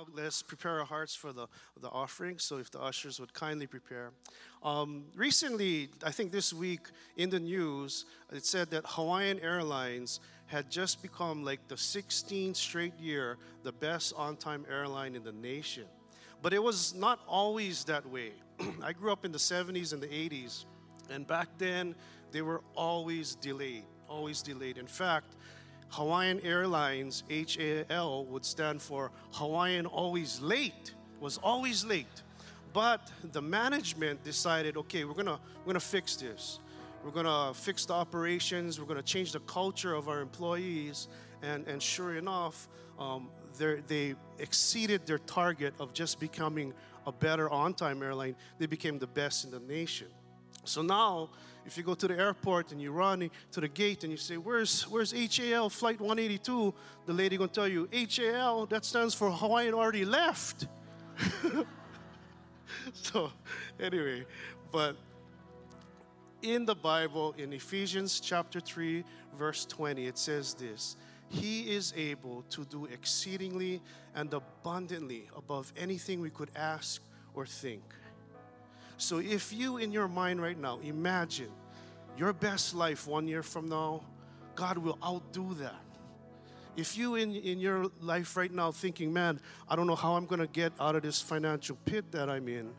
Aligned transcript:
now 0.00 0.22
let's 0.22 0.42
prepare 0.42 0.80
our 0.80 0.86
hearts 0.86 1.14
for 1.14 1.32
the, 1.32 1.46
the 1.80 1.88
offering. 1.88 2.38
So 2.38 2.58
if 2.58 2.70
the 2.70 2.80
ushers 2.80 3.20
would 3.20 3.32
kindly 3.34 3.66
prepare. 3.66 4.12
Um, 4.62 5.04
recently, 5.14 5.88
I 6.04 6.10
think 6.10 6.32
this 6.32 6.52
week 6.52 6.80
in 7.16 7.30
the 7.30 7.40
news, 7.40 8.06
it 8.32 8.44
said 8.44 8.70
that 8.70 8.84
Hawaiian 8.86 9.38
Airlines 9.40 10.20
had 10.46 10.70
just 10.70 11.02
become 11.02 11.44
like 11.44 11.66
the 11.68 11.74
16th 11.74 12.56
straight 12.56 12.98
year 12.98 13.38
the 13.62 13.72
best 13.72 14.12
on-time 14.16 14.66
airline 14.70 15.14
in 15.14 15.22
the 15.22 15.32
nation. 15.32 15.84
But 16.42 16.52
it 16.52 16.62
was 16.62 16.94
not 16.94 17.20
always 17.28 17.84
that 17.84 18.08
way. 18.08 18.32
I 18.82 18.92
grew 18.92 19.12
up 19.12 19.24
in 19.24 19.32
the 19.32 19.38
70s 19.38 19.92
and 19.92 20.02
the 20.02 20.08
80s, 20.08 20.64
and 21.10 21.26
back 21.26 21.48
then 21.58 21.94
they 22.32 22.42
were 22.42 22.62
always 22.74 23.34
delayed, 23.34 23.84
always 24.08 24.42
delayed. 24.42 24.78
In 24.78 24.86
fact, 24.86 25.36
Hawaiian 25.90 26.40
Airlines, 26.40 27.24
HAL, 27.28 28.24
would 28.26 28.44
stand 28.44 28.80
for 28.80 29.10
Hawaiian 29.32 29.86
Always 29.86 30.40
Late, 30.40 30.94
was 31.20 31.38
always 31.38 31.84
late. 31.84 32.22
But 32.72 33.10
the 33.32 33.42
management 33.42 34.22
decided, 34.22 34.76
okay, 34.76 35.04
we're 35.04 35.14
gonna, 35.14 35.40
we're 35.60 35.72
gonna 35.72 35.80
fix 35.80 36.16
this. 36.16 36.60
We're 37.04 37.10
gonna 37.10 37.52
fix 37.54 37.86
the 37.86 37.94
operations, 37.94 38.78
we're 38.78 38.86
gonna 38.86 39.02
change 39.02 39.32
the 39.32 39.40
culture 39.40 39.94
of 39.94 40.08
our 40.08 40.20
employees. 40.20 41.08
And, 41.42 41.66
and 41.66 41.82
sure 41.82 42.16
enough, 42.16 42.68
um, 42.98 43.28
they 43.58 44.14
exceeded 44.38 45.06
their 45.06 45.18
target 45.18 45.74
of 45.80 45.92
just 45.92 46.20
becoming 46.20 46.72
a 47.06 47.12
better 47.12 47.50
on 47.50 47.74
time 47.74 48.02
airline. 48.02 48.36
They 48.58 48.66
became 48.66 48.98
the 48.98 49.06
best 49.06 49.44
in 49.44 49.50
the 49.50 49.60
nation. 49.60 50.08
So 50.64 50.82
now 50.82 51.30
if 51.66 51.76
you 51.76 51.82
go 51.82 51.94
to 51.94 52.08
the 52.08 52.18
airport 52.18 52.72
and 52.72 52.80
you 52.80 52.90
run 52.92 53.30
to 53.52 53.60
the 53.60 53.68
gate 53.68 54.02
and 54.02 54.10
you 54.10 54.16
say, 54.16 54.36
Where's, 54.36 54.82
where's 54.88 55.12
HAL 55.12 55.70
flight 55.70 56.00
182? 56.00 56.74
The 57.06 57.12
lady 57.12 57.36
gonna 57.36 57.48
tell 57.48 57.68
you, 57.68 57.88
HAL, 57.92 58.66
that 58.66 58.84
stands 58.84 59.14
for 59.14 59.30
Hawaiian 59.30 59.74
already 59.74 60.04
left. 60.04 60.66
so, 62.92 63.30
anyway, 63.78 64.24
but 64.72 64.96
in 66.42 66.64
the 66.64 66.74
Bible, 66.74 67.34
in 67.36 67.52
Ephesians 67.52 68.20
chapter 68.20 68.60
3, 68.60 69.04
verse 69.36 69.66
20, 69.66 70.06
it 70.06 70.18
says 70.18 70.54
this 70.54 70.96
He 71.28 71.70
is 71.70 71.92
able 71.96 72.42
to 72.50 72.64
do 72.64 72.86
exceedingly 72.86 73.82
and 74.14 74.32
abundantly 74.32 75.28
above 75.36 75.72
anything 75.76 76.20
we 76.20 76.30
could 76.30 76.50
ask 76.56 77.02
or 77.34 77.46
think. 77.46 77.82
So 79.00 79.16
if 79.16 79.50
you, 79.50 79.78
in 79.78 79.92
your 79.92 80.08
mind 80.08 80.42
right 80.42 80.58
now, 80.58 80.78
imagine 80.82 81.50
your 82.18 82.34
best 82.34 82.74
life 82.74 83.06
one 83.06 83.26
year 83.26 83.42
from 83.42 83.66
now, 83.66 84.02
God 84.54 84.76
will 84.76 84.98
outdo 85.02 85.54
that. 85.54 85.80
If 86.76 86.98
you 86.98 87.14
in, 87.14 87.34
in 87.34 87.58
your 87.58 87.86
life 88.02 88.36
right 88.36 88.52
now 88.52 88.72
thinking, 88.72 89.10
man, 89.10 89.40
I 89.70 89.74
don't 89.74 89.86
know 89.86 89.96
how 89.96 90.16
I'm 90.16 90.26
going 90.26 90.40
to 90.40 90.46
get 90.46 90.74
out 90.78 90.96
of 90.96 91.02
this 91.02 91.20
financial 91.20 91.78
pit 91.86 92.12
that 92.12 92.28
I'm 92.28 92.46
in, 92.46 92.72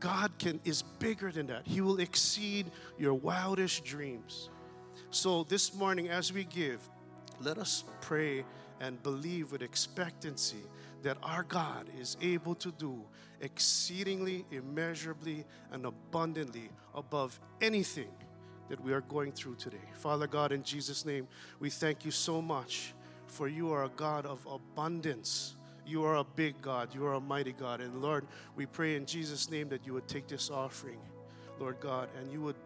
God 0.00 0.32
can 0.38 0.60
is 0.66 0.82
bigger 0.82 1.32
than 1.32 1.46
that. 1.46 1.66
He 1.66 1.80
will 1.80 1.98
exceed 1.98 2.70
your 2.98 3.14
wildest 3.14 3.86
dreams. 3.86 4.50
So 5.08 5.44
this 5.44 5.74
morning 5.74 6.10
as 6.10 6.30
we 6.30 6.44
give, 6.44 6.86
let 7.40 7.56
us 7.56 7.84
pray 8.02 8.44
and 8.80 9.02
believe 9.02 9.50
with 9.50 9.62
expectancy 9.62 10.62
that 11.06 11.18
our 11.22 11.44
God 11.44 11.86
is 12.00 12.16
able 12.20 12.56
to 12.56 12.72
do 12.72 13.00
exceedingly, 13.40 14.44
immeasurably, 14.50 15.44
and 15.70 15.86
abundantly 15.86 16.68
above 16.96 17.38
anything 17.60 18.10
that 18.68 18.80
we 18.80 18.92
are 18.92 19.02
going 19.02 19.30
through 19.30 19.54
today. 19.54 19.88
Father 19.94 20.26
God, 20.26 20.50
in 20.50 20.64
Jesus' 20.64 21.04
name, 21.04 21.28
we 21.60 21.70
thank 21.70 22.04
you 22.04 22.10
so 22.10 22.42
much 22.42 22.92
for 23.28 23.46
you 23.46 23.70
are 23.70 23.84
a 23.84 23.88
God 23.90 24.26
of 24.26 24.44
abundance. 24.50 25.54
You 25.86 26.02
are 26.02 26.16
a 26.16 26.24
big 26.24 26.60
God. 26.60 26.92
You 26.92 27.06
are 27.06 27.14
a 27.14 27.20
mighty 27.20 27.52
God. 27.52 27.80
And 27.80 28.02
Lord, 28.02 28.26
we 28.56 28.66
pray 28.66 28.96
in 28.96 29.06
Jesus' 29.06 29.48
name 29.48 29.68
that 29.68 29.86
you 29.86 29.92
would 29.92 30.08
take 30.08 30.26
this 30.26 30.50
offering, 30.50 30.98
Lord 31.60 31.78
God, 31.78 32.08
and 32.18 32.32
you 32.32 32.40
would 32.40 32.56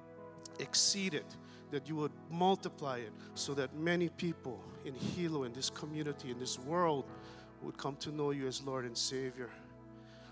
exceed 0.61 1.13
it, 1.13 1.27
that 1.73 1.87
you 1.91 1.95
would 1.97 2.13
multiply 2.31 3.01
it 3.01 3.13
so 3.35 3.53
that 3.53 3.77
many 3.77 4.09
people 4.09 4.65
in 4.87 4.95
Hilo, 4.95 5.45
in 5.45 5.53
this 5.53 5.69
community, 5.69 6.31
in 6.31 6.39
this 6.39 6.59
world, 6.59 7.05
would 7.63 7.77
come 7.77 7.97
to 7.97 8.11
know 8.11 8.31
you 8.31 8.47
as 8.47 8.63
Lord 8.63 8.85
and 8.85 8.97
Savior. 8.97 9.51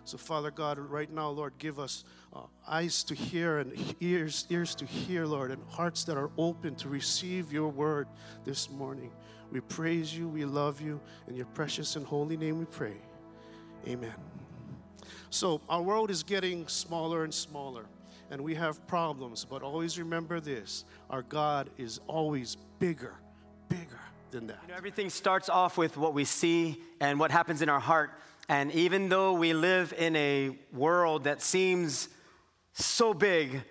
So, 0.04 0.16
Father 0.16 0.50
God, 0.50 0.78
right 0.78 1.12
now, 1.12 1.28
Lord, 1.28 1.52
give 1.58 1.78
us 1.78 2.04
uh, 2.32 2.40
eyes 2.66 3.04
to 3.04 3.14
hear 3.14 3.58
and 3.58 3.94
ears, 4.00 4.46
ears 4.48 4.74
to 4.76 4.86
hear, 4.86 5.26
Lord, 5.26 5.50
and 5.50 5.62
hearts 5.68 6.04
that 6.04 6.16
are 6.16 6.30
open 6.38 6.74
to 6.76 6.88
receive 6.88 7.52
your 7.52 7.68
word 7.68 8.08
this 8.44 8.70
morning. 8.70 9.12
We 9.52 9.60
praise 9.60 10.16
you, 10.16 10.26
we 10.26 10.46
love 10.46 10.80
you. 10.80 10.98
In 11.26 11.36
your 11.36 11.46
precious 11.46 11.96
and 11.96 12.06
holy 12.06 12.38
name 12.38 12.58
we 12.58 12.64
pray. 12.64 12.96
Amen. 13.86 14.14
So, 15.28 15.60
our 15.68 15.82
world 15.82 16.10
is 16.10 16.22
getting 16.22 16.66
smaller 16.68 17.24
and 17.24 17.34
smaller, 17.34 17.84
and 18.30 18.40
we 18.42 18.54
have 18.54 18.86
problems, 18.86 19.44
but 19.44 19.62
always 19.62 19.98
remember 19.98 20.40
this 20.40 20.86
our 21.10 21.22
God 21.22 21.68
is 21.76 22.00
always 22.06 22.56
bigger, 22.78 23.14
bigger 23.68 24.00
than 24.30 24.46
that. 24.48 24.58
You 24.62 24.68
know, 24.68 24.76
everything 24.76 25.10
starts 25.10 25.48
off 25.48 25.76
with 25.78 25.96
what 25.96 26.14
we 26.14 26.24
see 26.24 26.80
and 27.00 27.18
what 27.18 27.30
happens 27.30 27.62
in 27.62 27.68
our 27.68 27.80
heart. 27.80 28.10
And 28.48 28.72
even 28.72 29.08
though 29.08 29.34
we 29.34 29.52
live 29.52 29.92
in 29.96 30.16
a 30.16 30.56
world 30.72 31.24
that 31.24 31.42
seems 31.42 32.08
so 32.72 33.12
big, 33.12 33.62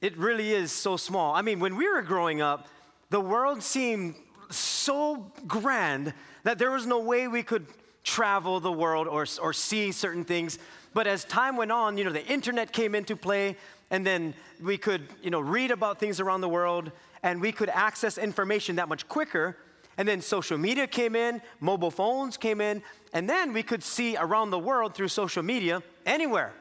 it 0.00 0.16
really 0.16 0.52
is 0.52 0.72
so 0.72 0.96
small. 0.96 1.34
I 1.34 1.42
mean, 1.42 1.60
when 1.60 1.76
we 1.76 1.88
were 1.88 2.02
growing 2.02 2.40
up, 2.40 2.68
the 3.10 3.20
world 3.20 3.62
seemed 3.62 4.14
so 4.50 5.30
grand 5.46 6.14
that 6.44 6.58
there 6.58 6.70
was 6.70 6.86
no 6.86 7.00
way 7.00 7.28
we 7.28 7.42
could 7.42 7.66
travel 8.02 8.60
the 8.60 8.72
world 8.72 9.08
or, 9.08 9.26
or 9.40 9.52
see 9.52 9.92
certain 9.92 10.24
things. 10.24 10.58
But 10.92 11.06
as 11.06 11.24
time 11.24 11.56
went 11.56 11.72
on, 11.72 11.98
you 11.98 12.04
know, 12.04 12.12
the 12.12 12.26
internet 12.26 12.72
came 12.72 12.94
into 12.94 13.16
play, 13.16 13.56
and 13.90 14.06
then 14.06 14.34
we 14.62 14.78
could, 14.78 15.08
you 15.22 15.30
know, 15.30 15.40
read 15.40 15.70
about 15.70 15.98
things 15.98 16.20
around 16.20 16.40
the 16.40 16.48
world, 16.48 16.92
and 17.24 17.40
we 17.40 17.50
could 17.50 17.70
access 17.70 18.18
information 18.18 18.76
that 18.76 18.88
much 18.88 19.08
quicker. 19.08 19.56
And 19.96 20.06
then 20.06 20.20
social 20.20 20.58
media 20.58 20.86
came 20.86 21.16
in, 21.16 21.40
mobile 21.58 21.90
phones 21.90 22.36
came 22.36 22.60
in, 22.60 22.82
and 23.12 23.28
then 23.28 23.52
we 23.52 23.62
could 23.62 23.82
see 23.82 24.16
around 24.16 24.50
the 24.50 24.58
world 24.58 24.94
through 24.94 25.08
social 25.08 25.42
media 25.42 25.82
anywhere. 26.04 26.52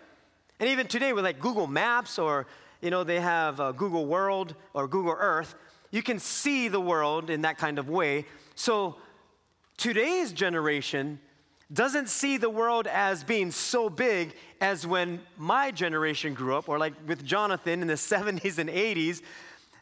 And 0.59 0.69
even 0.69 0.88
today 0.88 1.12
with 1.12 1.25
like 1.25 1.40
Google 1.40 1.68
Maps 1.68 2.18
or 2.18 2.47
you 2.81 2.90
know 2.90 3.03
they 3.03 3.19
have 3.19 3.59
uh, 3.59 3.72
Google 3.74 4.06
World 4.06 4.56
or 4.74 4.88
Google 4.88 5.16
Earth, 5.18 5.56
you 5.91 6.01
can 6.01 6.18
see 6.18 6.69
the 6.69 6.80
world 6.80 7.30
in 7.30 7.41
that 7.41 7.57
kind 7.57 7.78
of 7.78 7.90
way. 7.90 8.25
So 8.56 8.95
today's 9.75 10.31
generation 10.31 11.19
doesn't 11.74 12.07
see 12.07 12.38
the 12.38 12.50
world 12.50 12.88
as 12.88 13.24
being 13.24 13.51
so 13.51 13.90
big 13.90 14.35
as 14.62 14.85
when 14.85 15.19
my 15.38 15.72
generation 15.72 16.34
grew 16.34 16.56
up 16.56 16.69
or 16.69 16.78
like 16.78 16.94
with 17.07 17.25
Jonathan 17.25 17.81
in 17.81 17.88
the 17.88 17.94
70s 18.13 18.59
and 18.59 18.69
80s 18.69 19.22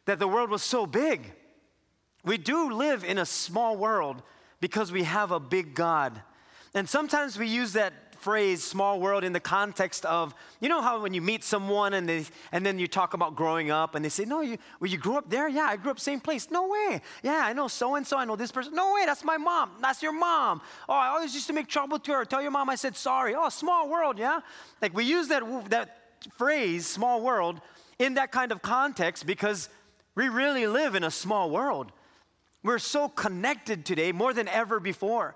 that 0.06 0.19
the 0.19 0.28
world 0.28 0.50
was 0.50 0.63
so 0.63 0.85
big. 0.85 1.34
We 2.23 2.38
do 2.38 2.72
live 2.72 3.03
in 3.03 3.17
a 3.17 3.25
small 3.25 3.78
world 3.78 4.22
because 4.59 4.91
we 4.91 5.03
have 5.03 5.31
a 5.31 5.39
big 5.39 5.73
God. 5.73 6.22
And 6.73 6.88
sometimes 6.88 7.38
we 7.38 7.47
use 7.47 7.73
that 7.73 7.94
phrase 8.22 8.63
small 8.63 9.00
world 9.00 9.23
in 9.23 9.34
the 9.34 9.39
context 9.39 10.06
of 10.06 10.35
you 10.59 10.69
know 10.69 10.79
how 10.79 11.01
when 11.01 11.12
you 11.12 11.22
meet 11.22 11.44
someone 11.44 11.95
and 11.95 12.07
they 12.07 12.23
and 12.51 12.63
then 12.63 12.78
you 12.78 12.88
talk 12.88 13.16
about 13.16 13.35
growing 13.35 13.72
up 13.72 13.95
and 13.95 14.06
they 14.06 14.09
say 14.09 14.25
no 14.25 14.41
you 14.41 14.59
well 14.79 14.91
you 14.91 14.97
grew 15.00 15.17
up 15.17 15.28
there? 15.28 15.50
Yeah 15.50 15.63
i 15.63 15.75
grew 15.75 15.89
up 15.89 16.00
same 16.00 16.19
place. 16.19 16.51
No 16.51 16.68
way. 16.68 17.01
Yeah 17.23 17.41
i 17.45 17.51
know 17.51 17.68
so 17.68 17.95
and 17.95 18.06
so 18.06 18.18
i 18.18 18.25
know 18.25 18.35
this 18.35 18.51
person. 18.51 18.75
No 18.75 18.94
way. 18.94 19.06
That's 19.06 19.23
my 19.23 19.38
mom. 19.38 19.72
That's 19.81 20.03
your 20.03 20.13
mom. 20.13 20.62
Oh 20.88 20.94
i 20.94 21.07
always 21.07 21.33
used 21.33 21.47
to 21.47 21.53
make 21.53 21.68
trouble 21.68 21.97
to 21.97 22.12
her. 22.13 22.23
Tell 22.25 22.44
your 22.44 22.51
mom 22.51 22.69
i 22.69 22.75
said 22.75 22.95
sorry. 22.95 23.33
Oh 23.35 23.50
small 23.50 23.89
world 23.89 24.19
yeah? 24.19 24.41
Like 24.83 24.94
we 24.94 25.03
use 25.03 25.28
that 25.29 25.44
that 25.72 25.97
phrase 26.38 26.85
small 26.85 27.22
world 27.23 27.59
in 27.97 28.13
that 28.13 28.31
kind 28.31 28.51
of 28.51 28.62
context 28.62 29.25
because 29.25 29.68
we 30.16 30.28
really 30.28 30.68
live 30.68 30.96
in 30.96 31.04
a 31.04 31.12
small 31.12 31.50
world 31.50 31.92
we're 32.64 32.80
so 32.80 33.10
connected 33.10 33.86
today 33.86 34.12
more 34.12 34.34
than 34.34 34.48
ever 34.48 34.80
before. 34.80 35.36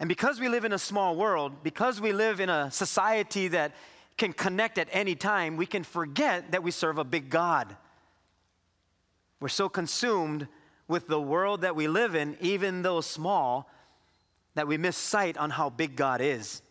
And 0.00 0.08
because 0.08 0.40
we 0.40 0.48
live 0.48 0.64
in 0.64 0.72
a 0.72 0.78
small 0.78 1.16
world, 1.16 1.62
because 1.62 2.00
we 2.00 2.12
live 2.12 2.40
in 2.40 2.48
a 2.48 2.70
society 2.70 3.48
that 3.48 3.74
can 4.16 4.32
connect 4.32 4.78
at 4.78 4.88
any 4.90 5.14
time, 5.14 5.56
we 5.56 5.66
can 5.66 5.84
forget 5.84 6.52
that 6.52 6.62
we 6.62 6.70
serve 6.70 6.98
a 6.98 7.04
big 7.04 7.30
God. 7.30 7.76
We're 9.40 9.48
so 9.48 9.68
consumed 9.68 10.48
with 10.88 11.06
the 11.08 11.20
world 11.20 11.60
that 11.60 11.76
we 11.76 11.88
live 11.88 12.14
in, 12.14 12.36
even 12.40 12.82
though 12.82 13.00
small, 13.00 13.70
that 14.54 14.66
we 14.66 14.78
miss 14.78 14.96
sight 14.96 15.36
on 15.36 15.50
how 15.50 15.68
big 15.68 15.94
God 15.94 16.20
is. 16.20 16.62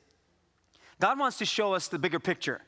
God 1.00 1.20
wants 1.20 1.38
to 1.38 1.46
show 1.46 1.74
us 1.74 1.88
the 1.88 2.00
bigger 2.00 2.20
picture. 2.20 2.62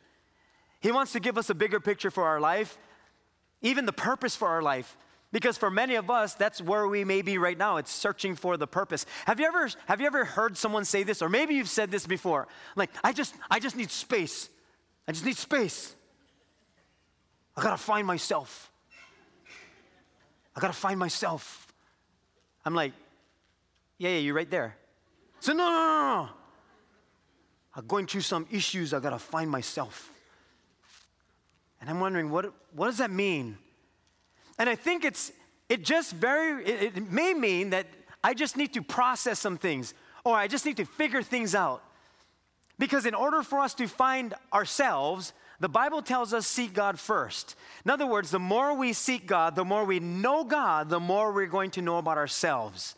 He 0.81 0.91
wants 0.91 1.13
to 1.13 1.19
give 1.19 1.37
us 1.37 1.49
a 1.49 1.55
bigger 1.55 1.79
picture 1.79 2.11
for 2.11 2.25
our 2.25 2.39
life, 2.39 2.77
even 3.61 3.85
the 3.85 3.93
purpose 3.93 4.35
for 4.35 4.47
our 4.47 4.61
life. 4.61 4.97
Because 5.31 5.57
for 5.57 5.69
many 5.69 5.95
of 5.95 6.09
us, 6.09 6.33
that's 6.33 6.59
where 6.59 6.87
we 6.87 7.03
may 7.03 7.21
be 7.21 7.37
right 7.37 7.57
now. 7.57 7.77
It's 7.77 7.91
searching 7.91 8.35
for 8.35 8.57
the 8.57 8.65
purpose. 8.65 9.05
Have 9.25 9.39
you 9.39 9.45
ever, 9.45 9.69
have 9.85 10.01
you 10.01 10.07
ever 10.07 10.25
heard 10.25 10.57
someone 10.57 10.85
say 10.85 11.03
this, 11.03 11.21
or 11.21 11.29
maybe 11.29 11.53
you've 11.53 11.69
said 11.69 11.91
this 11.91 12.07
before? 12.07 12.47
Like, 12.75 12.89
I 13.03 13.13
just, 13.13 13.35
I 13.49 13.59
just 13.59 13.75
need 13.75 13.91
space. 13.91 14.49
I 15.07 15.11
just 15.11 15.25
need 15.25 15.37
space. 15.37 15.95
I 17.55 17.61
gotta 17.61 17.77
find 17.77 18.07
myself. 18.07 18.71
I 20.55 20.59
gotta 20.59 20.73
find 20.73 20.97
myself. 20.97 21.67
I'm 22.65 22.73
like, 22.73 22.93
yeah, 23.99 24.09
yeah, 24.09 24.19
you're 24.19 24.35
right 24.35 24.49
there. 24.49 24.77
So, 25.41 25.53
no, 25.53 25.63
no, 25.63 25.71
no, 25.71 26.23
no. 26.23 26.29
I'm 27.75 27.85
going 27.85 28.07
through 28.07 28.21
some 28.21 28.47
issues, 28.51 28.93
I 28.93 28.99
gotta 28.99 29.19
find 29.19 29.49
myself. 29.49 30.11
And 31.81 31.89
I'm 31.89 31.99
wondering, 31.99 32.29
what, 32.29 32.53
what 32.73 32.87
does 32.87 32.97
that 32.97 33.11
mean? 33.11 33.57
And 34.57 34.69
I 34.69 34.75
think 34.75 35.05
it's, 35.05 35.31
it 35.69 35.83
just 35.83 36.13
very, 36.13 36.65
it, 36.65 36.97
it 36.97 37.11
may 37.11 37.33
mean 37.33 37.69
that 37.69 37.87
I 38.23 38.33
just 38.33 38.57
need 38.57 38.73
to 38.73 38.81
process 38.81 39.39
some 39.39 39.57
things, 39.57 39.93
or 40.25 40.35
I 40.35 40.47
just 40.47 40.65
need 40.65 40.77
to 40.77 40.85
figure 40.85 41.23
things 41.23 41.55
out. 41.55 41.83
Because 42.77 43.05
in 43.05 43.13
order 43.13 43.43
for 43.43 43.59
us 43.59 43.73
to 43.75 43.87
find 43.87 44.33
ourselves, 44.53 45.33
the 45.59 45.69
Bible 45.69 46.01
tells 46.01 46.33
us 46.33 46.47
seek 46.47 46.73
God 46.73 46.99
first. 46.99 47.55
In 47.83 47.91
other 47.91 48.05
words, 48.05 48.31
the 48.31 48.39
more 48.39 48.73
we 48.73 48.93
seek 48.93 49.27
God, 49.27 49.55
the 49.55 49.65
more 49.65 49.83
we 49.83 49.99
know 49.99 50.43
God, 50.43 50.89
the 50.89 50.99
more 50.99 51.31
we're 51.31 51.47
going 51.47 51.71
to 51.71 51.81
know 51.81 51.97
about 51.97 52.17
ourselves. 52.17 52.95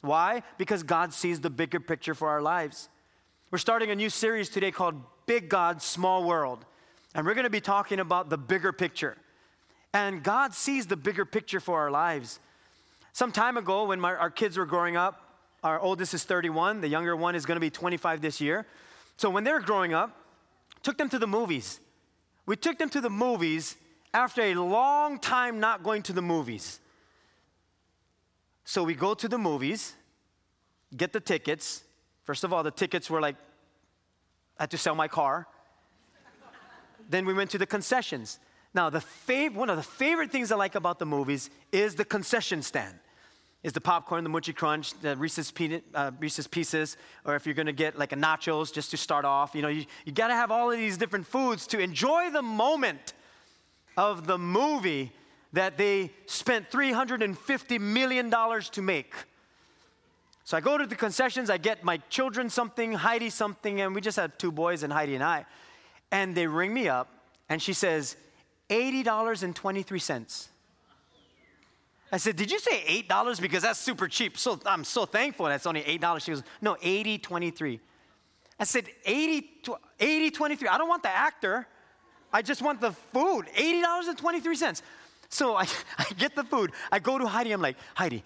Why? 0.00 0.42
Because 0.58 0.82
God 0.82 1.12
sees 1.12 1.40
the 1.40 1.50
bigger 1.50 1.80
picture 1.80 2.14
for 2.14 2.28
our 2.28 2.42
lives. 2.42 2.88
We're 3.50 3.58
starting 3.58 3.90
a 3.90 3.96
new 3.96 4.10
series 4.10 4.48
today 4.48 4.70
called 4.70 4.96
Big 5.26 5.48
God, 5.48 5.82
Small 5.82 6.24
World. 6.24 6.64
And 7.14 7.26
we're 7.26 7.34
going 7.34 7.44
to 7.44 7.50
be 7.50 7.60
talking 7.60 8.00
about 8.00 8.28
the 8.28 8.38
bigger 8.38 8.72
picture. 8.72 9.16
And 9.92 10.22
God 10.22 10.52
sees 10.52 10.86
the 10.86 10.96
bigger 10.96 11.24
picture 11.24 11.60
for 11.60 11.78
our 11.78 11.90
lives. 11.90 12.40
Some 13.12 13.30
time 13.30 13.56
ago, 13.56 13.84
when 13.84 14.00
my, 14.00 14.14
our 14.14 14.30
kids 14.30 14.56
were 14.56 14.66
growing 14.66 14.96
up, 14.96 15.20
our 15.62 15.78
oldest 15.80 16.12
is 16.12 16.24
31, 16.24 16.80
the 16.80 16.88
younger 16.88 17.16
one 17.16 17.34
is 17.34 17.46
going 17.46 17.56
to 17.56 17.60
be 17.60 17.70
25 17.70 18.20
this 18.20 18.40
year. 18.40 18.66
So 19.16 19.30
when 19.30 19.44
they 19.44 19.52
were 19.52 19.60
growing 19.60 19.94
up, 19.94 20.14
took 20.82 20.98
them 20.98 21.08
to 21.08 21.18
the 21.18 21.26
movies. 21.26 21.80
We 22.44 22.56
took 22.56 22.76
them 22.78 22.90
to 22.90 23.00
the 23.00 23.08
movies 23.08 23.76
after 24.12 24.42
a 24.42 24.54
long 24.54 25.18
time 25.18 25.60
not 25.60 25.82
going 25.82 26.02
to 26.02 26.12
the 26.12 26.20
movies. 26.20 26.80
So 28.64 28.82
we 28.82 28.94
go 28.94 29.14
to 29.14 29.28
the 29.28 29.38
movies, 29.38 29.94
get 30.96 31.12
the 31.12 31.20
tickets. 31.20 31.84
First 32.24 32.44
of 32.44 32.52
all, 32.52 32.62
the 32.62 32.70
tickets 32.70 33.08
were 33.08 33.20
like, 33.20 33.36
I 34.58 34.64
had 34.64 34.70
to 34.72 34.78
sell 34.78 34.94
my 34.94 35.08
car. 35.08 35.46
Then 37.08 37.26
we 37.26 37.34
went 37.34 37.50
to 37.50 37.58
the 37.58 37.66
concessions. 37.66 38.38
Now, 38.74 38.90
the 38.90 38.98
fav- 38.98 39.54
one 39.54 39.70
of 39.70 39.76
the 39.76 39.82
favorite 39.82 40.32
things 40.32 40.50
I 40.50 40.56
like 40.56 40.74
about 40.74 40.98
the 40.98 41.06
movies 41.06 41.50
is 41.72 41.94
the 41.94 42.04
concession 42.04 42.62
stand 42.62 42.98
is 43.64 43.72
the 43.72 43.80
popcorn, 43.80 44.22
the 44.22 44.30
Munchie 44.30 44.54
Crunch, 44.54 44.92
the 45.00 45.16
Reese's, 45.16 45.50
peanut, 45.50 45.82
uh, 45.94 46.10
Reese's 46.20 46.46
Pieces, 46.46 46.98
or 47.24 47.34
if 47.34 47.46
you're 47.46 47.54
gonna 47.54 47.72
get 47.72 47.98
like 47.98 48.12
a 48.12 48.16
nachos 48.16 48.72
just 48.72 48.90
to 48.90 48.98
start 48.98 49.24
off. 49.24 49.54
You 49.54 49.62
know, 49.62 49.68
you, 49.68 49.86
you 50.04 50.12
gotta 50.12 50.34
have 50.34 50.50
all 50.50 50.70
of 50.70 50.76
these 50.76 50.98
different 50.98 51.26
foods 51.26 51.66
to 51.68 51.78
enjoy 51.78 52.30
the 52.30 52.42
moment 52.42 53.14
of 53.96 54.26
the 54.26 54.36
movie 54.36 55.12
that 55.54 55.78
they 55.78 56.10
spent 56.26 56.70
$350 56.70 57.80
million 57.80 58.30
to 58.30 58.82
make. 58.82 59.14
So 60.44 60.58
I 60.58 60.60
go 60.60 60.76
to 60.76 60.86
the 60.86 60.96
concessions, 60.96 61.48
I 61.48 61.56
get 61.56 61.84
my 61.84 61.96
children 62.10 62.50
something, 62.50 62.92
Heidi 62.92 63.30
something, 63.30 63.80
and 63.80 63.94
we 63.94 64.02
just 64.02 64.18
had 64.18 64.38
two 64.38 64.52
boys 64.52 64.82
and 64.82 64.92
Heidi 64.92 65.14
and 65.14 65.24
I. 65.24 65.46
And 66.14 66.32
they 66.32 66.46
ring 66.46 66.72
me 66.72 66.88
up, 66.88 67.08
and 67.48 67.60
she 67.60 67.72
says, 67.72 68.14
$80.23. 68.70 70.48
I 72.12 72.16
said, 72.18 72.36
Did 72.36 72.52
you 72.52 72.60
say 72.60 73.02
$8? 73.08 73.40
Because 73.40 73.64
that's 73.64 73.80
super 73.80 74.06
cheap. 74.06 74.38
So 74.38 74.60
I'm 74.64 74.84
so 74.84 75.06
thankful 75.06 75.46
that's 75.46 75.66
only 75.66 75.82
$8. 75.82 76.22
She 76.22 76.30
goes, 76.30 76.44
No, 76.62 76.76
80 76.80 77.18
23. 77.18 77.80
I 78.60 78.64
said, 78.64 78.86
80, 79.04 79.50
80 79.98 80.30
23. 80.30 80.68
I 80.68 80.78
don't 80.78 80.88
want 80.88 81.02
the 81.02 81.08
actor. 81.08 81.66
I 82.32 82.42
just 82.42 82.62
want 82.62 82.80
the 82.80 82.92
food. 82.92 83.46
$80.23. 83.56 84.82
So 85.30 85.56
I, 85.56 85.66
I 85.98 86.06
get 86.16 86.36
the 86.36 86.44
food. 86.44 86.70
I 86.92 87.00
go 87.00 87.18
to 87.18 87.26
Heidi. 87.26 87.50
I'm 87.50 87.60
like, 87.60 87.76
Heidi, 87.96 88.22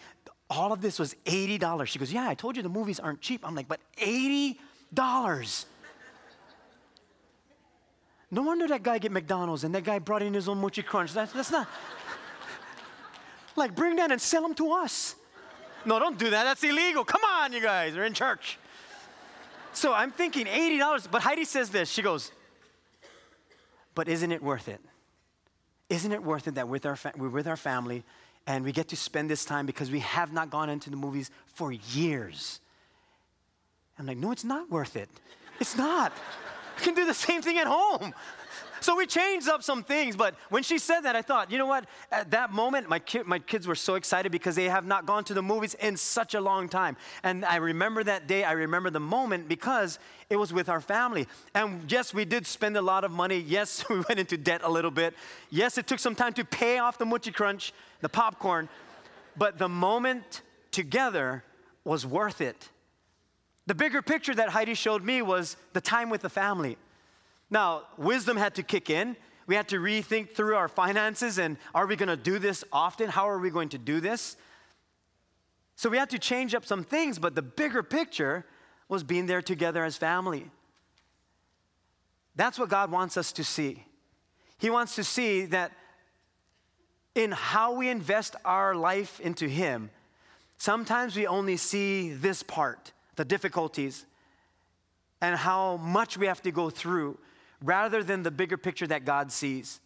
all 0.50 0.74
of 0.74 0.82
this 0.82 0.98
was 0.98 1.16
$80. 1.24 1.86
She 1.86 1.98
goes, 1.98 2.12
Yeah, 2.12 2.28
I 2.28 2.34
told 2.34 2.54
you 2.54 2.62
the 2.62 2.68
movies 2.68 3.00
aren't 3.00 3.22
cheap. 3.22 3.48
I'm 3.48 3.54
like, 3.54 3.66
But 3.66 3.80
$80. 3.96 5.64
No 8.30 8.42
wonder 8.42 8.68
that 8.68 8.82
guy 8.82 8.98
get 8.98 9.10
McDonald's 9.10 9.64
and 9.64 9.74
that 9.74 9.84
guy 9.84 9.98
brought 9.98 10.22
in 10.22 10.34
his 10.34 10.48
own 10.48 10.58
mochi 10.58 10.82
crunch. 10.82 11.12
That's, 11.14 11.32
that's 11.32 11.50
not. 11.50 11.66
Like, 13.56 13.74
bring 13.74 13.96
that 13.96 14.12
and 14.12 14.20
sell 14.20 14.42
them 14.42 14.54
to 14.56 14.72
us. 14.72 15.16
No, 15.84 15.98
don't 15.98 16.18
do 16.18 16.30
that. 16.30 16.44
That's 16.44 16.62
illegal. 16.62 17.04
Come 17.04 17.22
on, 17.24 17.52
you 17.52 17.60
guys. 17.60 17.94
We're 17.94 18.04
in 18.04 18.14
church. 18.14 18.58
So 19.72 19.92
I'm 19.92 20.10
thinking 20.10 20.46
$80. 20.46 21.10
But 21.10 21.22
Heidi 21.22 21.44
says 21.44 21.70
this. 21.70 21.88
She 21.90 22.02
goes, 22.02 22.30
But 23.94 24.08
isn't 24.08 24.30
it 24.30 24.42
worth 24.42 24.68
it? 24.68 24.80
Isn't 25.88 26.12
it 26.12 26.22
worth 26.22 26.46
it 26.48 26.56
that 26.56 26.68
with 26.68 26.84
our 26.84 26.96
fa- 26.96 27.14
we're 27.16 27.30
with 27.30 27.46
our 27.46 27.56
family 27.56 28.04
and 28.46 28.64
we 28.64 28.72
get 28.72 28.88
to 28.88 28.96
spend 28.96 29.30
this 29.30 29.44
time 29.44 29.64
because 29.64 29.90
we 29.90 30.00
have 30.00 30.32
not 30.32 30.50
gone 30.50 30.68
into 30.68 30.90
the 30.90 30.96
movies 30.96 31.30
for 31.46 31.72
years? 31.72 32.60
I'm 33.98 34.06
like, 34.06 34.18
No, 34.18 34.30
it's 34.32 34.44
not 34.44 34.70
worth 34.70 34.96
it. 34.96 35.08
It's 35.60 35.76
not. 35.76 36.12
Can 36.78 36.94
do 36.94 37.04
the 37.04 37.14
same 37.14 37.42
thing 37.42 37.58
at 37.58 37.66
home. 37.66 38.14
So 38.80 38.96
we 38.96 39.06
changed 39.06 39.48
up 39.48 39.62
some 39.62 39.82
things, 39.82 40.14
but 40.14 40.34
when 40.50 40.62
she 40.62 40.78
said 40.78 41.00
that, 41.00 41.16
I 41.16 41.22
thought, 41.22 41.50
you 41.50 41.58
know 41.58 41.66
what? 41.66 41.86
At 42.12 42.30
that 42.30 42.52
moment, 42.52 42.88
my, 42.88 42.98
ki- 42.98 43.22
my 43.26 43.38
kids 43.38 43.66
were 43.66 43.74
so 43.74 43.96
excited 43.96 44.30
because 44.30 44.54
they 44.54 44.68
have 44.68 44.86
not 44.86 45.04
gone 45.04 45.24
to 45.24 45.34
the 45.34 45.42
movies 45.42 45.74
in 45.74 45.96
such 45.96 46.34
a 46.34 46.40
long 46.40 46.68
time. 46.68 46.96
And 47.22 47.44
I 47.44 47.56
remember 47.56 48.04
that 48.04 48.26
day, 48.26 48.44
I 48.44 48.52
remember 48.52 48.90
the 48.90 49.00
moment 49.00 49.48
because 49.48 49.98
it 50.30 50.36
was 50.36 50.52
with 50.52 50.68
our 50.68 50.80
family. 50.80 51.26
And 51.54 51.90
yes, 51.90 52.14
we 52.14 52.24
did 52.24 52.46
spend 52.46 52.76
a 52.76 52.82
lot 52.82 53.04
of 53.04 53.10
money. 53.10 53.38
Yes, 53.40 53.84
we 53.90 53.96
went 53.96 54.20
into 54.20 54.36
debt 54.36 54.60
a 54.62 54.70
little 54.70 54.92
bit. 54.92 55.14
Yes, 55.50 55.78
it 55.78 55.86
took 55.86 55.98
some 55.98 56.14
time 56.14 56.32
to 56.34 56.44
pay 56.44 56.78
off 56.78 56.98
the 56.98 57.06
Mochi 57.06 57.32
Crunch, 57.32 57.72
the 58.00 58.08
popcorn, 58.08 58.68
but 59.36 59.58
the 59.58 59.68
moment 59.68 60.42
together 60.70 61.42
was 61.84 62.06
worth 62.06 62.40
it. 62.40 62.68
The 63.68 63.74
bigger 63.74 64.00
picture 64.00 64.34
that 64.34 64.48
Heidi 64.48 64.72
showed 64.72 65.04
me 65.04 65.20
was 65.20 65.58
the 65.74 65.82
time 65.82 66.08
with 66.08 66.22
the 66.22 66.30
family. 66.30 66.78
Now, 67.50 67.82
wisdom 67.98 68.38
had 68.38 68.54
to 68.54 68.62
kick 68.62 68.88
in. 68.88 69.14
We 69.46 69.56
had 69.56 69.68
to 69.68 69.76
rethink 69.76 70.30
through 70.30 70.56
our 70.56 70.68
finances 70.68 71.38
and 71.38 71.58
are 71.74 71.86
we 71.86 71.94
going 71.94 72.08
to 72.08 72.16
do 72.16 72.38
this 72.38 72.64
often? 72.72 73.10
How 73.10 73.28
are 73.28 73.38
we 73.38 73.50
going 73.50 73.68
to 73.70 73.78
do 73.78 74.00
this? 74.00 74.38
So 75.76 75.90
we 75.90 75.98
had 75.98 76.08
to 76.10 76.18
change 76.18 76.54
up 76.54 76.64
some 76.64 76.82
things, 76.82 77.18
but 77.18 77.34
the 77.34 77.42
bigger 77.42 77.82
picture 77.82 78.46
was 78.88 79.02
being 79.02 79.26
there 79.26 79.42
together 79.42 79.84
as 79.84 79.98
family. 79.98 80.50
That's 82.36 82.58
what 82.58 82.70
God 82.70 82.90
wants 82.90 83.18
us 83.18 83.32
to 83.32 83.44
see. 83.44 83.84
He 84.56 84.70
wants 84.70 84.94
to 84.94 85.04
see 85.04 85.44
that 85.44 85.72
in 87.14 87.32
how 87.32 87.74
we 87.74 87.90
invest 87.90 88.34
our 88.46 88.74
life 88.74 89.20
into 89.20 89.46
Him, 89.46 89.90
sometimes 90.56 91.14
we 91.14 91.26
only 91.26 91.58
see 91.58 92.14
this 92.14 92.42
part, 92.42 92.92
the 93.18 93.24
difficulties, 93.24 94.06
and 95.20 95.36
how 95.36 95.76
much 95.76 96.16
we 96.16 96.26
have 96.26 96.40
to 96.42 96.52
go 96.52 96.70
through 96.70 97.18
rather 97.62 98.04
than 98.04 98.22
the 98.22 98.30
bigger 98.30 98.56
picture 98.56 98.86
that 98.86 99.04
God 99.04 99.32
sees. 99.32 99.80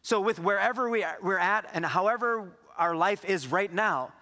So, 0.00 0.22
with 0.22 0.38
wherever 0.38 0.88
we 0.88 1.04
are, 1.04 1.18
we're 1.22 1.38
at 1.38 1.68
and 1.74 1.84
however 1.84 2.50
our 2.78 2.96
life 2.96 3.24
is 3.26 3.46
right 3.46 3.72
now, 3.72 4.12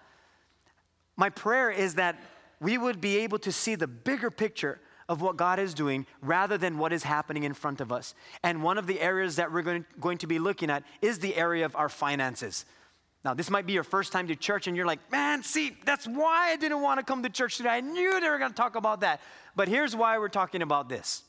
my 1.15 1.29
prayer 1.29 1.71
is 1.71 1.95
that 1.95 2.21
we 2.59 2.77
would 2.77 2.99
be 2.99 3.19
able 3.19 3.39
to 3.39 3.53
see 3.53 3.75
the 3.75 3.87
bigger 3.87 4.29
picture 4.29 4.81
of 5.07 5.21
what 5.21 5.37
God 5.37 5.57
is 5.57 5.73
doing 5.73 6.05
rather 6.21 6.57
than 6.57 6.77
what 6.77 6.91
is 6.91 7.03
happening 7.03 7.43
in 7.43 7.53
front 7.53 7.79
of 7.79 7.91
us. 7.91 8.15
And 8.43 8.63
one 8.63 8.77
of 8.77 8.85
the 8.85 8.99
areas 8.99 9.37
that 9.37 9.53
we're 9.53 9.61
going, 9.61 9.85
going 10.01 10.17
to 10.17 10.27
be 10.27 10.39
looking 10.39 10.69
at 10.69 10.83
is 11.01 11.19
the 11.19 11.35
area 11.35 11.65
of 11.65 11.75
our 11.75 11.89
finances. 11.89 12.65
Now, 13.25 13.33
this 13.33 13.49
might 13.49 13.65
be 13.65 13.73
your 13.73 13.83
first 13.83 14.11
time 14.11 14.27
to 14.27 14.35
church, 14.35 14.67
and 14.67 14.77
you're 14.77 14.85
like, 14.85 15.11
man, 15.11 15.41
see, 15.41 15.75
that's 15.83 16.05
why 16.05 16.51
I 16.51 16.57
didn't 16.57 16.83
want 16.83 16.99
to 16.99 17.03
come 17.03 17.23
to 17.23 17.29
church 17.29 17.57
today. 17.57 17.69
I 17.69 17.81
knew 17.81 18.19
they 18.21 18.29
were 18.29 18.37
going 18.37 18.51
to 18.51 18.55
talk 18.55 18.75
about 18.75 19.01
that. 19.01 19.19
But 19.55 19.67
here's 19.67 19.95
why 19.95 20.19
we're 20.19 20.29
talking 20.29 20.61
about 20.61 20.89
this 20.89 21.23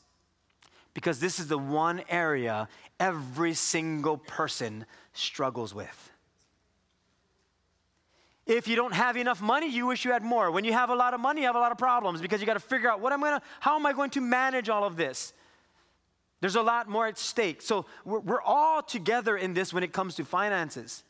because 0.93 1.19
this 1.19 1.39
is 1.39 1.47
the 1.47 1.57
one 1.57 2.03
area 2.07 2.69
every 2.99 3.55
single 3.55 4.17
person 4.17 4.85
struggles 5.13 5.73
with. 5.73 6.11
If 8.45 8.67
you 8.67 8.75
don't 8.75 8.93
have 8.93 9.17
enough 9.17 9.41
money, 9.41 9.67
you 9.67 9.87
wish 9.87 10.05
you 10.05 10.11
had 10.11 10.23
more. 10.23 10.51
When 10.51 10.65
you 10.65 10.73
have 10.73 10.91
a 10.91 10.95
lot 10.95 11.15
of 11.15 11.19
money, 11.19 11.41
you 11.41 11.47
have 11.47 11.55
a 11.55 11.59
lot 11.59 11.71
of 11.71 11.79
problems 11.79 12.21
because 12.21 12.39
you 12.39 12.45
got 12.45 12.53
to 12.53 12.59
figure 12.59 12.91
out 12.91 12.99
what 12.99 13.11
I'm 13.11 13.21
gonna, 13.21 13.41
how 13.59 13.75
am 13.75 13.85
I 13.87 13.93
going 13.93 14.11
to 14.11 14.21
manage 14.21 14.69
all 14.69 14.83
of 14.83 14.97
this? 14.97 15.33
There's 16.41 16.55
a 16.55 16.61
lot 16.61 16.87
more 16.87 17.07
at 17.07 17.17
stake. 17.17 17.63
So 17.63 17.87
we're, 18.05 18.19
we're 18.19 18.41
all 18.41 18.83
together 18.83 19.35
in 19.35 19.55
this 19.55 19.73
when 19.73 19.83
it 19.83 19.91
comes 19.91 20.15
to 20.15 20.25
finances. 20.25 21.03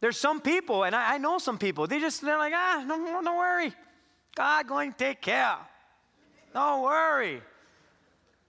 There's 0.00 0.18
some 0.18 0.40
people, 0.40 0.84
and 0.84 0.94
I, 0.94 1.14
I 1.14 1.18
know 1.18 1.38
some 1.38 1.58
people, 1.58 1.86
they 1.86 1.98
just, 1.98 2.20
they're 2.20 2.38
like, 2.38 2.52
ah, 2.54 2.84
no, 2.86 2.96
don't 3.22 3.36
worry. 3.36 3.72
God 4.34 4.68
going 4.68 4.92
to 4.92 4.98
take 4.98 5.22
care. 5.22 5.56
Don't 6.52 6.82
worry. 6.82 7.42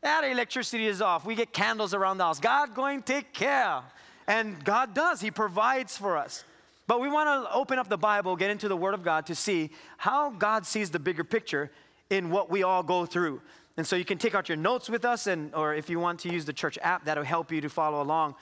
That 0.01 0.24
electricity 0.24 0.88
is 0.88 1.01
off. 1.01 1.25
We 1.25 1.36
get 1.36 1.54
candles 1.54 1.94
around 1.94 2.18
the 2.18 2.25
house. 2.25 2.39
God 2.39 2.75
going 2.75 3.01
to 3.01 3.13
take 3.13 3.34
care. 3.34 3.82
And 4.27 4.63
God 4.63 4.94
does. 4.94 5.22
He 5.22 5.32
provides 5.32 5.98
for 5.98 6.18
us. 6.18 6.44
But 6.86 7.01
we 7.01 7.10
want 7.10 7.27
to 7.27 7.54
open 7.54 7.80
up 7.80 7.89
the 7.89 7.98
Bible, 7.98 8.36
get 8.36 8.50
into 8.50 8.68
the 8.68 8.77
Word 8.77 8.94
of 8.94 9.04
God 9.04 9.25
to 9.27 9.36
see 9.36 9.72
how 9.98 10.30
God 10.30 10.66
sees 10.66 10.89
the 10.89 11.00
bigger 11.00 11.24
picture 11.24 11.72
in 12.10 12.30
what 12.30 12.50
we 12.50 12.63
all 12.63 12.84
go 12.84 13.06
through. 13.06 13.42
And 13.75 13.86
so 13.86 13.96
you 13.96 14.06
can 14.06 14.18
take 14.18 14.34
out 14.36 14.50
your 14.50 14.58
notes 14.58 14.89
with 14.89 15.06
us, 15.06 15.27
and, 15.27 15.54
or 15.54 15.75
if 15.75 15.89
you 15.89 16.00
want 16.00 16.20
to 16.22 16.30
use 16.30 16.46
the 16.46 16.54
church 16.54 16.80
app, 16.82 17.06
that'll 17.06 17.24
help 17.24 17.51
you 17.51 17.62
to 17.62 17.70
follow 17.70 18.01
along. 18.01 18.36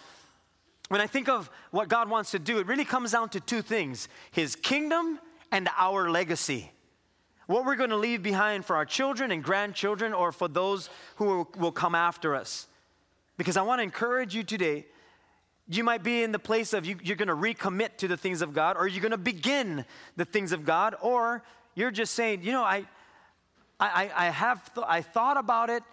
When 0.90 1.02
I 1.02 1.08
think 1.08 1.30
of 1.30 1.50
what 1.72 1.90
God 1.90 2.10
wants 2.10 2.32
to 2.32 2.40
do, 2.40 2.60
it 2.60 2.68
really 2.68 2.86
comes 2.86 3.12
down 3.12 3.30
to 3.30 3.40
two 3.40 3.62
things 3.62 4.08
His 4.32 4.56
kingdom 4.56 5.20
and 5.52 5.70
our 5.78 6.10
legacy. 6.10 6.72
what 7.48 7.66
we're 7.66 7.76
going 7.76 7.92
to 7.92 7.96
leave 7.98 8.24
behind 8.24 8.66
for 8.66 8.76
our 8.76 8.86
children 8.86 9.32
and 9.32 9.44
grandchildren 9.44 10.14
or 10.14 10.32
for 10.32 10.48
those 10.48 10.90
who 11.18 11.48
will, 11.58 11.72
come 11.72 11.96
after 11.96 12.36
us. 12.36 12.68
Because 13.38 13.58
I 13.58 13.62
want 13.62 13.80
to 13.80 13.84
encourage 13.84 14.36
you 14.36 14.44
today. 14.44 14.86
You 15.68 15.84
might 15.84 16.04
be 16.04 16.24
in 16.24 16.32
the 16.32 16.40
place 16.40 16.74
of 16.74 16.86
you, 16.86 16.98
you're 17.04 17.16
going 17.16 17.28
to 17.28 17.36
recommit 17.36 17.98
to 17.98 18.08
the 18.08 18.18
things 18.18 18.42
of 18.42 18.54
God, 18.54 18.78
or 18.78 18.88
you're 18.88 19.02
going 19.02 19.12
to 19.12 19.18
begin 19.18 19.86
the 20.16 20.26
things 20.26 20.52
of 20.52 20.66
God, 20.66 20.96
or 21.02 21.44
you're 21.74 21.92
just 21.92 22.14
saying, 22.14 22.44
you 22.44 22.52
know, 22.52 22.64
I, 22.64 22.86
I, 23.80 24.12
I 24.16 24.26
have 24.30 24.74
th- 24.74 24.86
I 24.88 25.02
thought 25.02 25.38
about 25.38 25.70
it, 25.70 25.84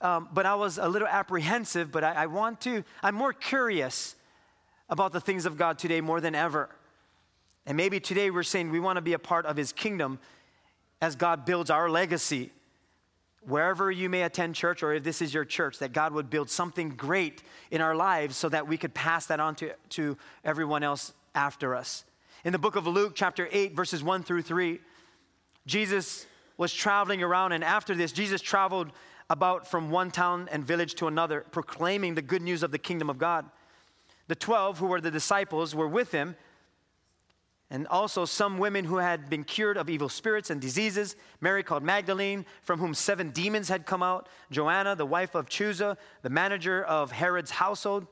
um, 0.00 0.28
but 0.32 0.46
I 0.46 0.54
was 0.54 0.78
a 0.78 0.88
little 0.88 1.08
apprehensive. 1.08 1.90
But 1.90 2.04
I, 2.04 2.12
I 2.12 2.26
want 2.26 2.60
to. 2.62 2.84
I'm 3.02 3.14
more 3.14 3.32
curious 3.32 4.14
about 4.92 5.10
the 5.10 5.20
things 5.20 5.46
of 5.46 5.56
God 5.56 5.78
today 5.78 6.02
more 6.02 6.20
than 6.20 6.34
ever. 6.34 6.68
And 7.64 7.78
maybe 7.78 7.98
today 7.98 8.30
we're 8.30 8.42
saying 8.42 8.70
we 8.70 8.78
want 8.78 8.98
to 8.98 9.00
be 9.00 9.14
a 9.14 9.18
part 9.18 9.46
of 9.46 9.56
His 9.56 9.72
kingdom 9.72 10.18
as 11.00 11.16
God 11.16 11.46
builds 11.46 11.70
our 11.70 11.88
legacy. 11.88 12.52
Wherever 13.40 13.90
you 13.90 14.10
may 14.10 14.22
attend 14.22 14.54
church, 14.54 14.82
or 14.82 14.92
if 14.92 15.02
this 15.02 15.22
is 15.22 15.32
your 15.32 15.46
church, 15.46 15.78
that 15.78 15.94
God 15.94 16.12
would 16.12 16.28
build 16.28 16.50
something 16.50 16.90
great 16.90 17.42
in 17.70 17.80
our 17.80 17.96
lives 17.96 18.36
so 18.36 18.50
that 18.50 18.68
we 18.68 18.76
could 18.76 18.92
pass 18.92 19.24
that 19.26 19.40
on 19.40 19.54
to, 19.56 19.72
to 19.88 20.18
everyone 20.44 20.82
else 20.82 21.14
after 21.34 21.74
us. 21.74 22.04
In 22.44 22.52
the 22.52 22.58
book 22.58 22.76
of 22.76 22.86
Luke, 22.86 23.14
chapter 23.14 23.48
8, 23.50 23.74
verses 23.74 24.04
1 24.04 24.22
through 24.24 24.42
3, 24.42 24.78
Jesus 25.66 26.26
was 26.58 26.70
traveling 26.70 27.22
around, 27.22 27.52
and 27.52 27.64
after 27.64 27.94
this, 27.94 28.12
Jesus 28.12 28.42
traveled 28.42 28.92
about 29.30 29.66
from 29.66 29.90
one 29.90 30.10
town 30.10 30.50
and 30.52 30.62
village 30.62 30.96
to 30.96 31.06
another, 31.06 31.46
proclaiming 31.50 32.14
the 32.14 32.20
good 32.20 32.42
news 32.42 32.62
of 32.62 32.72
the 32.72 32.78
kingdom 32.78 33.08
of 33.08 33.18
God. 33.18 33.46
The 34.28 34.34
12, 34.34 34.78
who 34.78 34.86
were 34.86 35.00
the 35.00 35.10
disciples, 35.10 35.74
were 35.74 35.88
with 35.88 36.12
him 36.12 36.36
and 37.72 37.86
also 37.88 38.26
some 38.26 38.58
women 38.58 38.84
who 38.84 38.98
had 38.98 39.30
been 39.30 39.44
cured 39.44 39.78
of 39.78 39.88
evil 39.88 40.10
spirits 40.10 40.50
and 40.50 40.60
diseases. 40.60 41.16
Mary 41.40 41.62
called 41.62 41.82
Magdalene, 41.82 42.44
from 42.60 42.78
whom 42.78 42.92
seven 42.92 43.30
demons 43.30 43.66
had 43.66 43.86
come 43.86 44.02
out. 44.02 44.28
Joanna, 44.50 44.94
the 44.94 45.06
wife 45.06 45.34
of 45.34 45.48
Chuza, 45.48 45.96
the 46.20 46.28
manager 46.28 46.84
of 46.84 47.10
Herod's 47.12 47.50
household. 47.50 48.06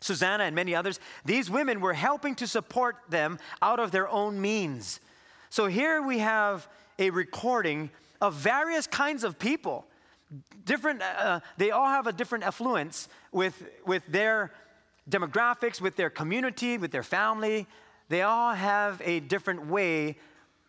Susanna 0.00 0.44
and 0.44 0.56
many 0.56 0.74
others. 0.74 0.98
These 1.26 1.50
women 1.50 1.80
were 1.80 1.92
helping 1.92 2.34
to 2.36 2.46
support 2.46 2.96
them 3.10 3.38
out 3.60 3.80
of 3.80 3.90
their 3.90 4.08
own 4.08 4.40
means. 4.40 5.00
So 5.50 5.66
here 5.66 6.00
we 6.00 6.18
have 6.20 6.66
a 6.98 7.10
recording 7.10 7.90
of 8.22 8.32
various 8.32 8.86
kinds 8.86 9.24
of 9.24 9.38
people. 9.38 9.86
Different, 10.64 11.02
uh, 11.02 11.40
they 11.58 11.70
all 11.70 11.86
have 11.86 12.06
a 12.06 12.12
different 12.12 12.44
affluence 12.44 13.08
with, 13.30 13.62
with 13.84 14.06
their 14.06 14.52
demographics, 15.08 15.80
with 15.80 15.96
their 15.96 16.10
community, 16.10 16.78
with 16.78 16.90
their 16.90 17.02
family, 17.02 17.66
they 18.08 18.22
all 18.22 18.54
have 18.54 19.00
a 19.04 19.20
different 19.20 19.66
way 19.66 20.16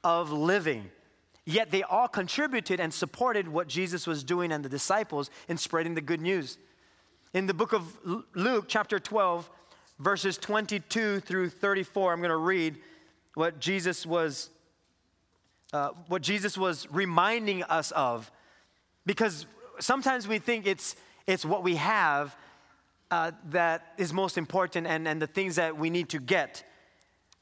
of 0.04 0.32
living. 0.32 0.90
Yet 1.46 1.72
they 1.72 1.84
all 1.84 2.08
contributed 2.08 2.80
and 2.80 2.94
supported 2.94 3.48
what 3.48 3.68
Jesus 3.68 4.06
was 4.06 4.24
doing 4.24 4.52
and 4.52 4.64
the 4.66 4.70
disciples 4.70 5.30
in 5.48 5.58
spreading 5.58 5.96
the 5.96 6.02
good 6.02 6.22
news. 6.22 6.58
In 7.34 7.46
the 7.46 7.54
book 7.54 7.74
of 7.74 7.98
Luke, 8.34 8.66
chapter 8.68 9.00
12, 9.00 9.50
verses 10.00 10.38
22 10.38 11.20
through 11.22 11.50
34, 11.50 12.14
I'm 12.14 12.20
going 12.20 12.30
to 12.30 12.38
read 12.38 12.78
what 13.36 13.60
Jesus 13.60 14.06
was 14.06 14.50
uh, 15.74 15.90
what 16.08 16.22
Jesus 16.22 16.58
was 16.58 16.88
reminding 16.92 17.62
us 17.64 17.92
of, 17.92 18.32
because 19.06 19.46
sometimes 19.80 20.26
we 20.26 20.40
think 20.40 20.66
it's 20.66 20.96
it's 21.28 21.44
what 21.44 21.62
we 21.62 21.76
have 21.76 22.36
uh, 23.10 23.32
that 23.50 23.94
is 23.98 24.14
most 24.14 24.38
important 24.38 24.88
and, 24.88 25.08
and 25.08 25.22
the 25.22 25.28
things 25.28 25.56
that 25.56 25.78
we 25.78 25.90
need 25.90 26.10
to 26.10 26.20
get. 26.20 26.64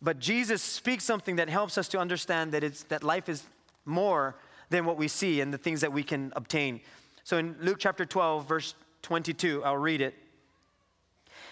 But 0.02 0.20
Jesus 0.20 0.62
speaks 0.62 1.04
something 1.04 1.38
that 1.38 1.50
helps 1.50 1.78
us 1.78 1.88
to 1.90 1.98
understand 1.98 2.52
that, 2.52 2.64
it's, 2.64 2.84
that 2.84 3.04
life 3.04 3.30
is 3.30 3.44
more 3.86 4.36
than 4.70 4.86
what 4.86 4.98
we 4.98 5.08
see 5.08 5.42
and 5.42 5.54
the 5.54 5.58
things 5.58 5.82
that 5.82 5.92
we 5.92 6.04
can 6.04 6.32
obtain. 6.36 6.82
So 7.24 7.38
in 7.38 7.56
Luke 7.60 7.78
chapter 7.80 8.06
12, 8.06 8.48
verse 8.48 8.76
22, 9.02 9.64
I'll 9.64 9.78
read 9.78 10.02
it. 10.02 10.16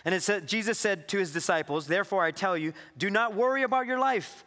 And 0.06 0.14
it 0.14 0.22
said, 0.22 0.48
Jesus 0.48 0.78
said 0.78 1.08
to 1.10 1.18
his 1.18 1.32
disciples, 1.32 1.88
Therefore 1.88 2.24
I 2.24 2.32
tell 2.32 2.58
you, 2.58 2.74
do 2.98 3.10
not 3.10 3.36
worry 3.36 3.64
about 3.64 3.88
your 3.88 4.00
life, 4.00 4.44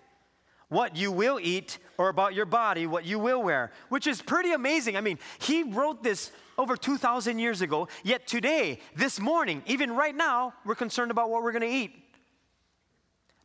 what 0.68 0.96
you 0.96 1.12
will 1.12 1.38
eat, 1.40 1.78
or 1.98 2.08
about 2.08 2.34
your 2.34 2.46
body, 2.46 2.86
what 2.86 3.04
you 3.04 3.18
will 3.18 3.42
wear, 3.42 3.70
which 3.88 4.06
is 4.06 4.20
pretty 4.20 4.52
amazing. 4.52 4.96
I 4.96 5.00
mean, 5.00 5.18
he 5.38 5.62
wrote 5.62 6.02
this 6.02 6.32
over 6.58 6.76
2,000 6.76 7.38
years 7.38 7.60
ago, 7.60 7.88
yet 8.02 8.26
today, 8.26 8.80
this 8.94 9.20
morning, 9.20 9.62
even 9.66 9.92
right 9.94 10.14
now, 10.14 10.54
we're 10.64 10.74
concerned 10.74 11.10
about 11.10 11.30
what 11.30 11.42
we're 11.42 11.52
going 11.52 11.62
to 11.62 11.68
eat. 11.68 11.94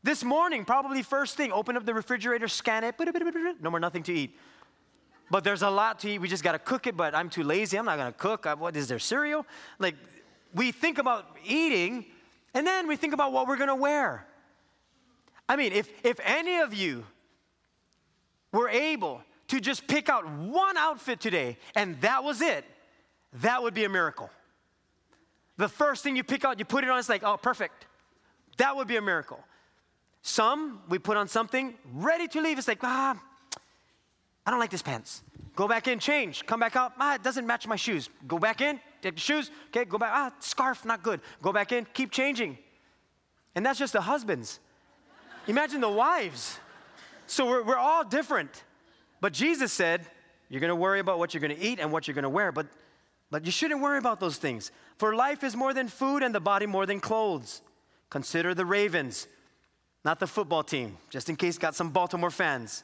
This 0.03 0.23
morning, 0.23 0.65
probably 0.65 1.03
first 1.03 1.37
thing, 1.37 1.51
open 1.51 1.77
up 1.77 1.85
the 1.85 1.93
refrigerator, 1.93 2.47
scan 2.47 2.83
it, 2.83 2.95
no 3.61 3.69
more 3.69 3.79
nothing 3.79 4.03
to 4.03 4.13
eat. 4.13 4.35
But 5.29 5.43
there's 5.43 5.61
a 5.61 5.69
lot 5.69 5.99
to 5.99 6.09
eat. 6.09 6.19
We 6.19 6.27
just 6.27 6.43
got 6.43 6.53
to 6.53 6.59
cook 6.59 6.87
it, 6.87 6.97
but 6.97 7.15
I'm 7.15 7.29
too 7.29 7.43
lazy. 7.43 7.77
I'm 7.77 7.85
not 7.85 7.97
going 7.97 8.11
to 8.11 8.17
cook. 8.17 8.45
What 8.59 8.75
is 8.75 8.87
there 8.87 8.99
cereal? 8.99 9.45
Like 9.79 9.95
we 10.53 10.73
think 10.73 10.97
about 10.97 11.37
eating 11.45 12.05
and 12.53 12.67
then 12.67 12.87
we 12.87 12.97
think 12.97 13.13
about 13.13 13.31
what 13.31 13.47
we're 13.47 13.55
going 13.55 13.69
to 13.69 13.75
wear. 13.75 14.25
I 15.51 15.57
mean, 15.57 15.73
if 15.73 15.89
if 16.05 16.17
any 16.23 16.59
of 16.59 16.73
you 16.73 17.05
were 18.53 18.69
able 18.69 19.21
to 19.49 19.59
just 19.59 19.85
pick 19.85 20.07
out 20.07 20.25
one 20.25 20.77
outfit 20.77 21.19
today 21.19 21.57
and 21.75 21.99
that 21.99 22.23
was 22.23 22.41
it, 22.41 22.63
that 23.41 23.61
would 23.61 23.73
be 23.73 23.83
a 23.83 23.89
miracle. 23.89 24.29
The 25.57 25.67
first 25.67 26.03
thing 26.03 26.15
you 26.15 26.23
pick 26.23 26.45
out, 26.45 26.57
you 26.57 26.63
put 26.63 26.85
it 26.85 26.89
on, 26.89 26.97
it's 26.97 27.09
like, 27.09 27.23
oh, 27.23 27.35
perfect. 27.35 27.85
That 28.59 28.77
would 28.77 28.87
be 28.87 28.95
a 28.95 29.01
miracle. 29.01 29.43
Some, 30.21 30.83
we 30.87 30.99
put 30.99 31.17
on 31.17 31.27
something, 31.27 31.73
ready 31.95 32.29
to 32.29 32.39
leave. 32.39 32.57
It's 32.57 32.69
like, 32.69 32.79
ah, 32.83 33.21
I 34.45 34.51
don't 34.51 34.59
like 34.59 34.71
this 34.71 34.81
pants. 34.81 35.21
Go 35.57 35.67
back 35.67 35.89
in, 35.89 35.99
change. 35.99 36.45
Come 36.45 36.61
back 36.61 36.77
out. 36.77 36.93
Ah, 36.97 37.15
it 37.15 37.23
doesn't 37.23 37.45
match 37.45 37.67
my 37.67 37.75
shoes. 37.75 38.09
Go 38.25 38.39
back 38.39 38.61
in, 38.61 38.79
take 39.01 39.15
the 39.15 39.19
shoes. 39.19 39.51
Okay, 39.67 39.83
go 39.83 39.97
back. 39.97 40.11
Ah, 40.13 40.31
scarf, 40.39 40.85
not 40.85 41.03
good. 41.03 41.19
Go 41.41 41.51
back 41.51 41.73
in, 41.73 41.85
keep 41.93 42.09
changing. 42.09 42.57
And 43.53 43.65
that's 43.65 43.79
just 43.79 43.91
the 43.91 44.01
husbands. 44.01 44.61
Imagine 45.47 45.81
the 45.81 45.89
wives. 45.89 46.59
So 47.27 47.45
we're, 47.45 47.63
we're 47.63 47.77
all 47.77 48.03
different. 48.03 48.63
But 49.19 49.33
Jesus 49.33 49.71
said, 49.71 50.05
You're 50.49 50.61
going 50.61 50.69
to 50.69 50.75
worry 50.75 50.99
about 50.99 51.19
what 51.19 51.33
you're 51.33 51.41
going 51.41 51.55
to 51.55 51.61
eat 51.61 51.79
and 51.79 51.91
what 51.91 52.07
you're 52.07 52.15
going 52.15 52.23
to 52.23 52.29
wear, 52.29 52.51
but, 52.51 52.67
but 53.29 53.45
you 53.45 53.51
shouldn't 53.51 53.81
worry 53.81 53.97
about 53.97 54.19
those 54.19 54.37
things. 54.37 54.71
For 54.97 55.15
life 55.15 55.43
is 55.43 55.55
more 55.55 55.73
than 55.73 55.87
food 55.87 56.23
and 56.23 56.33
the 56.33 56.39
body 56.39 56.65
more 56.65 56.85
than 56.85 56.99
clothes. 56.99 57.61
Consider 58.09 58.53
the 58.53 58.65
ravens 58.65 59.27
not 60.03 60.19
the 60.19 60.27
football 60.27 60.63
team, 60.63 60.97
just 61.09 61.29
in 61.29 61.35
case 61.35 61.57
got 61.57 61.75
some 61.75 61.89
Baltimore 61.89 62.31
fans. 62.31 62.83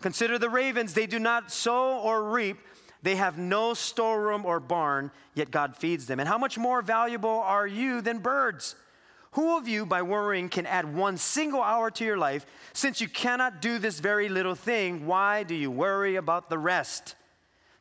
Consider 0.00 0.38
the 0.38 0.48
ravens, 0.50 0.94
they 0.94 1.06
do 1.06 1.18
not 1.18 1.50
sow 1.50 1.98
or 1.98 2.30
reap, 2.30 2.58
they 3.02 3.16
have 3.16 3.36
no 3.36 3.74
storeroom 3.74 4.46
or 4.46 4.60
barn, 4.60 5.10
yet 5.34 5.50
God 5.50 5.76
feeds 5.76 6.06
them. 6.06 6.20
And 6.20 6.28
how 6.28 6.38
much 6.38 6.56
more 6.56 6.82
valuable 6.82 7.40
are 7.40 7.66
you 7.66 8.00
than 8.00 8.18
birds? 8.18 8.76
Who 9.32 9.56
of 9.56 9.66
you, 9.66 9.86
by 9.86 10.02
worrying, 10.02 10.48
can 10.50 10.66
add 10.66 10.94
one 10.94 11.16
single 11.16 11.62
hour 11.62 11.90
to 11.92 12.04
your 12.04 12.18
life? 12.18 12.44
Since 12.74 13.00
you 13.00 13.08
cannot 13.08 13.62
do 13.62 13.78
this 13.78 13.98
very 13.98 14.28
little 14.28 14.54
thing, 14.54 15.06
why 15.06 15.42
do 15.42 15.54
you 15.54 15.70
worry 15.70 16.16
about 16.16 16.50
the 16.50 16.58
rest? 16.58 17.14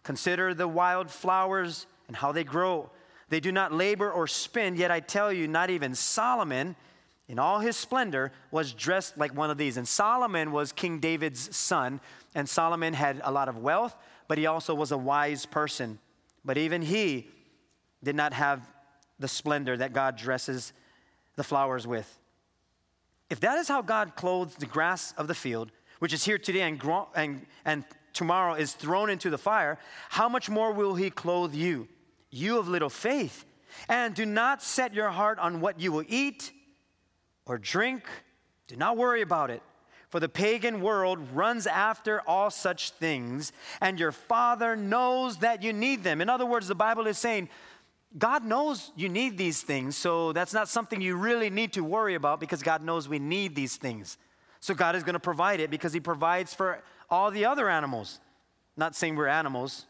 Consider 0.04 0.54
the 0.54 0.68
wild 0.68 1.12
flowers 1.12 1.88
and 2.08 2.16
how 2.16 2.32
they 2.32 2.46
grow. 2.46 2.90
They 3.28 3.42
do 3.42 3.52
not 3.52 3.74
labor 3.74 4.10
or 4.10 4.28
spin, 4.28 4.76
yet 4.76 4.92
I 4.92 5.02
tell 5.02 5.32
you, 5.32 5.48
not 5.48 5.70
even 5.70 5.94
Solomon 5.94 6.76
in 7.28 7.38
all 7.38 7.60
his 7.60 7.78
splendor, 7.78 8.32
was 8.50 8.74
dressed 8.74 9.18
like 9.18 9.34
one 9.34 9.50
of 9.50 9.58
these. 9.58 9.78
And 9.78 9.88
Solomon 9.88 10.52
was 10.52 10.72
King 10.72 11.00
David's 11.00 11.56
son, 11.56 12.02
and 12.34 12.48
Solomon 12.48 12.94
had 12.94 13.22
a 13.24 13.32
lot 13.32 13.48
of 13.48 13.58
wealth, 13.58 13.96
but 14.28 14.38
he 14.38 14.46
also 14.46 14.74
was 14.74 14.92
a 14.92 14.98
wise 14.98 15.46
person. 15.46 16.00
But 16.44 16.58
even 16.58 16.82
he 16.82 17.28
did 18.04 18.16
not 18.16 18.34
have 18.34 18.68
the 19.20 19.28
splendor 19.28 19.78
that 19.78 19.94
God 19.94 20.18
dresses 20.18 20.74
the 21.42 21.48
flowers 21.48 21.88
with. 21.88 22.20
If 23.32 23.40
that 23.40 23.58
is 23.58 23.68
how 23.68 23.82
God 23.82 24.16
clothes 24.16 24.54
the 24.54 24.68
grass 24.68 25.12
of 25.18 25.28
the 25.28 25.34
field, 25.34 25.72
which 25.98 26.14
is 26.14 26.24
here 26.24 26.38
today 26.38 26.62
and, 26.62 26.80
and, 27.16 27.48
and 27.66 27.84
tomorrow 28.14 28.54
is 28.54 28.74
thrown 28.74 29.10
into 29.10 29.32
the 29.32 29.40
fire, 29.40 29.80
how 30.10 30.30
much 30.30 30.52
more 30.52 30.72
will 30.72 30.94
he 30.94 31.10
clothe 31.10 31.56
you, 31.56 31.88
you 32.30 32.60
of 32.60 32.68
little 32.68 32.92
faith? 32.92 33.44
And 33.90 34.14
do 34.14 34.24
not 34.24 34.62
set 34.62 34.94
your 34.94 35.10
heart 35.10 35.40
on 35.40 35.62
what 35.62 35.80
you 35.80 35.92
will 35.92 36.04
eat 36.08 36.52
or 37.48 37.58
drink, 37.58 38.04
do 38.68 38.76
not 38.76 38.96
worry 38.96 39.24
about 39.24 39.50
it. 39.50 39.64
For 40.10 40.20
the 40.20 40.30
pagan 40.30 40.80
world 40.80 41.18
runs 41.34 41.66
after 41.66 42.22
all 42.28 42.52
such 42.52 42.92
things, 42.92 43.52
and 43.80 44.00
your 44.00 44.12
Father 44.12 44.76
knows 44.76 45.38
that 45.38 45.64
you 45.64 45.74
need 45.74 46.04
them. 46.04 46.22
In 46.22 46.30
other 46.30 46.46
words, 46.46 46.68
the 46.68 46.76
Bible 46.76 47.08
is 47.08 47.18
saying, 47.18 47.50
God 48.18 48.44
knows 48.44 48.92
you 48.96 49.08
need 49.08 49.38
these 49.38 49.62
things, 49.62 49.96
so 49.96 50.34
that's 50.34 50.54
not 50.54 50.68
something 50.68 51.02
you 51.02 51.16
really 51.16 51.50
need 51.50 51.74
to 51.74 51.84
worry 51.84 52.16
about 52.16 52.40
because 52.40 52.62
God 52.62 52.84
knows 52.84 53.08
we 53.08 53.20
need 53.20 53.56
these 53.56 53.78
things. 53.78 54.18
So 54.60 54.74
God 54.74 54.96
is 54.96 55.04
going 55.04 55.14
to 55.14 55.20
provide 55.20 55.60
it 55.60 55.70
because 55.70 55.94
He 55.94 56.00
provides 56.00 56.54
for 56.54 56.84
all 57.10 57.32
the 57.32 57.46
other 57.46 57.70
animals. 57.70 58.20
Not 58.76 58.96
saying 58.96 59.16
we're 59.16 59.28
animals, 59.28 59.86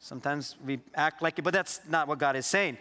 sometimes 0.00 0.56
we 0.64 0.80
act 0.94 1.22
like 1.22 1.38
it, 1.38 1.42
but 1.42 1.54
that's 1.54 1.80
not 1.88 2.08
what 2.08 2.18
God 2.18 2.36
is 2.36 2.46
saying. 2.46 2.76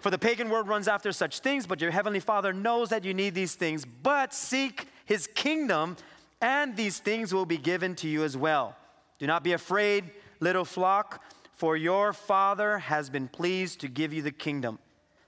For 0.00 0.10
the 0.10 0.18
pagan 0.18 0.48
world 0.48 0.68
runs 0.68 0.86
after 0.86 1.10
such 1.10 1.40
things, 1.40 1.66
but 1.66 1.80
your 1.80 1.90
heavenly 1.90 2.20
Father 2.20 2.52
knows 2.52 2.90
that 2.90 3.04
you 3.04 3.14
need 3.14 3.34
these 3.34 3.54
things. 3.54 3.84
But 3.84 4.32
seek 4.32 4.86
his 5.04 5.26
kingdom, 5.26 5.96
and 6.40 6.76
these 6.76 7.00
things 7.00 7.34
will 7.34 7.46
be 7.46 7.58
given 7.58 7.96
to 7.96 8.08
you 8.08 8.22
as 8.22 8.36
well. 8.36 8.76
Do 9.18 9.26
not 9.26 9.42
be 9.42 9.52
afraid, 9.52 10.10
little 10.38 10.64
flock, 10.64 11.24
for 11.58 11.76
your 11.76 12.12
Father 12.12 12.78
has 12.78 13.10
been 13.10 13.26
pleased 13.26 13.80
to 13.80 13.88
give 13.88 14.12
you 14.12 14.22
the 14.22 14.30
kingdom. 14.30 14.78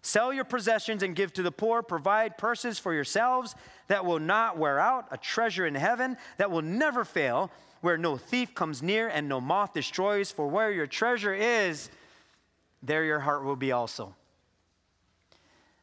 Sell 0.01 0.33
your 0.33 0.45
possessions 0.45 1.03
and 1.03 1.17
give 1.17 1.33
to 1.33 1.43
the 1.43 1.51
poor. 1.51 1.83
Provide 1.83 2.39
purses 2.39 2.79
for 2.79 2.95
yourselves 2.95 3.57
that 3.89 4.07
will 4.07 4.21
not 4.21 4.57
wear 4.57 4.79
out, 4.79 5.09
a 5.11 5.19
treasure 5.19 5.67
in 5.67 5.75
heaven 5.75 6.17
that 6.37 6.49
will 6.49 6.63
never 6.63 7.05
fail, 7.05 7.51
where 7.81 7.99
no 7.99 8.17
thief 8.17 8.55
comes 8.55 8.81
near 8.81 9.09
and 9.09 9.29
no 9.29 9.41
moth 9.41 9.75
destroys. 9.75 10.31
For 10.31 10.47
where 10.47 10.71
your 10.71 10.87
treasure 10.87 11.35
is, 11.35 11.91
there 12.81 13.03
your 13.03 13.19
heart 13.19 13.45
will 13.45 13.57
be 13.57 13.73
also. 13.73 14.15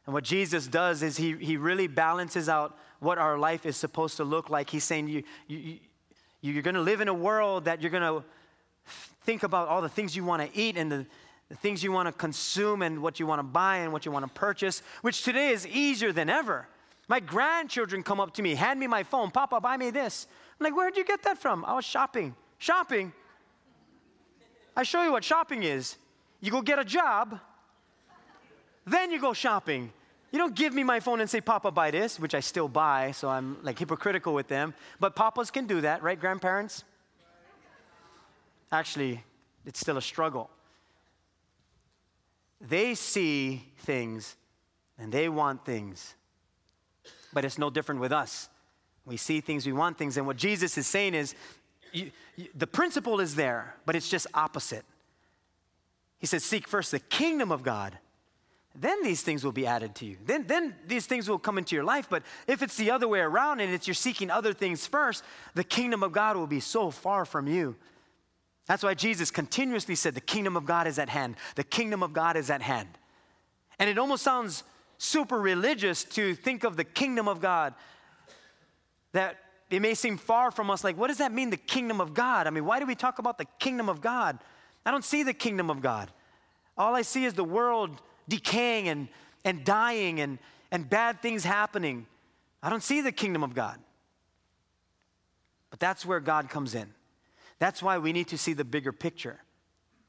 And 0.06 0.14
what 0.14 0.24
Jesus 0.24 0.66
does 0.66 1.02
is 1.02 1.18
he, 1.18 1.36
he 1.36 1.58
really 1.58 1.88
balances 1.88 2.48
out 2.48 2.78
what 3.00 3.18
our 3.18 3.36
life 3.36 3.66
is 3.66 3.76
supposed 3.76 4.16
to 4.16 4.24
look 4.24 4.48
like. 4.48 4.70
He's 4.70 4.84
saying 4.84 5.08
you, 5.08 5.24
you, 5.46 5.58
you, 5.58 6.52
you're 6.52 6.62
going 6.62 6.74
to 6.74 6.80
live 6.80 7.02
in 7.02 7.08
a 7.08 7.14
world 7.14 7.66
that 7.66 7.82
you're 7.82 7.90
going 7.90 8.02
to 8.02 8.24
think 9.28 9.42
about 9.42 9.68
all 9.68 9.82
the 9.82 9.90
things 9.90 10.16
you 10.16 10.24
want 10.24 10.40
to 10.40 10.58
eat 10.58 10.78
and 10.78 10.90
the, 10.90 11.04
the 11.50 11.54
things 11.54 11.84
you 11.84 11.92
want 11.92 12.06
to 12.06 12.12
consume 12.12 12.80
and 12.80 13.02
what 13.02 13.20
you 13.20 13.26
want 13.26 13.40
to 13.40 13.42
buy 13.42 13.76
and 13.76 13.92
what 13.92 14.06
you 14.06 14.10
want 14.10 14.24
to 14.24 14.32
purchase, 14.32 14.80
which 15.02 15.22
today 15.22 15.48
is 15.50 15.66
easier 15.66 16.12
than 16.12 16.30
ever. 16.30 16.66
My 17.08 17.20
grandchildren 17.20 18.02
come 18.02 18.20
up 18.20 18.32
to 18.36 18.42
me, 18.42 18.54
hand 18.54 18.80
me 18.80 18.86
my 18.86 19.02
phone, 19.02 19.30
Papa, 19.30 19.60
buy 19.60 19.76
me 19.76 19.90
this. 19.90 20.26
I'm 20.58 20.64
like, 20.64 20.74
where'd 20.74 20.96
you 20.96 21.04
get 21.04 21.22
that 21.24 21.36
from? 21.36 21.62
I 21.66 21.74
was 21.74 21.84
shopping. 21.84 22.34
Shopping? 22.56 23.12
I 24.74 24.82
show 24.82 25.02
you 25.02 25.12
what 25.12 25.24
shopping 25.24 25.62
is. 25.62 25.98
You 26.40 26.50
go 26.50 26.62
get 26.62 26.78
a 26.78 26.84
job, 26.84 27.38
then 28.86 29.10
you 29.10 29.20
go 29.20 29.34
shopping. 29.34 29.92
You 30.32 30.38
don't 30.38 30.56
give 30.56 30.72
me 30.72 30.84
my 30.84 31.00
phone 31.00 31.20
and 31.20 31.28
say, 31.28 31.42
Papa, 31.42 31.70
buy 31.70 31.90
this, 31.90 32.18
which 32.18 32.34
I 32.34 32.40
still 32.40 32.66
buy, 32.66 33.10
so 33.10 33.28
I'm 33.28 33.58
like 33.62 33.78
hypocritical 33.78 34.32
with 34.32 34.48
them. 34.48 34.72
But 34.98 35.14
papas 35.14 35.50
can 35.50 35.66
do 35.66 35.82
that, 35.82 36.02
right, 36.02 36.18
grandparents? 36.18 36.84
Actually, 38.70 39.24
it's 39.64 39.80
still 39.80 39.96
a 39.96 40.02
struggle. 40.02 40.50
They 42.60 42.94
see 42.94 43.64
things 43.78 44.36
and 44.98 45.12
they 45.12 45.28
want 45.28 45.64
things, 45.64 46.14
but 47.32 47.44
it's 47.44 47.58
no 47.58 47.70
different 47.70 48.00
with 48.00 48.12
us. 48.12 48.48
We 49.06 49.16
see 49.16 49.40
things, 49.40 49.64
we 49.64 49.72
want 49.72 49.96
things, 49.96 50.16
and 50.16 50.26
what 50.26 50.36
Jesus 50.36 50.76
is 50.76 50.86
saying 50.86 51.14
is 51.14 51.34
you, 51.92 52.10
you, 52.36 52.48
the 52.54 52.66
principle 52.66 53.20
is 53.20 53.36
there, 53.36 53.74
but 53.86 53.96
it's 53.96 54.08
just 54.08 54.26
opposite. 54.34 54.84
He 56.18 56.26
says, 56.26 56.44
Seek 56.44 56.68
first 56.68 56.90
the 56.90 56.98
kingdom 56.98 57.52
of 57.52 57.62
God 57.62 57.96
then 58.80 59.02
these 59.02 59.22
things 59.22 59.44
will 59.44 59.52
be 59.52 59.66
added 59.66 59.94
to 59.96 60.06
you. 60.06 60.16
Then, 60.24 60.46
then 60.46 60.74
these 60.86 61.06
things 61.06 61.28
will 61.28 61.38
come 61.38 61.58
into 61.58 61.74
your 61.74 61.84
life. 61.84 62.06
But 62.08 62.22
if 62.46 62.62
it's 62.62 62.76
the 62.76 62.90
other 62.90 63.08
way 63.08 63.20
around 63.20 63.60
and 63.60 63.72
it's 63.72 63.86
you're 63.88 63.94
seeking 63.94 64.30
other 64.30 64.52
things 64.52 64.86
first, 64.86 65.24
the 65.54 65.64
kingdom 65.64 66.02
of 66.02 66.12
God 66.12 66.36
will 66.36 66.46
be 66.46 66.60
so 66.60 66.90
far 66.90 67.24
from 67.24 67.48
you. 67.48 67.76
That's 68.68 68.82
why 68.82 68.94
Jesus 68.94 69.30
continuously 69.30 69.94
said, 69.94 70.14
The 70.14 70.20
kingdom 70.20 70.56
of 70.56 70.66
God 70.66 70.86
is 70.86 70.98
at 70.98 71.08
hand. 71.08 71.36
The 71.56 71.64
kingdom 71.64 72.02
of 72.02 72.12
God 72.12 72.36
is 72.36 72.50
at 72.50 72.62
hand. 72.62 72.88
And 73.78 73.88
it 73.88 73.98
almost 73.98 74.22
sounds 74.22 74.62
super 74.98 75.40
religious 75.40 76.04
to 76.04 76.34
think 76.34 76.64
of 76.64 76.76
the 76.76 76.84
kingdom 76.84 77.28
of 77.28 77.40
God 77.40 77.74
that 79.12 79.38
it 79.70 79.80
may 79.80 79.94
seem 79.94 80.18
far 80.18 80.50
from 80.50 80.70
us. 80.70 80.84
Like, 80.84 80.98
what 80.98 81.08
does 81.08 81.18
that 81.18 81.32
mean, 81.32 81.50
the 81.50 81.56
kingdom 81.56 82.00
of 82.00 82.12
God? 82.12 82.46
I 82.46 82.50
mean, 82.50 82.64
why 82.64 82.78
do 82.78 82.86
we 82.86 82.94
talk 82.94 83.18
about 83.18 83.38
the 83.38 83.46
kingdom 83.58 83.88
of 83.88 84.00
God? 84.00 84.38
I 84.84 84.90
don't 84.90 85.04
see 85.04 85.22
the 85.22 85.34
kingdom 85.34 85.70
of 85.70 85.80
God. 85.80 86.10
All 86.76 86.94
I 86.94 87.02
see 87.02 87.24
is 87.24 87.34
the 87.34 87.44
world 87.44 88.00
decaying 88.28 88.88
and, 88.88 89.08
and 89.44 89.64
dying 89.64 90.20
and, 90.20 90.38
and 90.70 90.88
bad 90.88 91.22
things 91.22 91.44
happening. 91.44 92.06
I 92.62 92.70
don't 92.70 92.82
see 92.82 93.00
the 93.00 93.12
kingdom 93.12 93.42
of 93.42 93.54
God. 93.54 93.78
But 95.70 95.80
that's 95.80 96.04
where 96.04 96.20
God 96.20 96.50
comes 96.50 96.74
in. 96.74 96.92
That's 97.58 97.82
why 97.82 97.98
we 97.98 98.12
need 98.12 98.28
to 98.28 98.38
see 98.38 98.52
the 98.52 98.64
bigger 98.64 98.92
picture. 98.92 99.38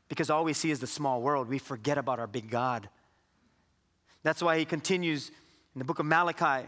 Because 0.08 0.30
all 0.30 0.44
we 0.44 0.54
see 0.54 0.72
is 0.72 0.80
the 0.80 0.88
small 0.88 1.22
world. 1.22 1.48
We 1.48 1.60
forget 1.60 1.98
about 1.98 2.20
our 2.20 2.28
big 2.28 2.50
God. 2.50 2.90
That's 4.24 4.42
why 4.42 4.58
he 4.58 4.66
continues 4.66 5.30
in 5.76 5.80
the 5.80 5.86
book 5.86 6.00
of 6.00 6.06
Malachi 6.06 6.68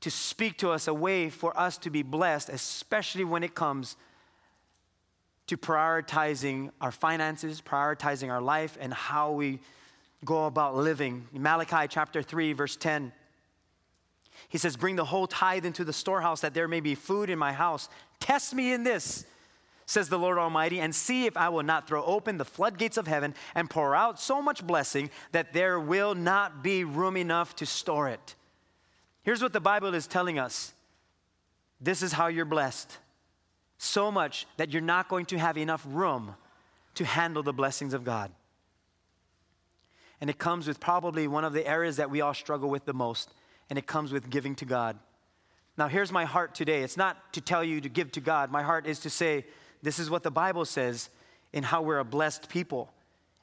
to 0.00 0.10
speak 0.10 0.58
to 0.58 0.70
us 0.70 0.88
a 0.88 0.94
way 0.94 1.30
for 1.30 1.58
us 1.58 1.78
to 1.78 1.90
be 1.90 2.02
blessed, 2.02 2.48
especially 2.48 3.24
when 3.24 3.42
it 3.42 3.54
comes 3.54 3.96
to 5.46 5.56
prioritizing 5.56 6.70
our 6.80 6.90
finances, 6.92 7.60
prioritizing 7.60 8.30
our 8.30 8.40
life, 8.40 8.76
and 8.80 8.92
how 8.92 9.32
we 9.32 9.60
go 10.24 10.46
about 10.46 10.76
living. 10.76 11.26
Malachi 11.32 11.86
chapter 11.88 12.22
3, 12.22 12.52
verse 12.52 12.76
10. 12.76 13.12
He 14.48 14.58
says, 14.58 14.76
Bring 14.76 14.96
the 14.96 15.04
whole 15.04 15.26
tithe 15.26 15.64
into 15.64 15.84
the 15.84 15.92
storehouse 15.92 16.40
that 16.40 16.54
there 16.54 16.68
may 16.68 16.80
be 16.80 16.94
food 16.94 17.30
in 17.30 17.38
my 17.38 17.52
house. 17.52 17.88
Test 18.18 18.54
me 18.54 18.72
in 18.72 18.82
this, 18.84 19.24
says 19.92 20.08
the 20.08 20.18
Lord 20.18 20.38
Almighty, 20.38 20.80
and 20.80 20.94
see 20.94 21.26
if 21.26 21.36
I 21.36 21.50
will 21.50 21.62
not 21.62 21.86
throw 21.86 22.02
open 22.04 22.38
the 22.38 22.44
floodgates 22.44 22.96
of 22.96 23.06
heaven 23.06 23.34
and 23.54 23.70
pour 23.70 23.94
out 23.94 24.18
so 24.18 24.42
much 24.42 24.66
blessing 24.66 25.10
that 25.32 25.52
there 25.52 25.78
will 25.78 26.14
not 26.14 26.62
be 26.62 26.82
room 26.82 27.16
enough 27.16 27.54
to 27.56 27.66
store 27.66 28.08
it. 28.08 28.34
Here's 29.22 29.42
what 29.42 29.52
the 29.52 29.60
Bible 29.60 29.94
is 29.94 30.06
telling 30.06 30.38
us 30.38 30.72
this 31.80 32.02
is 32.02 32.12
how 32.12 32.28
you're 32.28 32.44
blessed. 32.44 32.96
So 33.76 34.12
much 34.12 34.46
that 34.56 34.70
you're 34.70 34.80
not 34.80 35.08
going 35.08 35.26
to 35.26 35.38
have 35.38 35.58
enough 35.58 35.84
room 35.88 36.36
to 36.94 37.04
handle 37.04 37.42
the 37.42 37.52
blessings 37.52 37.94
of 37.94 38.04
God. 38.04 38.30
And 40.20 40.30
it 40.30 40.38
comes 40.38 40.68
with 40.68 40.78
probably 40.78 41.26
one 41.26 41.44
of 41.44 41.52
the 41.52 41.66
areas 41.66 41.96
that 41.96 42.08
we 42.08 42.20
all 42.20 42.34
struggle 42.34 42.70
with 42.70 42.84
the 42.84 42.94
most, 42.94 43.34
and 43.68 43.78
it 43.78 43.86
comes 43.86 44.12
with 44.12 44.30
giving 44.30 44.54
to 44.56 44.64
God. 44.64 44.96
Now, 45.76 45.88
here's 45.88 46.12
my 46.12 46.24
heart 46.24 46.54
today. 46.54 46.82
It's 46.82 46.96
not 46.96 47.32
to 47.32 47.40
tell 47.40 47.64
you 47.64 47.80
to 47.80 47.88
give 47.88 48.12
to 48.12 48.20
God. 48.20 48.52
My 48.52 48.62
heart 48.62 48.86
is 48.86 49.00
to 49.00 49.10
say, 49.10 49.44
this 49.82 49.98
is 49.98 50.10
what 50.10 50.22
the 50.22 50.30
Bible 50.30 50.64
says 50.64 51.10
in 51.52 51.62
how 51.62 51.82
we're 51.82 51.98
a 51.98 52.04
blessed 52.04 52.48
people. 52.48 52.92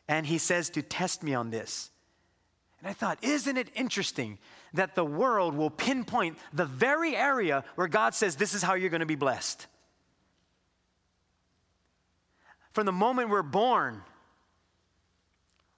And 0.07 0.25
He 0.25 0.37
says 0.37 0.69
to 0.71 0.81
test 0.81 1.21
me 1.23 1.33
on 1.33 1.49
this. 1.49 1.91
And 2.79 2.89
I 2.89 2.93
thought, 2.93 3.19
isn't 3.21 3.57
it 3.57 3.69
interesting 3.75 4.37
that 4.73 4.95
the 4.95 5.03
world 5.03 5.53
will 5.53 5.69
pinpoint 5.69 6.37
the 6.53 6.65
very 6.65 7.15
area 7.15 7.63
where 7.75 7.87
God 7.87 8.15
says, 8.15 8.35
this 8.35 8.53
is 8.53 8.63
how 8.63 8.75
you're 8.75 8.89
going 8.89 9.01
to 9.01 9.05
be 9.05 9.15
blessed? 9.15 9.67
From 12.71 12.85
the 12.85 12.91
moment 12.91 13.29
we're 13.29 13.41
born, 13.41 14.01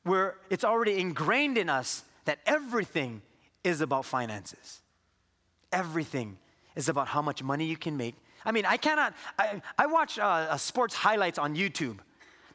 where 0.04 0.36
it's 0.50 0.64
already 0.64 1.00
ingrained 1.00 1.58
in 1.58 1.70
us 1.70 2.04
that 2.26 2.40
everything 2.46 3.22
is 3.64 3.82
about 3.82 4.06
finances. 4.06 4.82
Everything 5.72 6.38
is 6.76 6.90
about 6.90 7.08
how 7.08 7.22
much 7.22 7.42
money 7.42 7.66
you 7.66 7.78
can 7.78 7.98
make. 7.98 8.16
I 8.46 8.52
mean, 8.52 8.66
I 8.66 8.78
cannot, 8.78 9.14
I, 9.38 9.62
I 9.78 9.86
watch 9.86 10.20
uh, 10.20 10.24
uh, 10.24 10.58
sports 10.58 10.96
highlights 10.96 11.38
on 11.38 11.56
YouTube. 11.56 11.98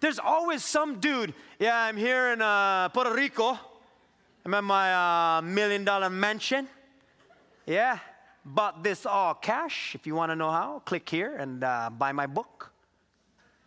There's 0.00 0.18
always 0.18 0.64
some 0.64 1.00
dude, 1.00 1.34
yeah, 1.58 1.82
I'm 1.82 1.96
here 1.96 2.32
in 2.32 2.42
uh, 2.42 2.88
Puerto 2.90 3.14
Rico. 3.14 3.58
I'm 4.44 4.54
at 4.54 4.64
my 4.64 5.38
uh, 5.38 5.42
million 5.42 5.84
dollar 5.84 6.10
mansion. 6.10 6.68
Yeah, 7.66 7.98
bought 8.44 8.84
this 8.84 9.06
all 9.06 9.34
cash. 9.34 9.94
If 9.94 10.06
you 10.06 10.14
want 10.14 10.30
to 10.30 10.36
know 10.36 10.50
how, 10.50 10.82
click 10.84 11.08
here 11.08 11.36
and 11.36 11.64
uh, 11.64 11.90
buy 11.90 12.12
my 12.12 12.26
book. 12.26 12.72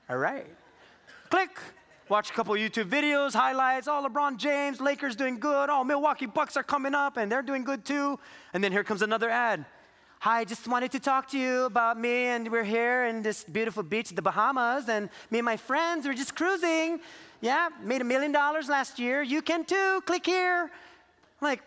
All 0.10 0.18
right. 0.18 0.48
Click 1.30 1.60
watch 2.10 2.32
a 2.32 2.34
couple 2.34 2.54
YouTube 2.56 2.90
videos, 2.90 3.34
highlights. 3.34 3.88
Oh, 3.88 4.06
LeBron 4.08 4.38
James, 4.38 4.82
Lakers 4.82 5.16
doing 5.16 5.40
good. 5.40 5.70
Oh, 5.70 5.84
Milwaukee 5.84 6.26
Bucks 6.26 6.58
are 6.58 6.64
coming 6.64 6.96
up 6.96 7.18
and 7.18 7.32
they're 7.32 7.44
doing 7.44 7.64
good 7.64 7.86
too. 7.86 8.20
And 8.54 8.64
then 8.64 8.72
here 8.72 8.84
comes 8.84 9.02
another 9.02 9.30
ad. 9.30 9.66
Hi, 10.22 10.44
just 10.44 10.68
wanted 10.68 10.92
to 10.92 11.00
talk 11.00 11.30
to 11.30 11.40
you 11.40 11.64
about 11.64 11.98
me, 11.98 12.26
and 12.26 12.52
we're 12.52 12.66
here 12.66 13.06
in 13.06 13.22
this 13.22 13.46
beautiful 13.46 13.84
beach, 13.84 14.10
the 14.10 14.22
Bahamas, 14.22 14.90
and 14.90 15.10
me 15.32 15.40
and 15.40 15.46
my 15.46 15.56
friends, 15.56 16.06
we're 16.06 16.14
just 16.14 16.36
cruising. 16.36 17.00
Yeah, 17.40 17.70
made 17.82 18.02
a 18.02 18.04
million 18.04 18.34
dollars 18.34 18.68
last 18.68 19.00
year. 19.00 19.24
You 19.24 19.42
can 19.42 19.64
too. 19.64 20.02
Click 20.06 20.26
here. 20.26 20.72
Like, 21.40 21.62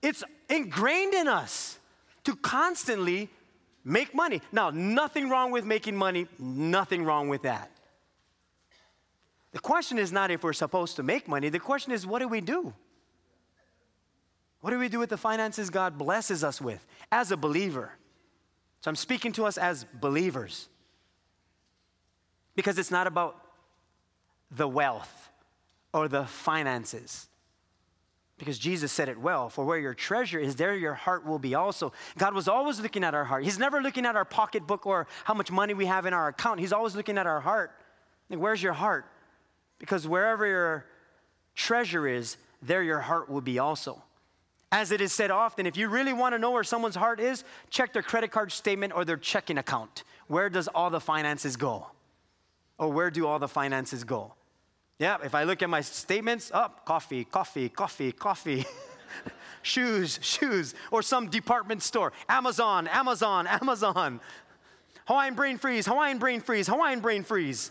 it's 0.00 0.24
ingrained 0.48 1.12
in 1.12 1.28
us 1.28 1.78
to 2.24 2.34
constantly 2.34 3.28
make 3.84 4.14
money. 4.14 4.40
Now, 4.52 4.70
nothing 4.70 5.28
wrong 5.28 5.52
with 5.52 5.66
making 5.66 5.98
money, 5.98 6.28
nothing 6.38 7.04
wrong 7.04 7.28
with 7.28 7.42
that. 7.42 7.70
The 9.52 9.58
question 9.58 9.98
is 9.98 10.12
not 10.12 10.30
if 10.30 10.42
we're 10.42 10.54
supposed 10.54 10.96
to 10.96 11.02
make 11.02 11.28
money, 11.28 11.50
the 11.50 11.60
question 11.60 11.92
is 11.92 12.06
what 12.06 12.20
do 12.20 12.28
we 12.28 12.40
do? 12.40 12.72
What 14.60 14.70
do 14.70 14.78
we 14.78 14.88
do 14.88 14.98
with 14.98 15.10
the 15.10 15.16
finances 15.16 15.70
God 15.70 15.96
blesses 15.96 16.44
us 16.44 16.60
with 16.60 16.84
as 17.10 17.32
a 17.32 17.36
believer? 17.36 17.92
So 18.80 18.90
I'm 18.90 18.96
speaking 18.96 19.32
to 19.32 19.44
us 19.44 19.58
as 19.58 19.84
believers. 20.00 20.68
Because 22.56 22.78
it's 22.78 22.90
not 22.90 23.06
about 23.06 23.40
the 24.50 24.68
wealth 24.68 25.30
or 25.94 26.08
the 26.08 26.24
finances. 26.26 27.28
Because 28.36 28.58
Jesus 28.58 28.90
said 28.90 29.08
it 29.08 29.18
well 29.18 29.50
for 29.50 29.64
where 29.64 29.78
your 29.78 29.94
treasure 29.94 30.38
is, 30.38 30.56
there 30.56 30.74
your 30.74 30.94
heart 30.94 31.26
will 31.26 31.38
be 31.38 31.54
also. 31.54 31.92
God 32.16 32.34
was 32.34 32.48
always 32.48 32.80
looking 32.80 33.04
at 33.04 33.14
our 33.14 33.24
heart. 33.24 33.44
He's 33.44 33.58
never 33.58 33.82
looking 33.82 34.06
at 34.06 34.16
our 34.16 34.24
pocketbook 34.24 34.86
or 34.86 35.06
how 35.24 35.34
much 35.34 35.50
money 35.50 35.74
we 35.74 35.86
have 35.86 36.06
in 36.06 36.14
our 36.14 36.28
account. 36.28 36.58
He's 36.58 36.72
always 36.72 36.96
looking 36.96 37.18
at 37.18 37.26
our 37.26 37.40
heart. 37.40 37.70
Like, 38.30 38.38
where's 38.38 38.62
your 38.62 38.72
heart? 38.72 39.06
Because 39.78 40.08
wherever 40.08 40.46
your 40.46 40.86
treasure 41.54 42.06
is, 42.06 42.38
there 42.62 42.82
your 42.82 43.00
heart 43.00 43.28
will 43.28 43.40
be 43.40 43.58
also. 43.58 44.02
As 44.72 44.92
it 44.92 45.00
is 45.00 45.12
said 45.12 45.30
often, 45.30 45.66
if 45.66 45.76
you 45.76 45.88
really 45.88 46.12
want 46.12 46.34
to 46.34 46.38
know 46.38 46.52
where 46.52 46.62
someone's 46.62 46.94
heart 46.94 47.18
is, 47.18 47.44
check 47.70 47.92
their 47.92 48.02
credit 48.02 48.30
card 48.30 48.52
statement 48.52 48.92
or 48.94 49.04
their 49.04 49.16
checking 49.16 49.58
account. 49.58 50.04
Where 50.28 50.48
does 50.48 50.68
all 50.68 50.90
the 50.90 51.00
finances 51.00 51.56
go? 51.56 51.86
Or 52.78 52.88
where 52.88 53.10
do 53.10 53.26
all 53.26 53.40
the 53.40 53.48
finances 53.48 54.04
go? 54.04 54.34
Yeah, 55.00 55.16
if 55.24 55.34
I 55.34 55.44
look 55.44 55.62
at 55.62 55.70
my 55.70 55.80
statements, 55.80 56.50
up, 56.52 56.80
oh, 56.80 56.82
coffee, 56.84 57.24
coffee, 57.24 57.68
coffee, 57.68 58.12
coffee. 58.12 58.64
shoes, 59.62 60.18
shoes, 60.22 60.74
or 60.90 61.02
some 61.02 61.28
department 61.28 61.82
store. 61.82 62.12
Amazon, 62.28 62.86
Amazon, 62.88 63.46
Amazon. 63.46 64.20
Hawaiian 65.06 65.34
brain 65.34 65.58
freeze, 65.58 65.86
Hawaiian 65.86 66.18
brain 66.18 66.40
freeze, 66.40 66.68
Hawaiian 66.68 67.00
brain 67.00 67.24
freeze. 67.24 67.70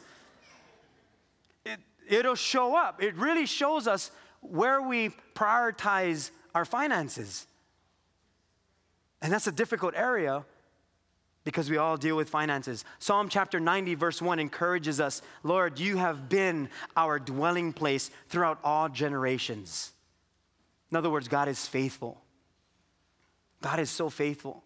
It, 1.65 1.79
it'll 2.09 2.35
show 2.35 2.75
up. 2.75 3.01
It 3.01 3.15
really 3.15 3.45
shows 3.45 3.87
us 3.87 4.11
where 4.41 4.81
we 4.81 5.11
prioritize 5.35 6.31
our 6.53 6.65
finances. 6.65 7.47
And 9.21 9.31
that's 9.31 9.47
a 9.47 9.51
difficult 9.51 9.93
area 9.95 10.45
because 11.43 11.69
we 11.69 11.77
all 11.77 11.97
deal 11.97 12.15
with 12.15 12.29
finances. 12.29 12.85
Psalm 12.99 13.29
chapter 13.29 13.59
90, 13.59 13.95
verse 13.95 14.21
1 14.21 14.39
encourages 14.39 14.99
us 14.99 15.21
Lord, 15.43 15.79
you 15.79 15.97
have 15.97 16.29
been 16.29 16.69
our 16.95 17.19
dwelling 17.19 17.73
place 17.73 18.11
throughout 18.29 18.59
all 18.63 18.89
generations. 18.89 19.91
In 20.91 20.97
other 20.97 21.09
words, 21.09 21.27
God 21.27 21.47
is 21.47 21.67
faithful. 21.67 22.21
God 23.61 23.79
is 23.79 23.89
so 23.89 24.09
faithful. 24.09 24.63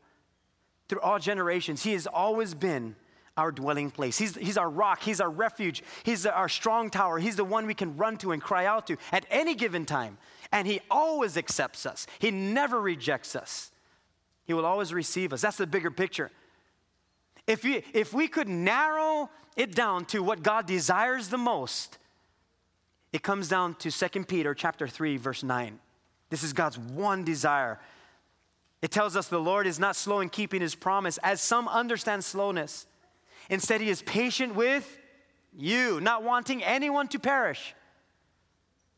Through 0.88 1.02
all 1.02 1.20
generations, 1.20 1.84
He 1.84 1.94
has 1.94 2.08
always 2.08 2.54
been 2.54 2.96
our 3.36 3.52
dwelling 3.52 3.90
place. 3.90 4.18
He's, 4.18 4.36
he's 4.36 4.58
our 4.58 4.70
rock, 4.70 5.02
He's 5.02 5.20
our 5.20 5.30
refuge, 5.30 5.84
He's 6.04 6.26
our 6.26 6.50
strong 6.50 6.90
tower, 6.90 7.20
He's 7.20 7.36
the 7.36 7.44
one 7.44 7.66
we 7.66 7.74
can 7.74 7.98
run 7.98 8.18
to 8.18 8.32
and 8.32 8.42
cry 8.42 8.66
out 8.66 8.88
to 8.88 8.98
at 9.12 9.26
any 9.30 9.56
given 9.56 9.86
time. 9.86 10.18
And 10.52 10.68
He 10.68 10.82
always 10.92 11.38
accepts 11.38 11.86
us, 11.86 12.08
He 12.20 12.32
never 12.32 12.80
rejects 12.80 13.36
us. 13.36 13.72
He 14.46 14.54
will 14.54 14.66
always 14.66 14.94
receive 14.94 15.32
us. 15.32 15.42
That's 15.42 15.58
the 15.58 15.66
bigger 15.66 15.90
picture. 15.90 16.30
If, 17.48 17.64
we 17.64 17.84
if 17.94 18.14
we 18.14 18.28
could 18.28 18.50
narrow 18.50 19.30
it 19.56 19.74
down 19.74 20.06
to 20.06 20.22
what 20.22 20.44
God 20.44 20.66
desires 20.66 21.30
the 21.30 21.38
most, 21.38 21.98
it 23.14 23.22
comes 23.22 23.48
down 23.48 23.76
to 23.76 23.92
2 23.92 24.26
Peter 24.26 24.54
chapter 24.54 24.88
3 24.88 25.18
verse 25.18 25.44
9. 25.44 25.80
This 26.30 26.44
is 26.44 26.52
God's 26.52 26.78
one 26.78 27.24
desire. 27.24 27.80
It 28.82 28.92
tells 28.92 29.16
us 29.16 29.28
the 29.28 29.40
Lord 29.40 29.68
is 29.68 29.80
not 29.80 29.96
slow 29.96 30.20
in 30.20 30.30
keeping 30.30 30.62
his 30.62 30.76
promise 30.76 31.18
as 31.24 31.40
some 31.40 31.68
understand 31.68 32.24
slowness. 32.24 32.86
Instead 33.50 33.82
he 33.82 33.90
is 33.90 34.02
patient 34.02 34.56
with 34.56 35.00
you, 35.56 36.00
not 36.02 36.24
wanting 36.24 36.64
anyone 36.64 37.08
to 37.10 37.20
perish, 37.20 37.76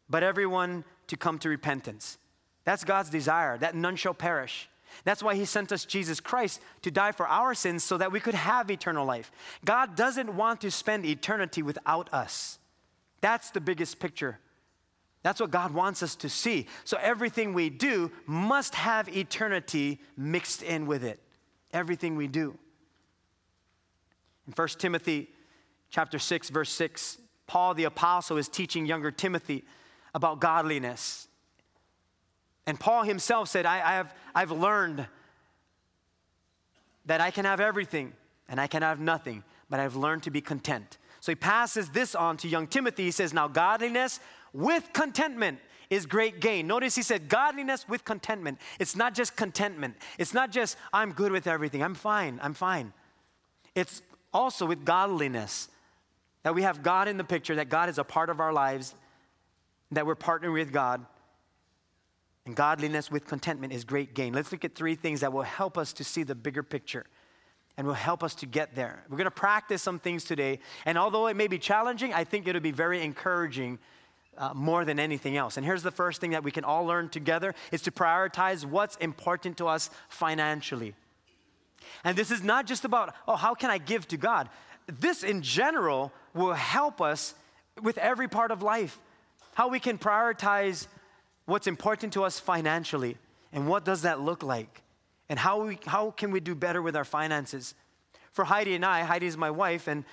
but 0.09 0.23
everyone 0.23 0.83
to 1.07 1.17
come 1.17 1.39
to 1.39 1.49
repentance. 1.49 2.17
That's 2.63 2.83
God's 2.83 3.09
desire, 3.09 3.57
that 3.59 3.75
none 3.75 3.95
shall 3.95 4.13
perish. 4.13 4.69
That's 5.03 5.21
why 5.21 5.35
He 5.35 5.45
sent 5.45 5.71
us 5.71 5.85
Jesus 5.85 6.19
Christ 6.19 6.61
to 6.83 6.91
die 6.91 7.11
for 7.11 7.27
our 7.27 7.53
sins 7.53 7.83
so 7.83 7.97
that 7.97 8.11
we 8.11 8.19
could 8.19 8.33
have 8.33 8.71
eternal 8.71 9.05
life. 9.05 9.31
God 9.63 9.95
doesn't 9.95 10.35
want 10.35 10.61
to 10.61 10.71
spend 10.71 11.05
eternity 11.05 11.61
without 11.61 12.13
us. 12.13 12.59
That's 13.21 13.51
the 13.51 13.61
biggest 13.61 13.99
picture. 13.99 14.39
That's 15.23 15.41
what 15.41 15.51
God 15.51 15.73
wants 15.73 16.03
us 16.03 16.15
to 16.17 16.29
see. 16.29 16.67
So 16.83 16.97
everything 17.01 17.53
we 17.53 17.69
do 17.69 18.11
must 18.27 18.75
have 18.75 19.09
eternity 19.09 19.99
mixed 20.15 20.61
in 20.61 20.85
with 20.85 21.03
it. 21.03 21.19
Everything 21.73 22.15
we 22.15 22.27
do. 22.27 22.57
In 24.47 24.53
1 24.53 24.67
Timothy 24.77 25.29
chapter 25.89 26.19
6 26.19 26.49
verse 26.49 26.71
6, 26.71 27.17
Paul 27.47 27.73
the 27.73 27.83
apostle 27.85 28.37
is 28.37 28.47
teaching 28.47 28.85
younger 28.85 29.11
Timothy 29.11 29.63
about 30.13 30.39
godliness 30.39 31.27
and 32.67 32.79
Paul 32.79 33.03
himself 33.03 33.49
said, 33.49 33.65
I, 33.65 33.75
I 33.75 33.93
have, 33.93 34.13
I've 34.33 34.51
learned 34.51 35.05
that 37.05 37.21
I 37.21 37.31
can 37.31 37.45
have 37.45 37.59
everything 37.59 38.13
and 38.49 38.59
I 38.59 38.67
can 38.67 38.81
have 38.81 38.99
nothing, 38.99 39.43
but 39.69 39.79
I've 39.79 39.95
learned 39.95 40.23
to 40.23 40.31
be 40.31 40.41
content. 40.41 40.97
So 41.19 41.31
he 41.31 41.35
passes 41.35 41.89
this 41.89 42.15
on 42.15 42.37
to 42.37 42.47
young 42.47 42.67
Timothy. 42.67 43.03
He 43.03 43.11
says, 43.11 43.33
Now, 43.33 43.47
godliness 43.47 44.19
with 44.53 44.91
contentment 44.93 45.59
is 45.89 46.05
great 46.07 46.39
gain. 46.39 46.65
Notice 46.65 46.95
he 46.95 47.03
said, 47.03 47.29
Godliness 47.29 47.87
with 47.87 48.03
contentment. 48.03 48.59
It's 48.79 48.95
not 48.95 49.13
just 49.13 49.35
contentment, 49.35 49.95
it's 50.17 50.33
not 50.33 50.51
just, 50.51 50.77
I'm 50.91 51.11
good 51.11 51.31
with 51.31 51.47
everything, 51.47 51.83
I'm 51.83 51.95
fine, 51.95 52.39
I'm 52.41 52.53
fine. 52.53 52.93
It's 53.75 54.01
also 54.35 54.65
with 54.65 54.83
godliness 54.83 55.69
that 56.43 56.53
we 56.53 56.63
have 56.63 56.83
God 56.83 57.07
in 57.07 57.17
the 57.17 57.23
picture, 57.23 57.55
that 57.55 57.69
God 57.69 57.87
is 57.87 57.97
a 57.97 58.03
part 58.03 58.29
of 58.29 58.41
our 58.41 58.51
lives, 58.51 58.93
that 59.91 60.05
we're 60.05 60.15
partnering 60.15 60.53
with 60.53 60.73
God. 60.73 61.05
And 62.45 62.55
godliness 62.55 63.09
with 63.09 63.25
contentment 63.25 63.71
is 63.73 63.85
great 63.85 64.13
gain. 64.13 64.33
Let's 64.33 64.51
look 64.51 64.65
at 64.65 64.75
three 64.75 64.95
things 64.95 65.21
that 65.21 65.31
will 65.31 65.41
help 65.41 65.77
us 65.77 65.93
to 65.93 66.03
see 66.03 66.23
the 66.23 66.35
bigger 66.35 66.61
picture 66.61 67.05
and 67.77 67.87
will 67.87 67.93
help 67.93 68.23
us 68.23 68.35
to 68.35 68.45
get 68.45 68.75
there. 68.75 69.03
We're 69.09 69.17
going 69.17 69.25
to 69.25 69.31
practice 69.31 69.81
some 69.81 69.99
things 69.99 70.25
today. 70.25 70.59
And 70.85 70.97
although 70.97 71.27
it 71.27 71.35
may 71.35 71.47
be 71.47 71.57
challenging, 71.57 72.13
I 72.13 72.25
think 72.25 72.47
it'll 72.47 72.61
be 72.61 72.71
very 72.71 73.01
encouraging 73.01 73.79
uh, 74.37 74.53
more 74.53 74.83
than 74.83 74.99
anything 74.99 75.37
else. 75.37 75.55
And 75.55 75.65
here's 75.65 75.81
the 75.81 75.91
first 75.91 76.19
thing 76.19 76.31
that 76.31 76.43
we 76.43 76.51
can 76.51 76.65
all 76.65 76.85
learn 76.85 77.07
together 77.07 77.55
is 77.71 77.81
to 77.83 77.91
prioritize 77.91 78.65
what's 78.65 78.97
important 78.97 79.57
to 79.57 79.67
us 79.67 79.89
financially. 80.09 80.93
And 82.03 82.17
this 82.17 82.31
is 82.31 82.43
not 82.43 82.65
just 82.65 82.85
about, 82.85 83.13
oh, 83.27 83.35
how 83.35 83.53
can 83.53 83.69
I 83.69 83.77
give 83.77 84.07
to 84.09 84.17
God? 84.17 84.49
This 84.87 85.23
in 85.23 85.41
general 85.41 86.11
will 86.33 86.53
help 86.53 87.01
us 87.01 87.33
with 87.81 87.97
every 87.97 88.27
part 88.27 88.51
of 88.51 88.61
life. 88.61 88.99
How 89.55 89.67
we 89.67 89.79
can 89.79 89.97
prioritize 89.97 90.87
what's 91.45 91.67
important 91.67 92.13
to 92.13 92.23
us 92.23 92.39
financially 92.39 93.17
and 93.51 93.67
what 93.67 93.85
does 93.85 94.01
that 94.03 94.19
look 94.19 94.43
like 94.43 94.81
and 95.29 95.39
how, 95.39 95.65
we, 95.65 95.79
how 95.85 96.11
can 96.11 96.31
we 96.31 96.39
do 96.39 96.55
better 96.55 96.81
with 96.81 96.95
our 96.95 97.05
finances. 97.05 97.73
For 98.31 98.45
Heidi 98.45 98.75
and 98.75 98.85
I, 98.85 99.03
Heidi 99.03 99.25
is 99.25 99.37
my 99.37 99.49
wife, 99.49 99.87
and 99.87 100.03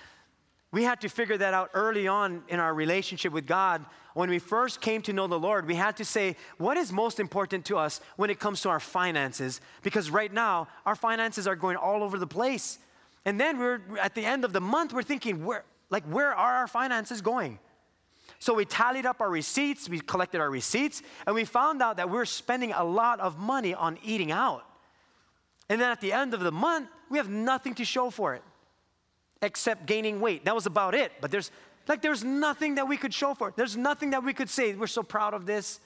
we 0.72 0.84
had 0.84 1.02
to 1.02 1.08
figure 1.08 1.36
that 1.36 1.52
out 1.52 1.70
early 1.74 2.08
on 2.08 2.42
in 2.48 2.58
our 2.58 2.72
relationship 2.72 3.32
with 3.32 3.46
God. 3.46 3.84
When 4.14 4.30
we 4.30 4.38
first 4.38 4.80
came 4.80 5.02
to 5.02 5.12
know 5.12 5.26
the 5.26 5.38
Lord, 5.38 5.66
we 5.66 5.74
had 5.74 5.98
to 5.98 6.04
say, 6.04 6.34
what 6.56 6.78
is 6.78 6.90
most 6.90 7.20
important 7.20 7.66
to 7.66 7.76
us 7.76 8.00
when 8.16 8.30
it 8.30 8.40
comes 8.40 8.62
to 8.62 8.70
our 8.70 8.80
finances? 8.80 9.60
Because 9.82 10.10
right 10.10 10.32
now, 10.32 10.68
our 10.86 10.96
finances 10.96 11.46
are 11.46 11.56
going 11.56 11.76
all 11.76 12.02
over 12.02 12.18
the 12.18 12.26
place. 12.26 12.78
And 13.26 13.38
then 13.38 13.58
we're 13.58 13.80
at 14.00 14.14
the 14.14 14.24
end 14.24 14.44
of 14.44 14.54
the 14.54 14.60
month, 14.60 14.94
we're 14.94 15.02
thinking, 15.02 15.44
where, 15.44 15.64
like, 15.90 16.04
where 16.04 16.34
are 16.34 16.54
our 16.54 16.66
finances 16.66 17.20
going? 17.20 17.58
So 18.38 18.54
we 18.54 18.64
tallied 18.64 19.06
up 19.06 19.20
our 19.20 19.30
receipts, 19.30 19.88
we 19.88 20.00
collected 20.00 20.40
our 20.40 20.50
receipts, 20.50 21.02
and 21.26 21.34
we 21.34 21.44
found 21.44 21.82
out 21.82 21.98
that 21.98 22.08
we 22.08 22.16
we're 22.16 22.24
spending 22.24 22.72
a 22.72 22.82
lot 22.82 23.20
of 23.20 23.38
money 23.38 23.74
on 23.74 23.98
eating 24.02 24.32
out. 24.32 24.64
And 25.68 25.80
then 25.80 25.90
at 25.90 26.00
the 26.00 26.12
end 26.12 26.34
of 26.34 26.40
the 26.40 26.50
month, 26.50 26.88
we 27.10 27.18
have 27.18 27.28
nothing 27.28 27.74
to 27.74 27.84
show 27.84 28.08
for 28.10 28.34
it 28.34 28.42
except 29.42 29.86
gaining 29.86 30.20
weight. 30.20 30.44
That 30.44 30.54
was 30.54 30.66
about 30.66 30.94
it. 30.94 31.12
But 31.20 31.30
there's 31.30 31.50
like 31.88 32.00
there's 32.00 32.22
nothing 32.24 32.76
that 32.76 32.88
we 32.88 32.96
could 32.96 33.12
show 33.12 33.34
for 33.34 33.48
it. 33.48 33.56
There's 33.56 33.76
nothing 33.76 34.10
that 34.10 34.24
we 34.24 34.32
could 34.32 34.48
say, 34.48 34.74
we're 34.74 34.86
so 34.86 35.02
proud 35.02 35.34
of 35.34 35.46
this. 35.46 35.80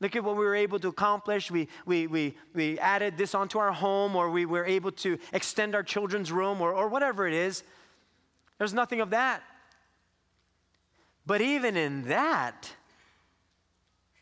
Look 0.00 0.16
at 0.16 0.24
what 0.24 0.36
we 0.36 0.44
were 0.44 0.56
able 0.56 0.80
to 0.80 0.88
accomplish. 0.88 1.48
We, 1.50 1.68
we, 1.86 2.08
we, 2.08 2.34
we 2.54 2.78
added 2.80 3.16
this 3.16 3.36
onto 3.36 3.58
our 3.60 3.70
home, 3.70 4.16
or 4.16 4.30
we 4.30 4.46
were 4.46 4.64
able 4.64 4.90
to 4.92 5.16
extend 5.32 5.76
our 5.76 5.84
children's 5.84 6.32
room, 6.32 6.60
or, 6.60 6.74
or 6.74 6.88
whatever 6.88 7.26
it 7.28 7.34
is. 7.34 7.62
There's 8.58 8.74
nothing 8.74 9.00
of 9.00 9.10
that. 9.10 9.42
But 11.24 11.40
even 11.40 11.76
in 11.76 12.08
that, 12.08 12.68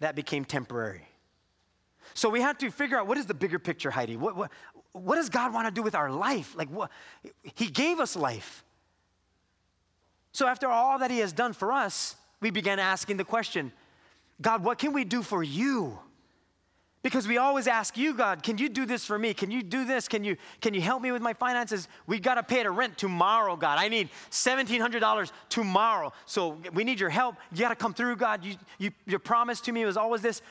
that 0.00 0.14
became 0.14 0.44
temporary. 0.44 1.08
So 2.12 2.28
we 2.28 2.42
had 2.42 2.58
to 2.60 2.70
figure 2.70 2.98
out 2.98 3.06
what 3.06 3.16
is 3.16 3.24
the 3.24 3.34
bigger 3.34 3.58
picture, 3.58 3.90
Heidi? 3.90 4.18
What, 4.18 4.36
what, 4.36 4.50
what 4.92 5.16
does 5.16 5.30
God 5.30 5.54
want 5.54 5.66
to 5.66 5.72
do 5.72 5.82
with 5.82 5.94
our 5.94 6.10
life? 6.10 6.54
Like, 6.56 6.68
what? 6.68 6.90
He 7.54 7.68
gave 7.70 8.00
us 8.00 8.16
life. 8.16 8.64
So 10.32 10.46
after 10.46 10.68
all 10.68 10.98
that 10.98 11.10
He 11.10 11.18
has 11.18 11.32
done 11.32 11.52
for 11.52 11.72
us, 11.72 12.16
we 12.40 12.50
began 12.50 12.78
asking 12.78 13.16
the 13.16 13.24
question 13.24 13.72
God, 14.40 14.64
what 14.64 14.78
can 14.78 14.92
we 14.92 15.04
do 15.04 15.22
for 15.22 15.42
you? 15.42 15.98
Because 17.02 17.26
we 17.26 17.38
always 17.38 17.66
ask 17.66 17.96
you, 17.96 18.12
God, 18.12 18.42
can 18.42 18.58
you 18.58 18.68
do 18.68 18.84
this 18.84 19.06
for 19.06 19.18
me? 19.18 19.32
Can 19.32 19.50
you 19.50 19.62
do 19.62 19.86
this? 19.86 20.06
Can 20.06 20.22
you, 20.22 20.36
can 20.60 20.74
you 20.74 20.82
help 20.82 21.00
me 21.00 21.12
with 21.12 21.22
my 21.22 21.32
finances? 21.32 21.88
We 22.06 22.20
got 22.20 22.34
to 22.34 22.42
pay 22.42 22.62
the 22.62 22.70
rent 22.70 22.98
tomorrow, 22.98 23.56
God. 23.56 23.78
I 23.78 23.88
need 23.88 24.10
$1,700 24.30 25.32
tomorrow. 25.48 26.12
So 26.26 26.58
we 26.74 26.84
need 26.84 27.00
your 27.00 27.08
help. 27.08 27.36
You 27.52 27.60
got 27.60 27.70
to 27.70 27.74
come 27.74 27.94
through, 27.94 28.16
God. 28.16 28.44
You, 28.44 28.56
you, 28.76 28.90
your 29.06 29.18
promise 29.18 29.62
to 29.62 29.72
me 29.72 29.86
was 29.86 29.96
always 29.96 30.20
this. 30.20 30.42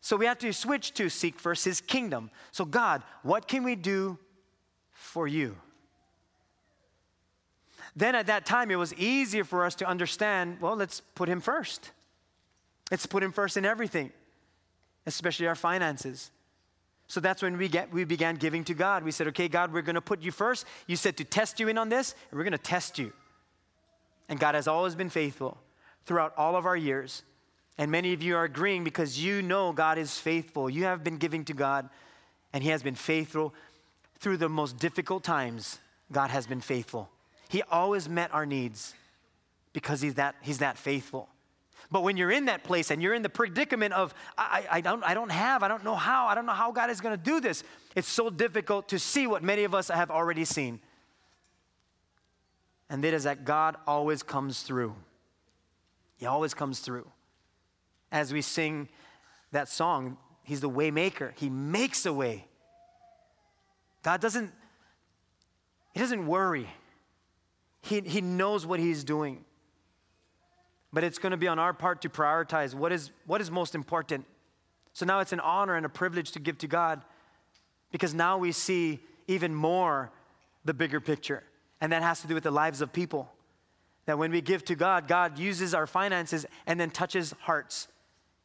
So 0.00 0.16
we 0.16 0.24
have 0.24 0.38
to 0.38 0.52
switch 0.52 0.94
to 0.94 1.10
seek 1.10 1.38
first 1.38 1.64
his 1.66 1.82
kingdom. 1.82 2.30
So, 2.52 2.64
God, 2.64 3.02
what 3.22 3.46
can 3.46 3.62
we 3.62 3.74
do 3.74 4.16
for 4.92 5.28
you? 5.28 5.56
Then 7.98 8.14
at 8.14 8.28
that 8.28 8.46
time, 8.46 8.70
it 8.70 8.76
was 8.76 8.94
easier 8.94 9.44
for 9.44 9.64
us 9.64 9.74
to 9.76 9.86
understand 9.86 10.60
well, 10.60 10.76
let's 10.76 11.00
put 11.14 11.28
him 11.28 11.40
first. 11.40 11.90
Let's 12.90 13.06
put 13.06 13.22
him 13.22 13.32
first 13.32 13.56
in 13.56 13.64
everything 13.64 14.12
especially 15.08 15.46
our 15.46 15.56
finances. 15.56 16.30
So 17.08 17.18
that's 17.18 17.42
when 17.42 17.56
we, 17.56 17.68
get, 17.68 17.92
we 17.92 18.04
began 18.04 18.36
giving 18.36 18.62
to 18.64 18.74
God. 18.74 19.02
We 19.02 19.10
said, 19.10 19.26
okay, 19.28 19.48
God, 19.48 19.72
we're 19.72 19.82
going 19.82 19.94
to 19.94 20.02
put 20.02 20.22
you 20.22 20.30
first. 20.30 20.66
You 20.86 20.94
said 20.94 21.16
to 21.16 21.24
test 21.24 21.58
you 21.58 21.68
in 21.68 21.78
on 21.78 21.88
this, 21.88 22.14
and 22.30 22.38
we're 22.38 22.44
going 22.44 22.52
to 22.52 22.58
test 22.58 22.98
you. 22.98 23.12
And 24.28 24.38
God 24.38 24.54
has 24.54 24.68
always 24.68 24.94
been 24.94 25.08
faithful 25.08 25.56
throughout 26.04 26.34
all 26.36 26.54
of 26.54 26.66
our 26.66 26.76
years. 26.76 27.22
And 27.78 27.90
many 27.90 28.12
of 28.12 28.22
you 28.22 28.36
are 28.36 28.44
agreeing 28.44 28.84
because 28.84 29.18
you 29.22 29.40
know 29.40 29.72
God 29.72 29.96
is 29.96 30.18
faithful. 30.18 30.68
You 30.68 30.84
have 30.84 31.02
been 31.02 31.16
giving 31.16 31.46
to 31.46 31.54
God, 31.54 31.88
and 32.52 32.62
He 32.62 32.68
has 32.68 32.82
been 32.82 32.94
faithful 32.94 33.54
through 34.18 34.36
the 34.36 34.48
most 34.50 34.78
difficult 34.78 35.24
times. 35.24 35.78
God 36.12 36.28
has 36.28 36.46
been 36.46 36.60
faithful. 36.60 37.08
He 37.48 37.62
always 37.62 38.08
met 38.08 38.32
our 38.32 38.46
needs. 38.46 38.94
because 39.72 40.00
he's 40.00 40.14
that, 40.14 40.34
he's 40.40 40.58
that 40.58 40.76
faithful. 40.76 41.28
But 41.90 42.02
when 42.02 42.16
you're 42.16 42.30
in 42.30 42.46
that 42.46 42.64
place 42.64 42.90
and 42.90 43.02
you're 43.02 43.14
in 43.14 43.22
the 43.22 43.28
predicament 43.28 43.94
of, 43.94 44.12
I, 44.36 44.66
I, 44.70 44.80
don't, 44.80 45.02
I 45.04 45.14
don't 45.14 45.30
have, 45.30 45.62
I 45.62 45.68
don't 45.68 45.84
know 45.84 45.94
how, 45.94 46.26
I 46.26 46.34
don't 46.34 46.46
know 46.46 46.52
how 46.52 46.72
God 46.72 46.90
is 46.90 47.00
going 47.00 47.16
to 47.16 47.22
do 47.22 47.40
this, 47.40 47.62
it's 47.94 48.08
so 48.08 48.28
difficult 48.28 48.88
to 48.88 48.98
see 48.98 49.26
what 49.26 49.42
many 49.42 49.64
of 49.64 49.74
us 49.74 49.88
have 49.88 50.10
already 50.10 50.44
seen. 50.44 50.80
And 52.90 53.04
that 53.04 53.14
is 53.14 53.24
that 53.24 53.44
God 53.44 53.76
always 53.86 54.22
comes 54.22 54.62
through. 54.62 54.94
He 56.16 56.26
always 56.26 56.54
comes 56.54 56.80
through. 56.80 57.06
As 58.10 58.32
we 58.32 58.42
sing 58.42 58.88
that 59.52 59.68
song, 59.68 60.16
He's 60.42 60.62
the 60.62 60.68
way 60.68 60.90
maker. 60.90 61.34
He 61.36 61.50
makes 61.50 62.06
a 62.06 62.12
way. 62.12 62.46
God 64.02 64.20
doesn't, 64.20 64.50
He 65.92 66.00
doesn't 66.00 66.26
worry. 66.26 66.66
He, 67.80 68.00
he 68.00 68.20
knows 68.20 68.66
what 68.66 68.80
He's 68.80 69.04
doing. 69.04 69.44
But 70.92 71.04
it's 71.04 71.18
going 71.18 71.32
to 71.32 71.36
be 71.36 71.48
on 71.48 71.58
our 71.58 71.72
part 71.72 72.02
to 72.02 72.08
prioritize 72.08 72.74
what 72.74 72.92
is, 72.92 73.10
what 73.26 73.40
is 73.40 73.50
most 73.50 73.74
important. 73.74 74.24
So 74.94 75.04
now 75.06 75.20
it's 75.20 75.32
an 75.32 75.40
honor 75.40 75.76
and 75.76 75.84
a 75.84 75.88
privilege 75.88 76.32
to 76.32 76.40
give 76.40 76.58
to 76.58 76.66
God 76.66 77.02
because 77.92 78.14
now 78.14 78.38
we 78.38 78.52
see 78.52 79.00
even 79.26 79.54
more 79.54 80.10
the 80.64 80.74
bigger 80.74 81.00
picture. 81.00 81.44
And 81.80 81.92
that 81.92 82.02
has 82.02 82.20
to 82.22 82.26
do 82.26 82.34
with 82.34 82.44
the 82.44 82.50
lives 82.50 82.80
of 82.80 82.92
people. 82.92 83.30
That 84.06 84.18
when 84.18 84.32
we 84.32 84.40
give 84.40 84.64
to 84.66 84.74
God, 84.74 85.06
God 85.06 85.38
uses 85.38 85.74
our 85.74 85.86
finances 85.86 86.46
and 86.66 86.80
then 86.80 86.90
touches 86.90 87.34
hearts 87.40 87.88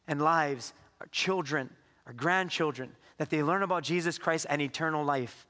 and 0.06 0.20
lives, 0.20 0.74
our 1.00 1.06
children, 1.08 1.70
our 2.06 2.12
grandchildren, 2.12 2.92
that 3.16 3.30
they 3.30 3.42
learn 3.42 3.62
about 3.62 3.82
Jesus 3.82 4.18
Christ 4.18 4.46
and 4.48 4.60
eternal 4.60 5.04
life. 5.04 5.46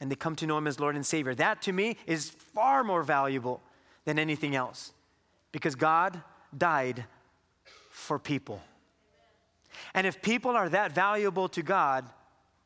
And 0.00 0.10
they 0.10 0.16
come 0.16 0.34
to 0.36 0.46
know 0.46 0.58
Him 0.58 0.66
as 0.66 0.80
Lord 0.80 0.96
and 0.96 1.04
Savior. 1.04 1.34
That 1.34 1.62
to 1.62 1.72
me 1.72 1.96
is 2.06 2.30
far 2.30 2.82
more 2.82 3.02
valuable 3.02 3.62
than 4.04 4.18
anything 4.18 4.56
else 4.56 4.92
because 5.52 5.74
God 5.74 6.22
died 6.56 7.04
for 7.90 8.18
people. 8.18 8.62
And 9.94 10.06
if 10.06 10.22
people 10.22 10.52
are 10.52 10.68
that 10.68 10.92
valuable 10.92 11.48
to 11.50 11.62
God, 11.62 12.06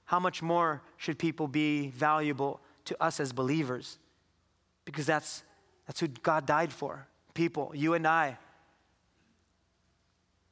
how 0.06 0.20
much 0.20 0.42
more 0.42 0.82
should 0.96 1.18
people 1.18 1.48
be 1.48 1.88
valuable 1.88 2.60
to 2.86 3.02
us 3.02 3.20
as 3.20 3.32
believers? 3.32 3.98
Because 4.84 5.06
that's, 5.06 5.42
that's 5.86 6.00
who 6.00 6.08
God 6.08 6.46
died 6.46 6.72
for 6.72 7.06
people, 7.34 7.72
you 7.74 7.94
and 7.94 8.06
I. 8.06 8.38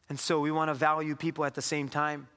And 0.09 0.18
so 0.18 0.40
we 0.40 0.51
want 0.51 0.68
to 0.68 0.75
value 0.75 1.16
people 1.16 1.45
at 1.45 1.55
the 1.55 1.62
same 1.62 1.88
time. 1.88 2.29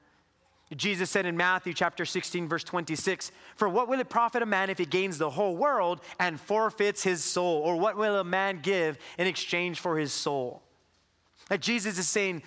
Jesus 0.74 1.10
said 1.10 1.26
in 1.26 1.36
Matthew 1.36 1.72
chapter 1.72 2.04
16, 2.04 2.48
verse 2.48 2.64
26, 2.64 3.30
For 3.54 3.68
what 3.68 3.88
will 3.88 4.00
it 4.00 4.08
profit 4.08 4.42
a 4.42 4.46
man 4.46 4.68
if 4.68 4.78
he 4.78 4.84
gains 4.84 5.16
the 5.16 5.30
whole 5.30 5.56
world 5.56 6.00
and 6.18 6.40
forfeits 6.40 7.04
his 7.04 7.22
soul? 7.22 7.62
Or 7.62 7.76
what 7.76 7.96
will 7.96 8.16
a 8.16 8.24
man 8.24 8.60
give 8.62 8.98
in 9.16 9.28
exchange 9.28 9.78
for 9.78 9.96
his 9.96 10.12
soul? 10.12 10.62
Like 11.48 11.60
Jesus 11.60 11.98
is 11.98 12.08
saying, 12.08 12.42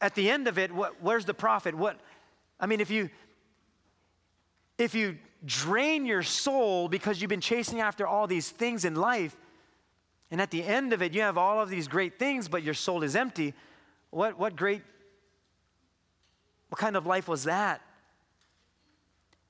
at 0.00 0.14
the 0.14 0.30
end 0.30 0.48
of 0.48 0.58
it, 0.58 0.72
what, 0.72 1.02
where's 1.02 1.26
the 1.26 1.34
profit? 1.34 1.74
What, 1.74 2.00
I 2.58 2.66
mean, 2.66 2.80
if 2.80 2.90
you, 2.90 3.10
if 4.78 4.94
you 4.94 5.18
drain 5.44 6.06
your 6.06 6.22
soul 6.22 6.88
because 6.88 7.20
you've 7.20 7.28
been 7.28 7.42
chasing 7.42 7.80
after 7.80 8.06
all 8.06 8.26
these 8.26 8.48
things 8.48 8.86
in 8.86 8.94
life, 8.94 9.36
and 10.30 10.40
at 10.40 10.50
the 10.50 10.62
end 10.62 10.94
of 10.94 11.02
it, 11.02 11.12
you 11.12 11.20
have 11.20 11.36
all 11.36 11.60
of 11.60 11.68
these 11.68 11.86
great 11.86 12.18
things, 12.18 12.48
but 12.48 12.62
your 12.62 12.74
soul 12.74 13.02
is 13.02 13.14
empty, 13.14 13.52
what, 14.10 14.38
what 14.38 14.56
great 14.56 14.82
what 16.68 16.78
kind 16.78 16.96
of 16.96 17.06
life 17.06 17.28
was 17.28 17.44
that? 17.44 17.80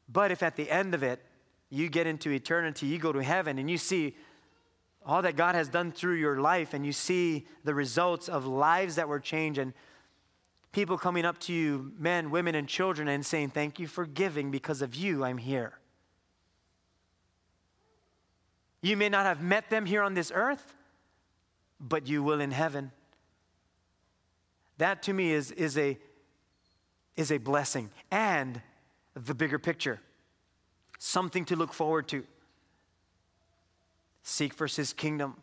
But 0.09 0.31
if 0.31 0.43
at 0.43 0.57
the 0.57 0.71
end 0.71 0.95
of 0.95 1.03
it, 1.03 1.23
you 1.71 1.89
get 1.89 2.07
into 2.07 2.31
eternity, 2.31 2.87
you 2.87 2.99
go 2.99 3.13
to 3.13 3.23
heaven, 3.23 3.59
and 3.59 3.71
you 3.71 3.77
see 3.77 4.17
all 5.05 5.23
that 5.23 5.37
God 5.37 5.55
has 5.55 5.69
done 5.69 5.93
through 5.93 6.15
your 6.15 6.41
life, 6.41 6.75
and 6.75 6.85
you 6.85 6.93
see 6.93 7.47
the 7.65 7.75
results 7.75 8.29
of 8.29 8.47
lives 8.47 8.97
that 8.97 9.09
were 9.09 9.21
changed, 9.21 9.59
and 9.59 9.75
people 10.73 10.97
coming 10.97 11.25
up 11.25 11.39
to 11.41 11.53
you, 11.53 11.93
men, 11.99 12.31
women, 12.31 12.55
and 12.55 12.69
children, 12.69 13.09
and 13.09 13.25
saying, 13.25 13.51
Thank 13.51 13.79
you 13.79 13.87
for 13.87 14.07
giving. 14.07 14.51
Because 14.51 14.81
of 14.81 14.95
you, 14.95 15.25
I'm 15.25 15.39
here. 15.39 15.79
You 18.81 18.97
may 18.97 19.09
not 19.09 19.27
have 19.27 19.43
met 19.43 19.71
them 19.71 19.87
here 19.87 20.03
on 20.03 20.15
this 20.15 20.31
earth, 20.35 20.75
but 21.81 22.07
you 22.07 22.23
will 22.23 22.41
in 22.41 22.51
heaven. 22.51 22.93
That 24.79 25.03
to 25.05 25.13
me 25.13 25.33
is, 25.33 25.51
is 25.51 25.77
a 25.77 25.99
is 27.19 27.33
a 27.33 27.37
blessing 27.37 27.91
and 28.13 28.63
the 29.15 29.35
bigger 29.35 29.59
picture, 29.59 30.01
something 30.99 31.45
to 31.45 31.57
look 31.57 31.75
forward 31.75 32.07
to. 32.09 32.25
Seek 34.23 34.55
first 34.55 34.77
his 34.77 34.93
kingdom. 34.93 35.35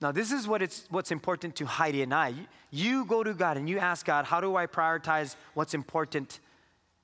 Now, 0.00 0.12
this 0.12 0.30
is 0.30 0.46
what 0.46 0.62
it's, 0.62 0.86
what's 0.88 1.10
important 1.10 1.56
to 1.56 1.66
Heidi 1.66 2.02
and 2.02 2.14
I. 2.14 2.34
You, 2.70 3.04
go 3.04 3.24
to 3.24 3.34
God 3.34 3.56
and 3.56 3.68
you 3.68 3.78
ask 3.78 4.06
God, 4.06 4.26
how 4.26 4.40
do 4.40 4.54
I 4.54 4.66
prioritize 4.66 5.34
what's 5.54 5.74
important 5.74 6.38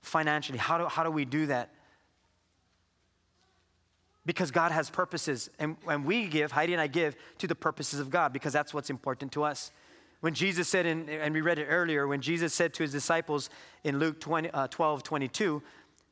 financially? 0.00 0.58
How 0.58 0.78
do, 0.78 0.86
how 0.86 1.02
do 1.02 1.10
we 1.10 1.24
do 1.24 1.46
that? 1.46 1.70
Because 4.24 4.52
God 4.52 4.70
has 4.70 4.90
purposes, 4.90 5.50
and, 5.58 5.76
and 5.88 6.04
we 6.04 6.28
give, 6.28 6.52
Heidi 6.52 6.72
and 6.72 6.80
I 6.80 6.86
give, 6.86 7.16
to 7.38 7.48
the 7.48 7.56
purposes 7.56 7.98
of 7.98 8.10
God 8.10 8.32
because 8.32 8.52
that's 8.52 8.72
what's 8.72 8.90
important 8.90 9.32
to 9.32 9.42
us. 9.42 9.72
When 10.22 10.34
Jesus 10.34 10.68
said, 10.68 10.86
in, 10.86 11.08
and 11.08 11.34
we 11.34 11.40
read 11.40 11.58
it 11.58 11.66
earlier, 11.66 12.06
when 12.06 12.20
Jesus 12.20 12.54
said 12.54 12.72
to 12.74 12.84
his 12.84 12.92
disciples 12.92 13.50
in 13.82 13.98
Luke 13.98 14.20
20, 14.20 14.50
uh, 14.50 14.68
12 14.68 15.02
22, 15.02 15.60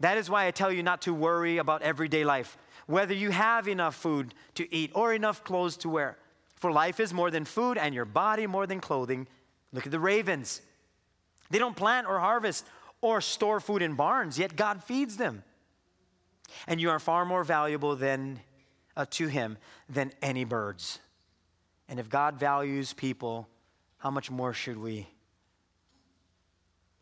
that 0.01 0.19
is 0.19 0.29
why 0.29 0.49
I 0.49 0.51
tell 0.51 0.73
you 0.73 0.83
not 0.83 1.03
to 1.03 1.15
worry 1.15 1.59
about 1.59 1.83
everyday 1.83 2.25
life, 2.25 2.59
whether 2.89 3.15
you 3.15 3.31
have 3.31 3.69
enough 3.69 3.95
food 3.95 4.35
to 4.57 4.75
eat 4.75 4.91
or 4.97 5.15
enough 5.15 5.45
clothes 5.45 5.77
to 5.79 5.89
wear. 5.89 6.19
For 6.57 6.73
life 6.73 6.99
is 6.99 7.15
more 7.15 7.31
than 7.31 7.45
food, 7.45 7.79
and 7.79 7.95
your 7.95 8.05
body 8.05 8.49
more 8.49 8.67
than 8.67 8.81
clothing. 8.81 9.29
Look 9.73 9.87
at 9.87 9.93
the 9.93 10.01
ravens. 10.01 10.61
They 11.51 11.61
don't 11.61 11.77
plant 11.77 12.09
or 12.09 12.19
harvest 12.19 12.67
or 13.01 13.21
store 13.21 13.61
food 13.61 13.81
in 13.81 13.95
barns, 13.95 14.41
yet 14.41 14.57
God 14.57 14.83
feeds 14.83 15.19
them. 15.19 15.45
And 16.67 16.81
you 16.81 16.91
are 16.91 16.99
far 16.99 17.25
more 17.25 17.45
valuable 17.45 17.95
than, 17.95 18.41
uh, 18.97 19.07
to 19.11 19.29
Him 19.29 19.57
than 19.89 20.11
any 20.21 20.43
birds. 20.43 20.99
And 21.89 22.01
if 22.01 22.09
God 22.09 22.41
values 22.41 22.93
people, 22.93 23.47
how 24.01 24.11
much 24.11 24.31
more 24.31 24.53
should 24.53 24.79
we? 24.79 25.07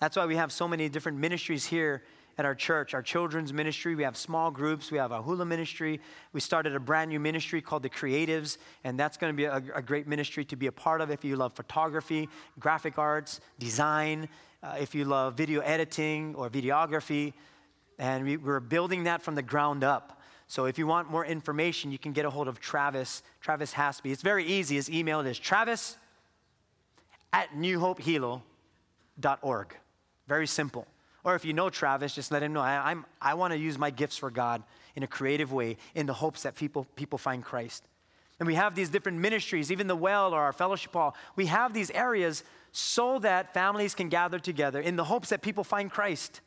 That's 0.01 0.17
why 0.17 0.27
we 0.27 0.37
have 0.37 0.53
so 0.53 0.69
many 0.69 0.89
different 0.89 1.19
ministries 1.19 1.65
here 1.65 2.03
at 2.39 2.45
our 2.45 2.55
church. 2.55 2.95
Our 2.95 3.03
children's 3.03 3.53
ministry, 3.53 3.95
we 3.95 4.05
have 4.05 4.17
small 4.17 4.51
groups, 4.51 4.93
we 4.93 4.99
have 4.99 5.11
a 5.11 5.23
hula 5.23 5.45
ministry. 5.45 6.01
We 6.33 6.41
started 6.41 6.75
a 6.75 6.81
brand 6.81 7.11
new 7.11 7.19
ministry 7.19 7.61
called 7.61 7.83
The 7.83 7.89
Creatives, 7.89 8.59
and 8.85 8.99
that's 8.99 9.17
going 9.17 9.33
to 9.33 9.37
be 9.37 9.45
a, 9.45 9.63
a 9.75 9.83
great 9.83 10.07
ministry 10.07 10.45
to 10.47 10.57
be 10.57 10.67
a 10.67 10.73
part 10.73 11.01
of 11.01 11.11
if 11.11 11.25
you 11.25 11.35
love 11.37 11.53
photography, 11.53 12.29
graphic 12.61 12.99
arts, 12.99 13.41
design, 13.59 14.29
uh, 14.63 14.77
if 14.79 14.95
you 14.95 15.05
love 15.05 15.35
video 15.35 15.61
editing 15.61 16.35
or 16.37 16.49
videography. 16.49 17.33
And 17.99 18.25
we, 18.25 18.37
we're 18.37 18.61
building 18.61 19.05
that 19.05 19.23
from 19.23 19.35
the 19.35 19.43
ground 19.43 19.83
up. 19.83 20.21
So 20.47 20.67
if 20.67 20.79
you 20.79 20.87
want 20.87 21.11
more 21.11 21.25
information, 21.25 21.91
you 21.93 21.99
can 21.99 22.13
get 22.13 22.25
a 22.25 22.31
hold 22.31 22.49
of 22.49 22.61
Travis, 22.61 23.23
Travis 23.41 23.73
Hasby. 23.75 24.13
It's 24.13 24.23
very 24.23 24.47
easy. 24.47 24.77
His 24.77 24.89
email 24.89 25.21
is 25.21 25.39
travis 25.39 25.97
at 27.33 27.55
newhopehilo.org. 27.55 29.77
Very 30.27 30.47
simple. 30.47 30.87
Or 31.25 31.35
if 31.35 31.45
you 31.45 31.53
know 31.53 31.71
Travis, 31.71 32.15
just 32.15 32.31
let 32.31 32.43
him 32.43 32.53
know 32.53 32.61
I, 32.61 32.91
I'm, 32.91 33.05
I 33.21 33.35
want 33.35 33.53
to 33.53 33.59
use 33.59 33.79
my 33.79 33.91
gifts 33.91 34.17
for 34.17 34.31
God 34.31 34.63
in 34.95 35.03
a 35.03 35.07
creative 35.07 35.53
way 35.53 35.77
in 35.95 36.07
the 36.07 36.15
hopes 36.15 36.43
that 36.43 36.55
people, 36.55 36.87
people 36.97 37.19
find 37.19 37.45
Christ. 37.45 37.85
And 38.41 38.47
we 38.47 38.55
have 38.55 38.75
these 38.75 38.89
different 38.89 39.19
ministries, 39.19 39.73
even 39.73 39.89
the 39.89 39.97
well 39.97 40.33
or 40.33 40.41
our 40.41 40.53
fellowship 40.53 40.93
hall. 40.93 41.17
We 41.35 41.47
have 41.47 41.75
these 41.75 41.91
areas 41.91 42.45
so 42.73 43.19
that 43.21 43.53
families 43.53 43.95
can 43.95 44.09
gather 44.09 44.39
together 44.39 44.81
in 44.81 44.97
the 44.97 45.05
hopes 45.05 45.31
that 45.31 45.43
people 45.43 45.65
find 45.65 45.91
Christ 45.91 46.41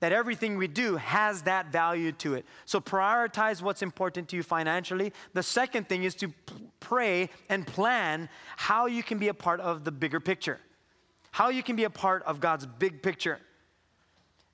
that 0.00 0.12
everything 0.12 0.56
we 0.56 0.66
do 0.66 0.96
has 0.96 1.42
that 1.42 1.70
value 1.70 2.12
to 2.12 2.34
it. 2.34 2.44
So 2.64 2.80
prioritize 2.80 3.62
what's 3.62 3.82
important 3.82 4.28
to 4.30 4.36
you 4.36 4.42
financially. 4.42 5.12
The 5.34 5.42
second 5.42 5.88
thing 5.88 6.04
is 6.04 6.14
to 6.16 6.28
p- 6.28 6.34
pray 6.80 7.28
and 7.48 7.66
plan 7.66 8.28
how 8.56 8.86
you 8.86 9.02
can 9.02 9.18
be 9.18 9.28
a 9.28 9.34
part 9.34 9.60
of 9.60 9.84
the 9.84 9.92
bigger 9.92 10.18
picture, 10.18 10.58
how 11.30 11.50
you 11.50 11.62
can 11.62 11.76
be 11.76 11.84
a 11.84 11.90
part 11.90 12.22
of 12.24 12.40
God's 12.40 12.66
big 12.66 13.02
picture. 13.02 13.38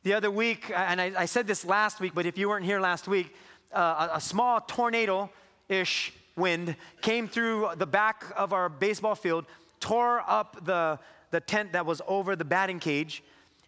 The 0.03 0.15
other 0.15 0.31
week, 0.31 0.71
and 0.75 1.01
I, 1.01 1.13
I 1.17 1.25
said 1.27 1.47
this 1.47 1.65
last 1.65 2.01
week, 2.01 2.13
but 2.15 2.27
if 2.27 2.37
you 2.37 2.49
weren't 2.49 2.65
here 2.65 2.81
last 2.81 3.09
week, 3.09 3.35
uh, 3.73 4.09
a, 4.13 4.17
a 4.17 4.21
small 4.21 4.61
tornado 4.61 5.31
ish 5.69 6.13
wind 6.37 6.77
came 7.03 7.29
through 7.29 7.71
the 7.77 7.87
back 7.87 8.25
of 8.37 8.53
our 8.53 8.69
baseball 8.69 9.15
field, 9.15 9.47
tore 9.81 10.23
up 10.29 10.65
the, 10.65 10.99
the 11.31 11.41
tent 11.41 11.73
that 11.73 11.87
was 11.87 12.03
over 12.07 12.37
the 12.37 12.45
batting 12.45 12.79
cage, 12.79 13.23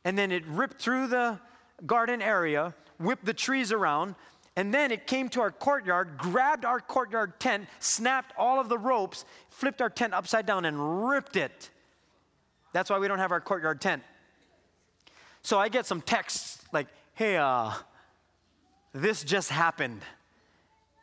and 0.05 0.19
then 0.19 0.33
it 0.33 0.45
ripped 0.47 0.81
through 0.81 1.07
the 1.07 1.38
garden 1.87 2.23
area, 2.23 2.75
whipped 2.99 3.25
the 3.25 3.35
trees 3.35 3.73
around, 3.73 4.14
and 4.57 4.75
then 4.75 4.91
it 4.91 5.07
came 5.07 5.29
to 5.31 5.41
our 5.41 5.53
courtyard, 5.53 6.19
grabbed 6.19 6.64
our 6.64 6.81
courtyard 6.81 7.38
tent, 7.38 7.69
snapped 7.79 8.35
all 8.37 8.59
of 8.59 8.69
the 8.69 8.79
ropes, 8.79 9.25
flipped 9.51 9.81
our 9.81 9.91
tent 9.91 10.12
upside 10.12 10.47
down, 10.47 10.64
and 10.64 11.09
ripped 11.09 11.37
it. 11.37 11.71
That's 12.73 12.91
why 12.91 12.99
we 12.99 13.07
don't 13.09 13.21
have 13.21 13.33
our 13.33 13.41
courtyard 13.41 13.81
tent. 13.81 14.03
So 15.43 15.59
I 15.59 15.69
get 15.69 15.87
some 15.87 16.01
texts 16.01 16.62
like, 16.73 16.88
hey, 17.14 17.37
uh, 17.37 17.73
this 18.93 19.23
just 19.23 19.51
happened. 19.51 20.03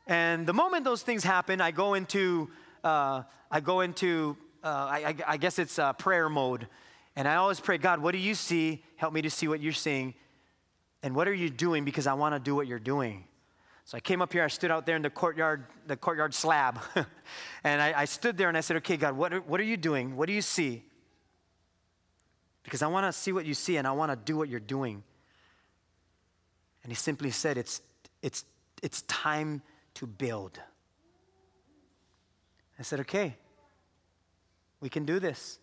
And 0.07 0.45
the 0.45 0.53
moment 0.53 0.83
those 0.83 1.01
things 1.01 1.23
happen, 1.23 1.61
I 1.61 1.71
go 1.71 1.93
into, 1.93 2.49
uh, 2.83 3.23
I 3.49 3.59
go 3.59 3.81
into, 3.81 4.37
uh, 4.63 4.67
I, 4.67 5.15
I, 5.25 5.37
guess 5.37 5.57
it's 5.57 5.79
uh, 5.79 5.93
prayer 5.93 6.29
mode. 6.29 6.67
And 7.15 7.27
I 7.27 7.35
always 7.35 7.59
pray, 7.59 7.77
God, 7.77 7.99
what 7.99 8.11
do 8.11 8.17
you 8.17 8.35
see? 8.35 8.83
Help 8.97 9.13
me 9.13 9.21
to 9.21 9.29
see 9.29 9.47
what 9.47 9.61
you're 9.61 9.73
seeing. 9.73 10.13
And 11.05 11.15
what 11.15 11.27
are 11.27 11.33
you 11.35 11.51
doing? 11.51 11.85
Because 11.85 12.07
I 12.07 12.13
want 12.15 12.33
to 12.33 12.39
do 12.39 12.55
what 12.55 12.65
you're 12.65 12.79
doing. 12.79 13.25
So 13.83 13.95
I 13.95 13.99
came 13.99 14.23
up 14.23 14.33
here, 14.33 14.43
I 14.43 14.47
stood 14.47 14.71
out 14.71 14.87
there 14.87 14.95
in 14.95 15.03
the 15.03 15.11
courtyard, 15.11 15.67
the 15.85 15.95
courtyard 15.95 16.33
slab. 16.33 16.79
and 17.63 17.79
I, 17.79 17.93
I, 17.95 18.05
stood 18.05 18.37
there 18.37 18.49
and 18.49 18.57
I 18.57 18.61
said, 18.61 18.77
okay, 18.77 18.97
God, 18.97 19.15
what 19.15 19.31
are, 19.31 19.39
what 19.41 19.59
are 19.59 19.65
you 19.65 19.77
doing? 19.77 20.15
What 20.15 20.25
do 20.25 20.33
you 20.33 20.41
see? 20.41 20.81
Because 22.63 22.81
I 22.81 22.87
want 22.87 23.05
to 23.05 23.13
see 23.13 23.31
what 23.31 23.45
you 23.45 23.53
see 23.53 23.77
and 23.77 23.87
I 23.87 23.91
want 23.91 24.13
to 24.13 24.15
do 24.15 24.35
what 24.35 24.49
you're 24.49 24.59
doing. 24.59 25.03
And 26.81 26.91
he 26.91 26.95
simply 26.95 27.29
said, 27.29 27.59
it's, 27.59 27.83
it's, 28.23 28.43
it's 28.81 29.03
time 29.03 29.61
to 29.93 30.07
build. 30.07 30.59
I 32.79 32.81
said, 32.81 32.99
okay, 33.01 33.35
we 34.81 34.89
can 34.89 35.05
do 35.05 35.19
this. 35.19 35.59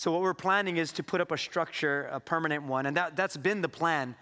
So, 0.00 0.10
what 0.10 0.22
we're 0.22 0.32
planning 0.32 0.78
is 0.78 0.92
to 0.92 1.02
put 1.02 1.20
up 1.20 1.30
a 1.30 1.36
structure, 1.36 2.08
a 2.10 2.18
permanent 2.18 2.62
one, 2.62 2.86
and 2.86 2.96
that, 2.96 3.16
that's 3.16 3.36
been 3.36 3.60
the 3.60 3.68
plan, 3.68 4.14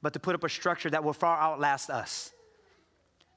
but 0.00 0.14
to 0.14 0.18
put 0.18 0.34
up 0.34 0.42
a 0.42 0.48
structure 0.48 0.88
that 0.88 1.04
will 1.04 1.12
far 1.12 1.38
outlast 1.38 1.90
us, 1.90 2.32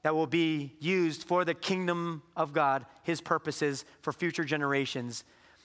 that 0.02 0.14
will 0.14 0.26
be 0.26 0.72
used 0.80 1.24
for 1.24 1.44
the 1.44 1.52
kingdom 1.52 2.22
of 2.34 2.54
God, 2.54 2.86
His 3.02 3.20
purposes 3.20 3.84
for 4.00 4.10
future 4.10 4.42
generations, 4.42 5.24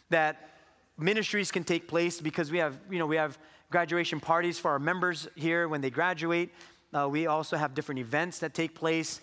that 0.09 0.49
ministries 0.97 1.49
can 1.49 1.63
take 1.63 1.87
place 1.87 2.19
because 2.19 2.51
we 2.51 2.57
have, 2.57 2.77
you 2.91 2.99
know, 2.99 3.05
we 3.05 3.15
have 3.15 3.39
graduation 3.71 4.19
parties 4.19 4.59
for 4.59 4.71
our 4.71 4.79
members 4.79 5.29
here 5.37 5.69
when 5.69 5.79
they 5.79 5.89
graduate. 5.89 6.49
Uh, 6.93 7.07
we 7.09 7.27
also 7.27 7.55
have 7.55 7.73
different 7.73 7.99
events 7.99 8.39
that 8.39 8.53
take 8.53 8.75
place 8.75 9.21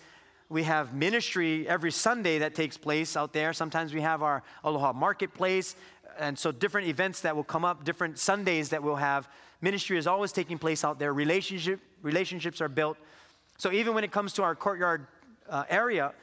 we 0.49 0.63
have 0.63 0.93
ministry 0.93 1.67
every 1.67 1.91
Sunday 1.91 2.39
that 2.39 2.53
takes 2.53 2.77
place 2.77 3.17
out 3.17 3.33
there. 3.33 3.51
Sometimes 3.51 3.93
we 3.93 4.01
have 4.01 4.21
our 4.21 4.43
Aloha 4.63 4.93
Marketplace. 4.93 5.75
And 6.17 6.37
so, 6.37 6.51
different 6.51 6.87
events 6.87 7.21
that 7.21 7.35
will 7.35 7.43
come 7.43 7.65
up, 7.65 7.83
different 7.83 8.17
Sundays 8.19 8.69
that 8.69 8.81
we'll 8.81 8.95
have. 8.95 9.27
Ministry 9.61 9.97
is 9.97 10.07
always 10.07 10.31
taking 10.31 10.57
place 10.57 10.83
out 10.83 10.99
there. 10.99 11.13
Relationship, 11.13 11.79
relationships 12.01 12.61
are 12.61 12.69
built. 12.69 12.97
So, 13.57 13.71
even 13.71 13.93
when 13.93 14.03
it 14.03 14.11
comes 14.11 14.33
to 14.33 14.43
our 14.43 14.55
courtyard 14.55 15.07
uh, 15.49 15.63
area, 15.69 16.13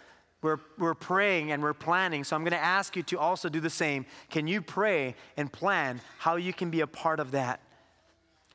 we're, 0.42 0.58
we're 0.78 0.94
praying 0.94 1.52
and 1.52 1.62
we're 1.62 1.74
planning. 1.74 2.24
So, 2.24 2.36
I'm 2.36 2.42
going 2.42 2.52
to 2.52 2.64
ask 2.64 2.96
you 2.96 3.02
to 3.04 3.18
also 3.18 3.48
do 3.48 3.60
the 3.60 3.70
same. 3.70 4.06
Can 4.30 4.46
you 4.46 4.62
pray 4.62 5.14
and 5.36 5.52
plan 5.52 6.00
how 6.18 6.36
you 6.36 6.52
can 6.52 6.70
be 6.70 6.80
a 6.80 6.86
part 6.86 7.20
of 7.20 7.32
that? 7.32 7.60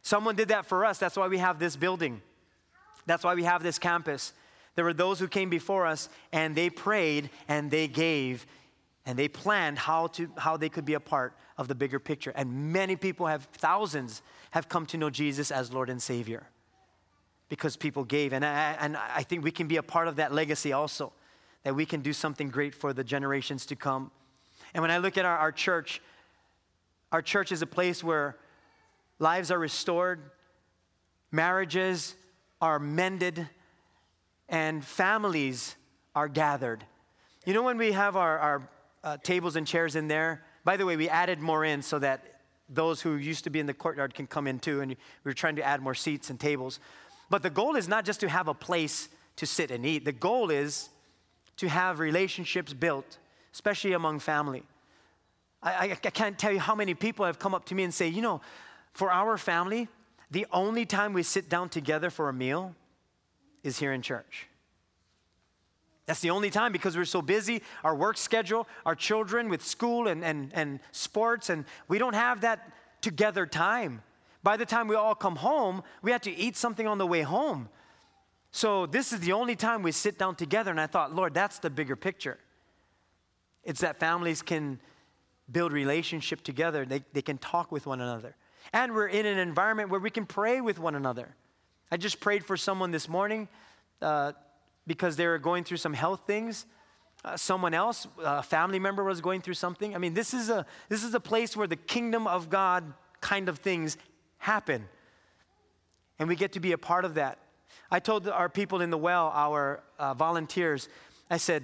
Someone 0.01 0.35
did 0.35 0.47
that 0.49 0.65
for 0.65 0.85
us. 0.85 0.97
That's 0.97 1.17
why 1.17 1.27
we 1.27 1.37
have 1.37 1.59
this 1.59 1.75
building, 1.75 2.21
that's 3.05 3.23
why 3.23 3.35
we 3.35 3.43
have 3.43 3.63
this 3.63 3.77
campus. 3.79 4.33
There 4.75 4.85
were 4.85 4.93
those 4.93 5.19
who 5.19 5.27
came 5.27 5.49
before 5.49 5.87
us 5.87 6.07
and 6.31 6.55
they 6.55 6.69
prayed 6.69 7.31
and 7.47 7.71
they 7.71 7.87
gave 7.87 8.45
and 9.07 9.17
they 9.17 9.29
planned 9.29 9.79
how, 9.79 10.07
to, 10.07 10.29
how 10.37 10.57
they 10.57 10.67
could 10.67 10.83
be 10.83 10.95
a 10.95 10.99
part 10.99 11.33
of 11.57 11.69
the 11.69 11.73
bigger 11.73 11.97
picture. 11.97 12.33
And 12.35 12.73
many 12.73 12.97
people 12.97 13.25
have, 13.25 13.45
thousands, 13.53 14.21
have 14.51 14.67
come 14.67 14.85
to 14.87 14.97
know 14.97 15.09
Jesus 15.09 15.49
as 15.49 15.71
Lord 15.71 15.89
and 15.89 16.01
Savior 16.01 16.45
because 17.47 17.77
people 17.77 18.03
gave. 18.03 18.33
And 18.33 18.45
I, 18.45 18.75
and 18.81 18.97
I 18.97 19.23
think 19.23 19.45
we 19.45 19.51
can 19.51 19.65
be 19.69 19.77
a 19.77 19.81
part 19.81 20.09
of 20.09 20.17
that 20.17 20.33
legacy 20.33 20.73
also, 20.73 21.13
that 21.63 21.73
we 21.73 21.85
can 21.85 22.01
do 22.01 22.11
something 22.11 22.49
great 22.49 22.75
for 22.75 22.91
the 22.91 23.03
generations 23.03 23.65
to 23.67 23.77
come. 23.77 24.11
And 24.73 24.81
when 24.81 24.91
I 24.91 24.97
look 24.97 25.17
at 25.17 25.23
our, 25.23 25.37
our 25.37 25.53
church, 25.53 26.01
our 27.13 27.21
church 27.21 27.53
is 27.53 27.61
a 27.61 27.65
place 27.65 28.03
where 28.03 28.35
lives 29.19 29.51
are 29.51 29.59
restored, 29.59 30.19
marriages 31.31 32.13
are 32.59 32.77
mended, 32.77 33.47
and 34.49 34.83
families 34.83 35.77
are 36.13 36.27
gathered. 36.27 36.83
You 37.45 37.53
know, 37.53 37.63
when 37.63 37.77
we 37.77 37.93
have 37.93 38.17
our, 38.17 38.37
our 38.39 38.69
uh, 39.07 39.17
tables 39.23 39.55
and 39.55 39.65
chairs 39.65 39.95
in 39.95 40.09
there, 40.09 40.43
by 40.65 40.75
the 40.75 40.85
way, 40.85 40.97
we 40.97 41.07
added 41.07 41.39
more 41.39 41.63
in 41.63 41.81
so 41.81 41.97
that 41.99 42.41
those 42.67 43.01
who 43.01 43.15
used 43.15 43.45
to 43.45 43.49
be 43.49 43.59
in 43.59 43.65
the 43.65 43.73
courtyard 43.73 44.13
can 44.13 44.27
come 44.27 44.47
in 44.47 44.59
too, 44.59 44.81
and 44.81 44.95
we 45.23 45.31
are 45.31 45.33
trying 45.33 45.55
to 45.55 45.63
add 45.63 45.81
more 45.81 45.95
seats 45.95 46.29
and 46.29 46.37
tables. 46.37 46.81
But 47.29 47.41
the 47.41 47.49
goal 47.49 47.77
is 47.77 47.87
not 47.87 48.03
just 48.03 48.19
to 48.19 48.27
have 48.27 48.49
a 48.49 48.53
place 48.53 49.07
to 49.37 49.45
sit 49.45 49.71
and 49.71 49.85
eat, 49.85 50.03
the 50.03 50.11
goal 50.11 50.51
is 50.51 50.89
to 51.55 51.69
have 51.69 51.99
relationships 51.99 52.73
built, 52.73 53.17
especially 53.53 53.93
among 53.93 54.19
family. 54.19 54.63
I, 55.63 55.71
I, 55.71 55.83
I 55.91 55.95
can't 55.95 56.37
tell 56.37 56.51
you 56.51 56.59
how 56.59 56.75
many 56.75 56.93
people 56.93 57.25
have 57.25 57.39
come 57.39 57.55
up 57.55 57.65
to 57.65 57.75
me 57.75 57.83
and 57.83 57.93
say, 57.93 58.09
you 58.09 58.21
know, 58.21 58.41
for 58.91 59.09
our 59.09 59.37
family, 59.37 59.87
the 60.31 60.45
only 60.51 60.85
time 60.85 61.13
we 61.13 61.23
sit 61.23 61.49
down 61.49 61.69
together 61.69 62.09
for 62.09 62.27
a 62.27 62.33
meal 62.33 62.75
is 63.63 63.79
here 63.79 63.93
in 63.93 64.01
church. 64.01 64.47
That's 66.07 66.21
the 66.21 66.29
only 66.29 66.49
time 66.49 66.71
because 66.71 66.95
we're 66.95 67.05
so 67.05 67.21
busy, 67.21 67.61
our 67.83 67.93
work 67.93 68.17
schedule, 68.17 68.65
our 68.85 68.95
children 68.95 69.49
with 69.49 69.63
school 69.63 70.07
and, 70.07 70.23
and, 70.23 70.51
and 70.53 70.79
sports, 70.93 71.49
and 71.49 71.65
we 71.89 71.99
don't 71.99 72.15
have 72.15 72.41
that 72.41 72.71
together 73.01 73.45
time. 73.45 74.01
By 74.41 74.55
the 74.55 74.65
time 74.65 74.87
we 74.87 74.95
all 74.95 75.15
come 75.15 75.35
home, 75.35 75.83
we 76.01 76.11
have 76.11 76.21
to 76.21 76.31
eat 76.31 76.55
something 76.55 76.87
on 76.87 76.97
the 76.97 77.05
way 77.05 77.21
home. 77.21 77.67
So 78.51 78.85
this 78.85 79.11
is 79.11 79.19
the 79.19 79.33
only 79.33 79.57
time 79.57 79.83
we 79.83 79.91
sit 79.91 80.17
down 80.17 80.35
together. 80.35 80.71
And 80.71 80.79
I 80.79 80.87
thought, 80.87 81.13
Lord, 81.13 81.33
that's 81.33 81.59
the 81.59 81.69
bigger 81.69 81.97
picture. 81.97 82.39
It's 83.65 83.81
that 83.81 83.99
families 83.99 84.41
can 84.41 84.79
build 85.51 85.73
relationship 85.73 86.41
together, 86.41 86.85
they, 86.85 87.03
they 87.13 87.21
can 87.21 87.37
talk 87.37 87.71
with 87.71 87.85
one 87.85 88.01
another. 88.01 88.35
And 88.73 88.93
we're 88.93 89.07
in 89.07 89.25
an 89.25 89.37
environment 89.37 89.89
where 89.89 89.99
we 89.99 90.09
can 90.09 90.25
pray 90.25 90.61
with 90.61 90.79
one 90.79 90.95
another. 90.95 91.35
I 91.91 91.97
just 91.97 92.19
prayed 92.19 92.45
for 92.45 92.57
someone 92.57 92.91
this 92.91 93.07
morning 93.07 93.47
uh, 94.01 94.33
because 94.87 95.17
they 95.17 95.27
were 95.27 95.37
going 95.37 95.63
through 95.63 95.77
some 95.77 95.93
health 95.93 96.21
things. 96.25 96.65
Uh, 97.25 97.35
someone 97.35 97.73
else, 97.73 98.07
a 98.23 98.41
family 98.41 98.79
member, 98.79 99.03
was 99.03 99.21
going 99.21 99.41
through 99.41 99.53
something. 99.53 99.93
I 99.93 99.97
mean, 99.97 100.13
this 100.13 100.33
is 100.33 100.49
a 100.49 100.65
this 100.87 101.03
is 101.03 101.13
a 101.13 101.19
place 101.19 101.57
where 101.57 101.67
the 101.67 101.75
kingdom 101.75 102.25
of 102.25 102.49
God 102.49 102.93
kind 103.21 103.49
of 103.49 103.59
things 103.59 103.97
happen, 104.37 104.87
and 106.19 106.29
we 106.29 106.35
get 106.35 106.53
to 106.53 106.59
be 106.59 106.71
a 106.71 106.77
part 106.77 107.05
of 107.05 107.15
that. 107.15 107.39
I 107.89 107.99
told 107.99 108.27
our 108.27 108.49
people 108.49 108.81
in 108.81 108.89
the 108.89 108.97
well, 108.97 109.31
our 109.33 109.83
uh, 109.97 110.13
volunteers, 110.13 110.89
I 111.29 111.37
said, 111.37 111.63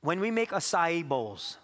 when 0.00 0.20
we 0.20 0.30
make 0.30 0.50
acai 0.50 1.06
bowls, 1.06 1.56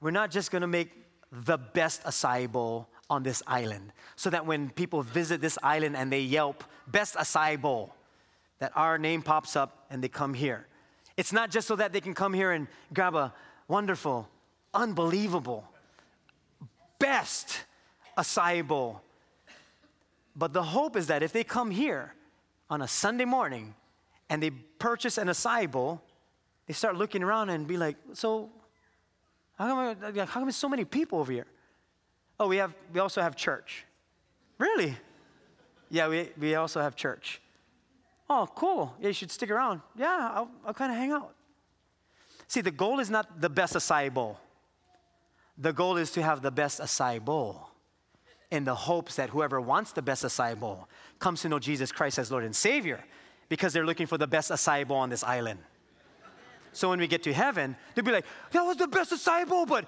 we're 0.00 0.10
not 0.10 0.30
just 0.30 0.50
going 0.50 0.62
to 0.62 0.68
make 0.68 0.90
the 1.32 1.58
best 1.58 2.02
acai 2.04 2.50
bowl 2.50 2.88
on 3.10 3.22
this 3.22 3.42
island 3.46 3.92
so 4.16 4.30
that 4.30 4.46
when 4.46 4.70
people 4.70 5.02
visit 5.02 5.40
this 5.40 5.58
island 5.62 5.96
and 5.96 6.12
they 6.12 6.20
yelp, 6.20 6.64
best 6.86 7.16
acai 7.16 7.60
bowl, 7.60 7.94
that 8.58 8.72
our 8.76 8.98
name 8.98 9.22
pops 9.22 9.56
up 9.56 9.86
and 9.90 10.02
they 10.02 10.08
come 10.08 10.34
here. 10.34 10.66
It's 11.16 11.32
not 11.32 11.50
just 11.50 11.68
so 11.68 11.76
that 11.76 11.92
they 11.92 12.00
can 12.00 12.14
come 12.14 12.32
here 12.32 12.52
and 12.52 12.66
grab 12.92 13.14
a 13.14 13.32
wonderful, 13.68 14.28
unbelievable, 14.72 15.64
best 16.98 17.64
acai 18.18 18.66
bowl. 18.66 19.00
But 20.36 20.52
the 20.52 20.62
hope 20.62 20.96
is 20.96 21.06
that 21.08 21.22
if 21.22 21.32
they 21.32 21.44
come 21.44 21.70
here 21.70 22.14
on 22.68 22.82
a 22.82 22.88
Sunday 22.88 23.24
morning 23.24 23.74
and 24.28 24.42
they 24.42 24.50
purchase 24.50 25.18
an 25.18 25.28
acai 25.28 25.70
bowl, 25.70 26.02
they 26.66 26.74
start 26.74 26.96
looking 26.96 27.22
around 27.22 27.50
and 27.50 27.66
be 27.66 27.76
like, 27.76 27.96
so 28.14 28.50
how 29.58 29.68
come, 29.68 30.16
how 30.16 30.26
come 30.26 30.44
there's 30.44 30.56
so 30.56 30.68
many 30.68 30.84
people 30.84 31.20
over 31.20 31.30
here? 31.30 31.46
Oh, 32.40 32.48
we, 32.48 32.56
have, 32.56 32.74
we 32.92 32.98
also 32.98 33.22
have 33.22 33.36
church. 33.36 33.84
Really? 34.58 34.96
Yeah, 35.90 36.08
we, 36.08 36.30
we 36.38 36.56
also 36.56 36.80
have 36.80 36.96
church. 36.96 37.40
Oh, 38.28 38.48
cool. 38.54 38.94
Yeah, 39.00 39.08
you 39.08 39.12
should 39.12 39.30
stick 39.30 39.50
around. 39.50 39.80
Yeah, 39.96 40.30
I'll, 40.34 40.50
I'll 40.66 40.74
kind 40.74 40.90
of 40.90 40.98
hang 40.98 41.12
out. 41.12 41.34
See, 42.46 42.60
the 42.60 42.70
goal 42.70 43.00
is 43.00 43.10
not 43.10 43.40
the 43.40 43.50
best 43.50 43.74
acai 43.74 44.12
bowl. 44.12 44.38
The 45.58 45.72
goal 45.72 45.96
is 45.96 46.10
to 46.12 46.22
have 46.22 46.42
the 46.42 46.50
best 46.50 46.80
acai 46.80 47.24
bowl 47.24 47.68
in 48.50 48.64
the 48.64 48.74
hopes 48.74 49.16
that 49.16 49.30
whoever 49.30 49.60
wants 49.60 49.92
the 49.92 50.02
best 50.02 50.24
acai 50.24 50.58
bowl 50.58 50.88
comes 51.18 51.42
to 51.42 51.48
know 51.48 51.58
Jesus 51.58 51.92
Christ 51.92 52.18
as 52.18 52.30
Lord 52.30 52.44
and 52.44 52.54
Savior 52.54 53.04
because 53.48 53.72
they're 53.72 53.86
looking 53.86 54.06
for 54.06 54.18
the 54.18 54.26
best 54.26 54.50
acai 54.50 54.86
bowl 54.86 54.98
on 54.98 55.10
this 55.10 55.24
island. 55.24 55.60
So 56.72 56.88
when 56.88 56.98
we 56.98 57.06
get 57.06 57.22
to 57.24 57.32
heaven, 57.32 57.76
they'll 57.94 58.04
be 58.04 58.10
like, 58.10 58.26
that 58.50 58.62
was 58.62 58.76
the 58.76 58.88
best 58.88 59.12
acai 59.12 59.46
bowl, 59.48 59.64
but 59.66 59.86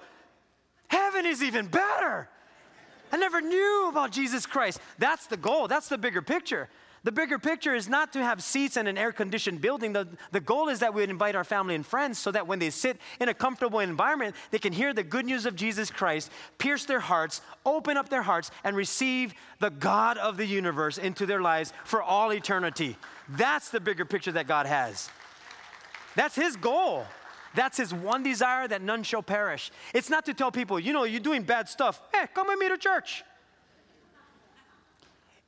heaven 0.87 1.25
is 1.25 1.43
even 1.43 1.67
better. 1.67 2.29
I 3.11 3.17
never 3.17 3.41
knew 3.41 3.87
about 3.89 4.11
Jesus 4.11 4.45
Christ. 4.45 4.79
That's 4.97 5.27
the 5.27 5.37
goal, 5.37 5.67
that's 5.67 5.89
the 5.89 5.97
bigger 5.97 6.21
picture. 6.21 6.69
The 7.03 7.11
bigger 7.11 7.39
picture 7.39 7.75
is 7.75 7.87
not 7.87 8.11
to 8.13 8.23
have 8.23 8.43
seats 8.43 8.75
in 8.75 8.87
an 8.87 8.97
air 8.97 9.11
conditioned 9.11 9.61
building. 9.61 9.93
The, 9.93 10.07
the 10.31 10.39
goal 10.39 10.67
is 10.67 10.79
that 10.79 10.93
we 10.93 11.03
invite 11.03 11.35
our 11.35 11.43
family 11.43 11.75
and 11.75 11.85
friends 11.85 12.17
so 12.17 12.31
that 12.31 12.47
when 12.47 12.59
they 12.59 12.69
sit 12.69 12.97
in 13.21 13.29
a 13.29 13.33
comfortable 13.33 13.79
environment, 13.79 14.35
they 14.51 14.59
can 14.59 14.73
hear 14.73 14.93
the 14.93 15.03
good 15.03 15.25
news 15.25 15.45
of 15.45 15.55
Jesus 15.55 15.91
Christ, 15.91 16.31
pierce 16.57 16.85
their 16.85 16.99
hearts, 16.99 17.41
open 17.65 17.97
up 17.97 18.09
their 18.09 18.23
hearts, 18.23 18.51
and 18.63 18.75
receive 18.75 19.33
the 19.59 19.69
God 19.69 20.17
of 20.17 20.37
the 20.37 20.45
universe 20.45 20.97
into 20.97 21.25
their 21.25 21.41
lives 21.41 21.71
for 21.85 22.01
all 22.01 22.33
eternity. 22.33 22.97
That's 23.29 23.69
the 23.69 23.79
bigger 23.79 24.05
picture 24.05 24.31
that 24.33 24.47
God 24.47 24.65
has. 24.65 25.09
That's 26.15 26.35
His 26.35 26.55
goal. 26.55 27.05
That's 27.55 27.77
his 27.77 27.91
one 27.91 28.21
desire 28.21 28.67
that 28.67 28.83
none 28.83 29.01
shall 29.01 29.23
perish. 29.23 29.71
It's 29.93 30.11
not 30.11 30.25
to 30.25 30.35
tell 30.35 30.51
people, 30.51 30.79
you 30.79 30.93
know, 30.93 31.05
you're 31.05 31.19
doing 31.19 31.41
bad 31.41 31.67
stuff. 31.67 31.99
Hey, 32.13 32.27
come 32.31 32.47
with 32.47 32.59
me 32.59 32.69
to 32.69 32.77
church. 32.77 33.23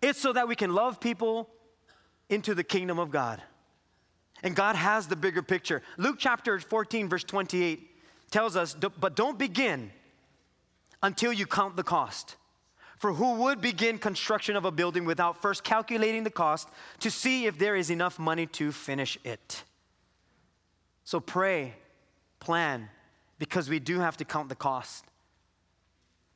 It's 0.02 0.20
so 0.20 0.34
that 0.34 0.48
we 0.48 0.56
can 0.56 0.74
love 0.74 1.00
people 1.00 1.50
into 2.30 2.56
the 2.56 2.64
kingdom 2.64 3.00
of 3.00 3.12
God. 3.12 3.42
And 4.44 4.56
God 4.56 4.76
has 4.76 5.08
the 5.08 5.16
bigger 5.16 5.42
picture. 5.42 5.82
Luke 5.98 6.16
chapter 6.18 6.60
14, 6.60 7.10
verse 7.10 7.24
28 7.24 8.32
tells 8.32 8.56
us, 8.56 8.74
But 8.74 9.16
don't 9.16 9.38
begin 9.38 9.92
until 11.04 11.34
you 11.34 11.46
count 11.46 11.76
the 11.76 11.84
cost. 11.84 12.36
For 12.98 13.14
who 13.14 13.36
would 13.36 13.62
begin 13.62 13.98
construction 13.98 14.56
of 14.56 14.66
a 14.66 14.72
building 14.72 15.06
without 15.06 15.42
first 15.42 15.64
calculating 15.64 16.24
the 16.24 16.30
cost 16.30 16.68
to 17.00 17.10
see 17.10 17.46
if 17.46 17.58
there 17.58 17.76
is 17.76 17.90
enough 17.90 18.20
money 18.20 18.46
to 18.48 18.72
finish 18.72 19.18
it? 19.24 19.64
So 21.06 21.20
pray, 21.20 21.76
plan, 22.40 22.90
because 23.40 23.70
we 23.70 23.80
do 23.80 24.00
have 24.00 24.18
to 24.18 24.26
count 24.26 24.50
the 24.50 24.56
cost. 24.56 25.06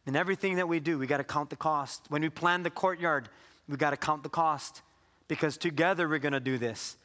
In 0.06 0.16
everything 0.16 0.56
that 0.56 0.68
we 0.68 0.80
do, 0.80 0.98
we 0.98 1.06
got 1.06 1.18
to 1.18 1.24
count 1.24 1.50
the 1.50 1.56
cost. 1.56 2.06
When 2.10 2.22
we 2.22 2.30
plan 2.30 2.64
the 2.64 2.70
courtyard, 2.70 3.30
we 3.68 3.78
got 3.78 3.92
to 3.92 3.98
count 3.98 4.24
the 4.24 4.30
cost 4.30 4.82
because 5.28 5.58
together 5.58 6.08
we're 6.08 6.20
going 6.20 6.34
to 6.34 6.40
do 6.40 6.58
this. 6.58 6.98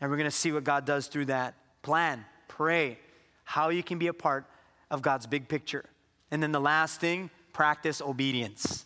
And 0.00 0.10
we're 0.10 0.16
going 0.16 0.30
to 0.30 0.36
see 0.36 0.52
what 0.52 0.64
God 0.64 0.84
does 0.84 1.08
through 1.08 1.26
that. 1.26 1.54
Plan, 1.82 2.24
pray, 2.46 2.98
how 3.44 3.70
you 3.70 3.82
can 3.82 3.98
be 3.98 4.06
a 4.06 4.12
part 4.12 4.46
of 4.90 5.02
God's 5.02 5.26
big 5.26 5.48
picture. 5.48 5.84
And 6.30 6.42
then 6.42 6.52
the 6.52 6.60
last 6.60 7.00
thing, 7.00 7.30
practice 7.52 8.00
obedience. 8.00 8.84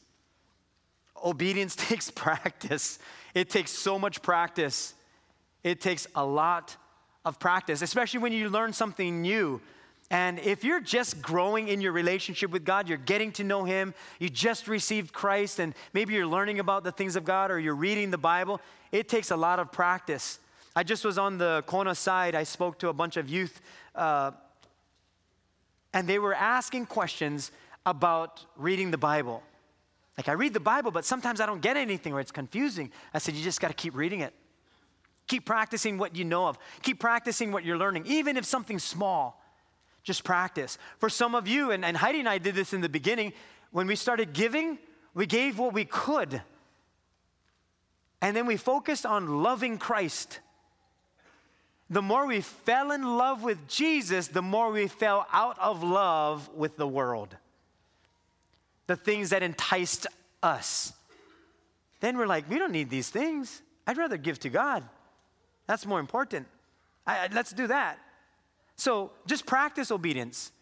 Obedience 1.23 1.77
takes 1.89 2.11
practice. 2.11 2.99
It 3.35 3.51
takes 3.51 3.71
so 3.71 3.99
much 3.99 4.23
practice. 4.23 4.95
It 5.63 5.81
takes 5.81 6.07
a 6.15 6.25
lot 6.25 6.77
of 7.25 7.39
practice, 7.39 7.83
especially 7.83 8.21
when 8.21 8.33
you 8.33 8.49
learn 8.49 8.73
something 8.73 9.23
new. 9.23 9.61
And 10.13 10.39
if 10.41 10.63
you're 10.63 10.79
just 10.79 11.23
growing 11.23 11.69
in 11.69 11.81
your 11.81 11.93
relationship 11.93 12.51
with 12.51 12.67
God, 12.67 12.87
you're 12.87 12.99
getting 12.99 13.33
to 13.33 13.45
know 13.45 13.65
Him, 13.65 13.95
you 14.19 14.29
just 14.29 14.69
received 14.69 15.15
Christ, 15.15 15.59
and 15.59 15.75
maybe 15.95 16.13
you're 16.13 16.27
learning 16.27 16.61
about 16.61 16.85
the 16.85 16.93
things 16.93 17.17
of 17.17 17.25
God 17.25 17.51
or 17.51 17.59
you're 17.59 17.75
reading 17.75 18.11
the 18.11 18.19
Bible, 18.19 18.61
it 18.93 19.09
takes 19.09 19.31
a 19.31 19.37
lot 19.37 19.59
of 19.59 19.73
practice. 19.73 20.39
I 20.77 20.83
just 20.83 21.03
was 21.03 21.17
on 21.17 21.39
the 21.39 21.65
Kona 21.67 21.95
side, 21.95 22.35
I 22.35 22.43
spoke 22.43 22.79
to 22.81 22.91
a 22.91 22.93
bunch 22.93 23.17
of 23.17 23.31
youth, 23.31 23.63
uh, 23.95 24.33
and 25.95 26.07
they 26.07 26.19
were 26.19 26.35
asking 26.35 26.87
questions 26.87 27.51
about 27.87 28.45
reading 28.59 28.91
the 28.91 28.99
Bible. 28.99 29.43
Like, 30.19 30.29
I 30.29 30.33
read 30.33 30.53
the 30.53 30.61
Bible, 30.61 30.91
but 30.91 31.07
sometimes 31.07 31.41
I 31.41 31.47
don't 31.47 31.63
get 31.63 31.79
anything 31.79 32.13
or 32.13 32.21
it's 32.21 32.31
confusing. 32.31 32.93
I 33.15 33.19
said, 33.19 33.35
You 33.35 33.43
just 33.43 33.63
got 33.63 33.69
to 33.69 33.75
keep 33.75 33.97
reading 33.97 34.21
it. 34.21 34.35
Keep 35.27 35.47
practicing 35.47 35.97
what 35.97 36.15
you 36.15 36.27
know 36.27 36.49
of. 36.49 36.59
Keep 36.83 37.01
practicing 37.01 37.51
what 37.51 37.65
you're 37.65 37.79
learning, 37.79 38.05
even 38.05 38.37
if 38.37 38.45
something's 38.45 38.85
small. 38.85 39.42
Just 40.03 40.25
practice. 40.25 40.79
For 40.99 41.09
some 41.09 41.35
of 41.35 41.47
you, 41.47 41.71
and, 41.71 41.85
and 41.85 41.97
Heidi 41.97 42.21
and 42.21 42.29
I 42.29 42.39
did 42.39 42.55
this 42.55 42.73
in 42.73 42.81
the 42.81 42.89
beginning, 42.89 43.33
when 43.71 43.87
we 43.87 43.97
started 43.97 44.33
giving, 44.33 44.79
we 45.15 45.27
gave 45.27 45.59
what 45.59 45.73
we 45.73 45.85
could. 45.85 46.43
And 48.21 48.37
then 48.37 48.47
we 48.47 48.57
focused 48.57 49.05
on 49.07 49.43
loving 49.43 49.79
Christ. 49.79 50.41
The 51.91 52.03
more 52.03 52.27
we 52.27 52.41
fell 52.41 52.93
in 52.93 53.03
love 53.03 53.43
with 53.43 53.69
Jesus, 53.69 54.29
the 54.29 54.43
more 54.43 54.71
we 54.71 54.89
fell 54.89 55.27
out 55.33 55.59
of 55.59 55.83
love 55.83 56.49
with 56.55 56.77
the 56.77 56.87
world. 56.87 57.37
The 58.87 58.97
things 58.97 59.31
that 59.31 59.43
enticed 59.43 60.07
us. 60.43 60.93
Then 62.01 62.17
we're 62.17 62.27
like, 62.27 62.49
we 62.51 62.59
don't 62.59 62.73
need 62.73 62.91
these 62.91 63.11
things. 63.11 63.63
I'd 63.87 63.99
rather 63.99 64.17
give 64.17 64.39
to 64.41 64.49
God. 64.49 64.85
That's 65.67 65.87
more 65.87 66.01
important. 66.01 66.47
I, 67.07 67.29
let's 67.33 67.53
do 67.53 67.67
that. 67.69 67.99
So 68.77 69.13
just 69.27 69.47
practice 69.47 69.91
obedience. 69.91 70.53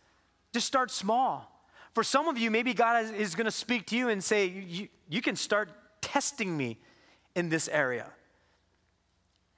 Just 0.52 0.66
start 0.66 0.90
small. 0.90 1.46
For 1.94 2.04
some 2.04 2.28
of 2.28 2.38
you, 2.38 2.50
maybe 2.50 2.74
God 2.74 3.14
is, 3.14 3.34
going 3.34 3.46
to 3.46 3.50
speak 3.50 3.86
to 3.86 3.96
you 3.96 4.08
and 4.08 4.22
say, 4.22 4.46
you, 4.46 4.88
you 5.08 5.20
can 5.20 5.36
start 5.36 5.68
testing 6.00 6.56
me 6.56 6.78
in 7.34 7.48
this 7.48 7.68
area. 7.68 8.06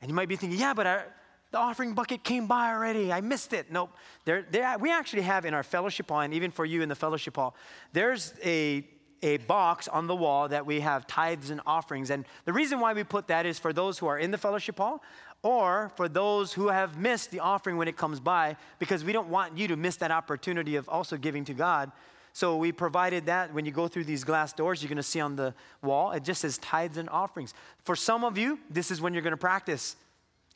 And 0.01 0.11
you 0.11 0.15
might 0.15 0.29
be 0.29 0.37
thinking, 0.37 0.59
yeah, 0.59 0.75
but 0.75 0.87
our, 0.87 1.07
the 1.51 1.59
offering 1.59 1.95
bucket 1.95 2.25
came 2.25 2.47
by 2.47 2.73
already. 2.73 3.13
I 3.13 3.21
missed 3.21 3.53
it. 3.53 3.71
Nope. 3.71 3.91
There, 4.25 4.47
there, 4.51 4.77
we 4.79 4.91
actually 4.91 5.23
have 5.23 5.45
in 5.45 5.53
our 5.55 5.63
fellowship 5.63 6.09
hall, 6.09 6.21
and 6.21 6.33
even 6.33 6.51
for 6.51 6.65
you 6.65 6.83
in 6.83 6.89
the 6.89 6.95
fellowship 6.95 7.37
hall, 7.37 7.55
there's 7.93 8.33
a, 8.43 8.87
a 9.23 9.37
box 9.37 9.87
on 9.87 10.07
the 10.07 10.17
wall 10.17 10.49
that 10.49 10.65
we 10.65 10.81
have 10.81 11.07
tithes 11.07 11.51
and 11.51 11.61
offerings. 11.67 12.11
And 12.11 12.25
the 12.47 12.53
reason 12.53 12.81
why 12.81 12.95
we 12.95 13.05
put 13.05 13.29
that 13.29 13.45
is 13.45 13.59
for 13.59 13.73
those 13.73 13.99
who 13.99 14.07
are 14.07 14.19
in 14.19 14.31
the 14.31 14.39
fellowship 14.39 14.79
hall 14.79 15.03
or 15.43 15.91
for 15.97 16.09
those 16.09 16.53
who 16.53 16.69
have 16.69 16.99
missed 16.99 17.31
the 17.31 17.41
offering 17.41 17.77
when 17.77 17.89
it 17.89 17.97
comes 17.97 18.21
by, 18.21 18.57
because 18.79 19.05
we 19.05 19.13
don't 19.13 19.29
want 19.29 19.59
you 19.59 19.69
to 19.69 19.77
miss 19.77 19.97
that 19.97 20.11
opportunity 20.11 20.77
of 20.77 20.89
also 20.89 21.17
giving 21.17 21.45
to 21.45 21.55
God. 21.55 21.91
So 22.33 22.57
we 22.57 22.73
provided 22.73 23.27
that 23.27 23.53
when 23.53 23.67
you 23.67 23.73
go 23.73 23.89
through 23.89 24.05
these 24.05 24.25
glass 24.25 24.53
doors, 24.53 24.83
you're 24.83 24.89
going 24.89 24.97
to 24.97 25.03
see 25.03 25.21
on 25.21 25.37
the 25.37 25.55
wall, 25.83 26.13
it 26.13 26.25
just 26.25 26.41
says 26.41 26.59
tithes 26.59 26.97
and 26.97 27.11
offerings. 27.11 27.53
For 27.85 27.95
some 27.95 28.25
of 28.25 28.39
you, 28.39 28.59
this 28.71 28.91
is 28.91 29.01
when 29.01 29.13
you're 29.13 29.23
going 29.23 29.33
to 29.33 29.37
practice. 29.37 29.97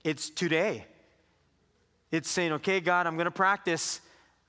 It's 0.05 0.31
today. 0.31 0.87
It's 2.11 2.31
saying, 2.31 2.53
okay, 2.53 2.81
God, 2.81 3.07
I'm 3.07 3.17
going 3.17 3.27
to 3.27 3.31
practice. 3.31 4.01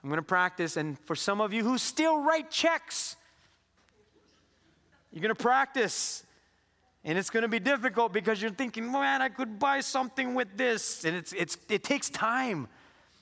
I'm 0.04 0.10
going 0.10 0.22
to 0.22 0.26
practice. 0.26 0.78
And 0.78 0.98
for 1.00 1.16
some 1.16 1.42
of 1.42 1.52
you 1.52 1.64
who 1.64 1.78
still 1.78 2.22
write 2.22 2.52
checks, 2.52 3.16
you're 5.12 5.22
going 5.22 5.36
to 5.36 5.44
practice. 5.44 6.24
And 7.08 7.18
it's 7.18 7.30
going 7.30 7.44
to 7.44 7.48
be 7.48 7.60
difficult 7.60 8.12
because 8.12 8.42
you're 8.42 8.52
thinking, 8.52 8.92
man, 8.92 9.22
I 9.22 9.30
could 9.30 9.58
buy 9.58 9.80
something 9.80 10.36
with 10.36 10.58
this. 10.58 11.06
And 11.06 11.16
it's, 11.16 11.32
it's, 11.32 11.58
it 11.70 11.82
takes 11.82 12.10
time, 12.10 12.68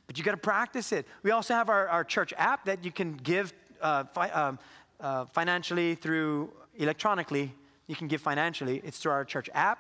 but 0.08 0.18
you 0.18 0.24
got 0.24 0.32
to 0.32 0.38
practice 0.38 0.92
it. 0.92 1.06
We 1.22 1.30
also 1.30 1.54
have 1.54 1.70
our, 1.70 1.88
our 1.90 2.04
church 2.04 2.34
app 2.36 2.66
that 2.66 2.84
you 2.84 2.92
can 2.92 3.14
give 3.14 3.54
uh, 3.80 4.06
fi- 4.06 4.32
um, 4.32 4.58
uh, 5.00 5.26
financially 5.26 5.94
through 5.94 6.52
electronically. 6.78 7.54
You 7.86 7.96
can 7.96 8.08
give 8.08 8.22
financially, 8.22 8.82
it's 8.84 8.98
through 8.98 9.12
our 9.12 9.24
church 9.24 9.52
app. 9.54 9.78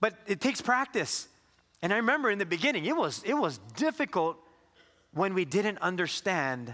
But 0.00 0.14
it 0.26 0.40
takes 0.40 0.62
practice. 0.62 1.28
And 1.82 1.92
I 1.92 1.96
remember 1.96 2.30
in 2.30 2.38
the 2.38 2.46
beginning, 2.46 2.86
it 2.86 2.96
was, 2.96 3.22
it 3.26 3.34
was 3.34 3.58
difficult 3.76 4.38
when 5.12 5.34
we 5.34 5.44
didn't 5.44 5.76
understand 5.82 6.72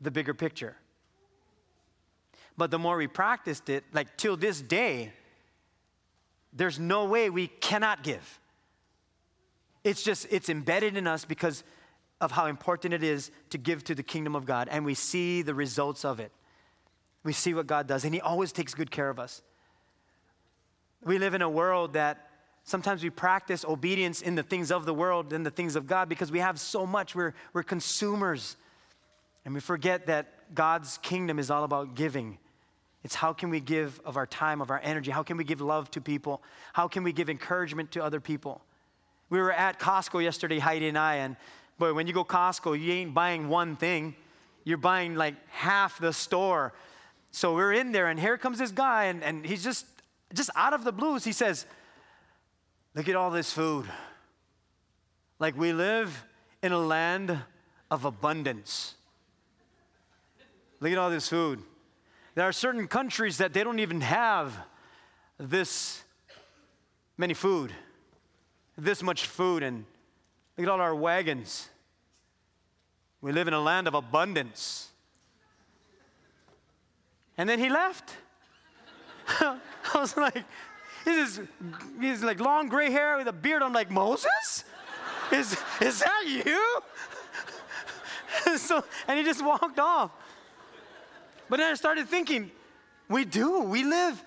the 0.00 0.12
bigger 0.12 0.34
picture. 0.34 0.76
But 2.60 2.70
the 2.70 2.78
more 2.78 2.98
we 2.98 3.06
practiced 3.06 3.70
it, 3.70 3.84
like 3.94 4.18
till 4.18 4.36
this 4.36 4.60
day, 4.60 5.14
there's 6.52 6.78
no 6.78 7.06
way 7.06 7.30
we 7.30 7.46
cannot 7.46 8.02
give. 8.02 8.38
It's 9.82 10.02
just, 10.02 10.26
it's 10.30 10.50
embedded 10.50 10.98
in 10.98 11.06
us 11.06 11.24
because 11.24 11.64
of 12.20 12.32
how 12.32 12.48
important 12.48 12.92
it 12.92 13.02
is 13.02 13.30
to 13.48 13.56
give 13.56 13.82
to 13.84 13.94
the 13.94 14.02
kingdom 14.02 14.36
of 14.36 14.44
God. 14.44 14.68
And 14.70 14.84
we 14.84 14.92
see 14.92 15.40
the 15.40 15.54
results 15.54 16.04
of 16.04 16.20
it. 16.20 16.32
We 17.24 17.32
see 17.32 17.54
what 17.54 17.66
God 17.66 17.86
does, 17.86 18.04
and 18.04 18.12
He 18.12 18.20
always 18.20 18.52
takes 18.52 18.74
good 18.74 18.90
care 18.90 19.08
of 19.08 19.18
us. 19.18 19.40
We 21.02 21.16
live 21.16 21.32
in 21.32 21.40
a 21.40 21.48
world 21.48 21.94
that 21.94 22.28
sometimes 22.64 23.02
we 23.02 23.08
practice 23.08 23.64
obedience 23.64 24.20
in 24.20 24.34
the 24.34 24.42
things 24.42 24.70
of 24.70 24.84
the 24.84 24.92
world 24.92 25.30
than 25.30 25.44
the 25.44 25.50
things 25.50 25.76
of 25.76 25.86
God 25.86 26.10
because 26.10 26.30
we 26.30 26.40
have 26.40 26.60
so 26.60 26.84
much. 26.84 27.14
We're, 27.14 27.32
we're 27.54 27.62
consumers. 27.62 28.58
And 29.46 29.54
we 29.54 29.60
forget 29.60 30.08
that 30.08 30.54
God's 30.54 30.98
kingdom 30.98 31.38
is 31.38 31.50
all 31.50 31.64
about 31.64 31.94
giving. 31.94 32.36
It's 33.02 33.14
how 33.14 33.32
can 33.32 33.50
we 33.50 33.60
give 33.60 34.00
of 34.04 34.16
our 34.16 34.26
time, 34.26 34.60
of 34.60 34.70
our 34.70 34.80
energy? 34.82 35.10
How 35.10 35.22
can 35.22 35.36
we 35.36 35.44
give 35.44 35.60
love 35.60 35.90
to 35.92 36.00
people? 36.00 36.42
How 36.72 36.86
can 36.86 37.02
we 37.02 37.12
give 37.12 37.30
encouragement 37.30 37.92
to 37.92 38.04
other 38.04 38.20
people? 38.20 38.60
We 39.30 39.38
were 39.38 39.52
at 39.52 39.78
Costco 39.78 40.22
yesterday, 40.22 40.58
Heidi 40.58 40.88
and 40.88 40.98
I, 40.98 41.16
and 41.16 41.36
boy, 41.78 41.94
when 41.94 42.06
you 42.06 42.12
go 42.12 42.24
Costco, 42.24 42.78
you 42.78 42.92
ain't 42.92 43.14
buying 43.14 43.48
one 43.48 43.76
thing, 43.76 44.14
you're 44.64 44.76
buying 44.76 45.14
like 45.14 45.34
half 45.48 45.98
the 45.98 46.12
store. 46.12 46.74
So 47.30 47.54
we're 47.54 47.72
in 47.72 47.92
there, 47.92 48.08
and 48.08 48.18
here 48.18 48.36
comes 48.36 48.58
this 48.58 48.72
guy, 48.72 49.04
and, 49.04 49.22
and 49.22 49.46
he's 49.46 49.64
just, 49.64 49.86
just 50.34 50.50
out 50.56 50.74
of 50.74 50.84
the 50.84 50.92
blues, 50.92 51.24
he 51.24 51.32
says, 51.32 51.66
Look 52.94 53.08
at 53.08 53.14
all 53.14 53.30
this 53.30 53.52
food. 53.52 53.86
Like 55.38 55.56
we 55.56 55.72
live 55.72 56.24
in 56.62 56.72
a 56.72 56.78
land 56.78 57.38
of 57.90 58.04
abundance. 58.04 58.94
Look 60.80 60.92
at 60.92 60.98
all 60.98 61.10
this 61.10 61.28
food. 61.28 61.62
There 62.34 62.44
are 62.44 62.52
certain 62.52 62.86
countries 62.86 63.38
that 63.38 63.52
they 63.52 63.64
don't 63.64 63.80
even 63.80 64.00
have 64.00 64.56
this 65.38 66.02
many 67.16 67.34
food, 67.34 67.72
this 68.78 69.02
much 69.02 69.26
food, 69.26 69.62
and 69.62 69.84
look 70.56 70.66
at 70.66 70.70
all 70.70 70.80
our 70.80 70.94
wagons. 70.94 71.68
We 73.20 73.32
live 73.32 73.48
in 73.48 73.54
a 73.54 73.60
land 73.60 73.88
of 73.88 73.94
abundance. 73.94 74.88
And 77.36 77.48
then 77.48 77.58
he 77.58 77.68
left. 77.68 78.12
I 79.40 79.58
was 79.94 80.16
like, 80.16 80.44
he's, 81.04 81.40
he's 82.00 82.22
like 82.22 82.40
long 82.40 82.68
gray 82.68 82.90
hair 82.90 83.16
with 83.16 83.26
a 83.26 83.32
beard. 83.32 83.62
I'm 83.62 83.72
like, 83.72 83.90
Moses? 83.90 84.64
Is, 85.32 85.56
is 85.80 86.00
that 86.00 86.24
you? 86.26 86.80
so, 88.56 88.84
and 89.08 89.18
he 89.18 89.24
just 89.24 89.44
walked 89.44 89.78
off. 89.78 90.10
But 91.50 91.58
then 91.58 91.72
I 91.72 91.74
started 91.74 92.08
thinking, 92.08 92.52
we 93.08 93.24
do, 93.24 93.62
we 93.62 93.82
live, 93.82 94.22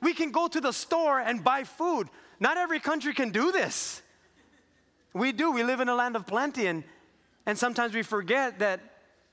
we 0.00 0.14
can 0.14 0.30
go 0.30 0.46
to 0.46 0.60
the 0.60 0.72
store 0.72 1.18
and 1.18 1.42
buy 1.42 1.64
food. 1.64 2.08
Not 2.38 2.56
every 2.56 2.78
country 2.78 3.12
can 3.12 3.30
do 3.30 3.50
this. 3.50 4.00
We 5.12 5.32
do, 5.32 5.50
we 5.50 5.64
live 5.64 5.80
in 5.80 5.88
a 5.88 5.94
land 5.96 6.14
of 6.14 6.24
plenty, 6.24 6.68
and, 6.68 6.84
and 7.46 7.58
sometimes 7.58 7.94
we 7.94 8.02
forget 8.02 8.60
that 8.60 8.80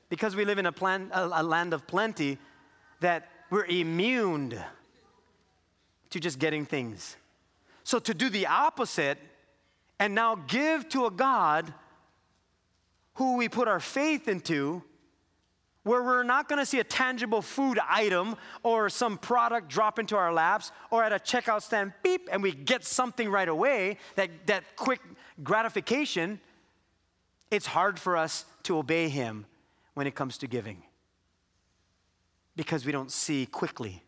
because 0.10 0.36
we 0.36 0.43
live 0.43 0.58
in 0.58 0.66
a, 0.66 0.72
plan, 0.72 1.12
a, 1.14 1.30
a 1.34 1.43
land 1.43 1.74
of 1.74 1.86
plenty, 1.86 2.39
that 3.02 3.30
we're 3.52 3.66
immune 3.66 4.60
to 6.10 6.20
just 6.20 6.39
getting 6.39 6.66
things. 6.66 7.16
So 7.84 8.00
to 8.00 8.14
do 8.16 8.30
the 8.30 8.48
opposite 8.48 9.20
and 10.00 10.16
now 10.16 10.36
give 10.48 10.89
to 10.89 11.06
a 11.06 11.12
God 11.12 11.72
who 13.16 13.38
we 13.38 13.50
put 13.50 13.68
our 13.68 13.80
faith 13.80 14.28
into, 14.28 14.82
where 15.86 16.01
we're 16.01 16.23
not 16.23 16.49
going 16.49 16.57
to 16.57 16.65
see 16.65 16.79
a 16.79 16.83
tangible 16.83 17.43
food 17.43 17.79
item 17.88 18.36
or 18.63 18.89
some 18.89 19.19
product 19.19 19.69
drop 19.69 19.99
into 19.99 20.17
our 20.17 20.33
laps 20.33 20.71
or 20.89 21.03
at 21.03 21.13
a 21.13 21.17
checkout 21.17 21.61
stand 21.61 21.93
beep 22.01 22.27
and 22.31 22.41
we 22.41 22.51
get 22.51 22.83
something 22.83 23.29
right 23.29 23.47
away, 23.47 23.97
that, 24.15 24.31
that 24.47 24.63
quick 24.75 24.99
gratification, 25.43 26.39
it's 27.51 27.67
hard 27.67 27.99
for 27.99 28.17
us 28.17 28.45
to 28.63 28.79
obey 28.79 29.09
Him 29.09 29.45
when 29.93 30.07
it 30.07 30.15
comes 30.15 30.39
to 30.39 30.47
giving 30.47 30.81
because 32.55 32.83
we 32.83 32.91
don't 32.91 33.11
see 33.11 33.45
quickly 33.45 34.01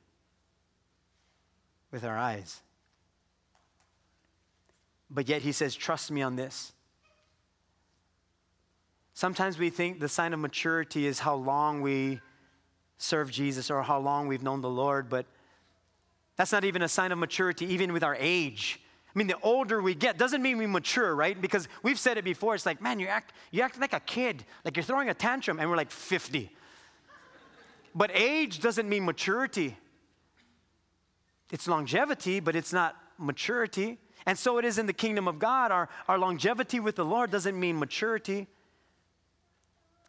with 1.91 2.03
our 2.03 2.17
eyes. 2.17 2.63
But 5.11 5.30
yet 5.30 5.43
He 5.43 5.51
says, 5.51 5.75
Trust 5.75 6.09
me 6.09 6.23
on 6.23 6.38
this. 6.38 6.73
Sometimes 9.18 9.57
we 9.57 9.72
think 9.72 9.99
the 9.99 10.07
sign 10.07 10.32
of 10.32 10.39
maturity 10.39 11.07
is 11.07 11.18
how 11.18 11.34
long 11.34 11.82
we 11.82 12.22
serve 12.99 13.32
Jesus 13.32 13.72
or 13.72 13.82
how 13.82 13.97
long 13.97 14.28
we've 14.28 14.43
known 14.43 14.61
the 14.61 14.70
Lord, 14.70 15.09
but 15.09 15.26
that's 16.36 16.51
not 16.51 16.63
even 16.63 16.84
a 16.84 16.88
sign 16.88 17.11
of 17.11 17.18
maturity, 17.18 17.65
even 17.65 17.93
with 17.93 18.03
our 18.03 18.15
age. 18.20 18.80
I 19.07 19.18
mean, 19.18 19.26
the 19.26 19.39
older 19.41 19.82
we 19.82 19.95
get 19.95 20.20
doesn't 20.20 20.43
mean 20.43 20.59
we 20.59 20.68
mature, 20.68 21.15
right? 21.15 21.41
Because 21.41 21.68
we've 21.82 21.97
said 21.97 22.20
it 22.20 22.26
before. 22.26 22.53
It's 22.53 22.68
like, 22.68 22.80
man, 22.80 22.99
you 22.99 23.07
act, 23.07 23.34
you 23.49 23.63
act 23.63 23.82
like 23.82 23.93
a 23.93 23.99
kid, 24.01 24.45
like 24.63 24.78
you're 24.78 24.84
throwing 24.84 25.09
a 25.09 25.15
tantrum, 25.15 25.59
and 25.59 25.68
we're 25.68 25.78
like 25.78 25.89
50. 25.89 26.51
But 27.95 28.11
age 28.13 28.59
doesn't 28.59 28.88
mean 28.88 29.03
maturity. 29.03 29.78
It's 31.51 31.68
longevity, 31.68 32.39
but 32.39 32.55
it's 32.55 32.72
not 32.72 32.95
maturity. 33.18 33.97
And 34.28 34.38
so 34.38 34.59
it 34.59 34.65
is 34.65 34.78
in 34.78 34.86
the 34.86 34.93
kingdom 34.93 35.28
of 35.28 35.39
God. 35.39 35.72
Our, 35.72 35.89
our 36.07 36.20
longevity 36.20 36.80
with 36.80 36.95
the 36.95 37.05
Lord 37.05 37.32
doesn't 37.32 37.59
mean 37.59 37.80
maturity. 37.80 38.45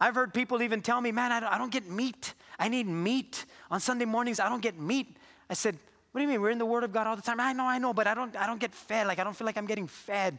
I've 0.00 0.14
heard 0.14 0.32
people 0.32 0.62
even 0.62 0.80
tell 0.80 1.00
me, 1.00 1.10
man, 1.10 1.32
I 1.32 1.58
don't, 1.58 1.72
get 1.72 1.88
meat. 1.88 2.34
I 2.58 2.68
need 2.68 2.86
meat. 2.86 3.44
On 3.70 3.80
Sunday 3.80 4.04
mornings, 4.04 4.38
I 4.38 4.48
don't 4.48 4.62
get 4.62 4.78
meat. 4.78 5.16
I 5.50 5.54
said, 5.54 5.76
what 6.12 6.20
do 6.20 6.22
you 6.22 6.28
mean? 6.28 6.40
We're 6.40 6.50
in 6.50 6.58
the 6.58 6.66
Word 6.66 6.84
of 6.84 6.92
God 6.92 7.06
all 7.06 7.16
the 7.16 7.22
time. 7.22 7.40
I 7.40 7.52
know, 7.52 7.64
I 7.64 7.78
know, 7.78 7.92
but 7.92 8.06
I 8.06 8.14
don't, 8.14 8.34
I 8.36 8.46
don't 8.46 8.60
get 8.60 8.74
fed. 8.74 9.06
Like, 9.06 9.18
I 9.18 9.24
don't 9.24 9.34
feel 9.34 9.46
like 9.46 9.58
I'm 9.58 9.66
getting 9.66 9.86
fed. 9.88 10.38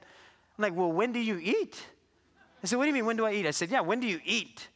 I'm 0.58 0.62
like, 0.62 0.76
well, 0.76 0.92
when 0.92 1.12
do 1.12 1.20
you 1.20 1.40
eat? 1.42 1.82
I 2.64 2.68
said, 2.68 2.78
what 2.78 2.86
do 2.86 2.88
you 2.88 2.94
mean, 2.94 3.06
when 3.06 3.18
do 3.18 3.26
I 3.26 3.34
eat? 3.34 3.46
I 3.46 3.52
said, 3.52 3.70
yeah, 3.70 3.82
when 3.82 4.00
do 4.00 4.08
you 4.08 4.20
eat? 4.26 4.68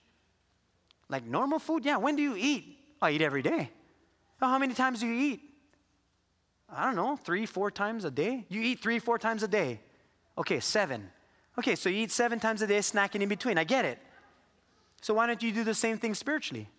Like 1.10 1.26
normal 1.26 1.60
food? 1.60 1.86
Yeah, 1.86 1.98
when 1.98 2.16
do 2.16 2.22
you 2.22 2.36
eat? 2.38 2.78
I 3.02 3.12
eat 3.12 3.22
every 3.22 3.42
day. 3.42 3.70
Oh, 4.42 4.48
how 4.48 4.58
many 4.58 4.74
times 4.74 5.02
do 5.02 5.08
you 5.08 5.34
eat? 5.34 5.42
I 6.70 6.86
don't 6.86 6.96
know, 6.96 7.16
three, 7.18 7.46
four 7.46 7.70
times 7.70 8.06
a 8.06 8.12
day? 8.12 8.46
You 8.50 8.62
eat 8.62 8.82
three, 8.82 9.00
four 9.00 9.20
times 9.20 9.44
a 9.44 9.48
day. 9.48 9.80
Okay, 10.38 10.60
seven. 10.60 11.10
Okay, 11.58 11.76
so 11.76 11.90
you 11.90 12.04
eat 12.04 12.12
seven 12.12 12.40
times 12.40 12.62
a 12.62 12.68
day, 12.68 12.80
snacking 12.80 13.22
in 13.22 13.30
between. 13.30 13.58
I 13.58 13.64
get 13.64 13.86
it. 13.86 14.00
So 15.04 15.14
why 15.14 15.28
don't 15.28 15.44
you 15.44 15.52
do 15.52 15.66
the 15.66 15.74
same 15.74 15.98
thing 15.98 16.14
spiritually? 16.14 16.70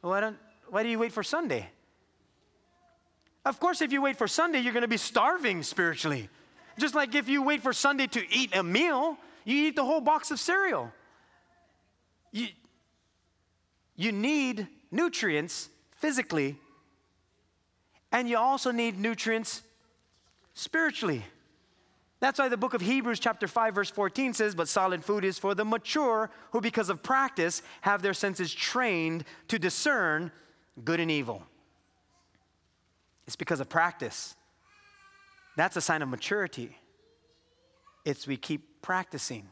Why, 0.00 0.20
don't, 0.20 0.38
why 0.70 0.82
do 0.82 0.88
you 0.88 0.98
wait 0.98 1.12
for 1.12 1.22
Sunday? 1.22 1.68
Of 3.44 3.60
course, 3.60 3.82
if 3.82 3.92
you 3.92 4.00
wait 4.00 4.16
for 4.16 4.26
Sunday, 4.26 4.60
you're 4.60 4.72
going 4.72 4.84
to 4.84 4.88
be 4.88 4.96
starving 4.96 5.62
spiritually. 5.62 6.30
Just 6.78 6.94
like 6.94 7.14
if 7.14 7.28
you 7.28 7.42
wait 7.42 7.62
for 7.62 7.74
Sunday 7.74 8.06
to 8.06 8.22
eat 8.34 8.56
a 8.56 8.62
meal, 8.62 9.18
you 9.44 9.66
eat 9.66 9.76
the 9.76 9.84
whole 9.84 10.00
box 10.00 10.30
of 10.30 10.40
cereal. 10.40 10.90
You, 12.32 12.46
you 13.96 14.12
need 14.12 14.66
nutrients 14.90 15.68
physically, 15.98 16.56
and 18.10 18.30
you 18.30 18.38
also 18.38 18.70
need 18.70 18.98
nutrients 18.98 19.60
spiritually. 20.54 21.22
That's 22.24 22.38
why 22.38 22.48
the 22.48 22.56
book 22.56 22.72
of 22.72 22.80
Hebrews, 22.80 23.20
chapter 23.20 23.46
5, 23.46 23.74
verse 23.74 23.90
14 23.90 24.32
says, 24.32 24.54
But 24.54 24.66
solid 24.66 25.04
food 25.04 25.26
is 25.26 25.38
for 25.38 25.54
the 25.54 25.62
mature 25.62 26.30
who, 26.52 26.62
because 26.62 26.88
of 26.88 27.02
practice, 27.02 27.60
have 27.82 28.00
their 28.00 28.14
senses 28.14 28.50
trained 28.54 29.26
to 29.48 29.58
discern 29.58 30.32
good 30.86 31.00
and 31.00 31.10
evil. 31.10 31.42
It's 33.26 33.36
because 33.36 33.60
of 33.60 33.68
practice. 33.68 34.36
That's 35.58 35.76
a 35.76 35.82
sign 35.82 36.00
of 36.00 36.08
maturity. 36.08 36.78
It's 38.06 38.26
we 38.26 38.38
keep 38.38 38.80
practicing. 38.80 39.46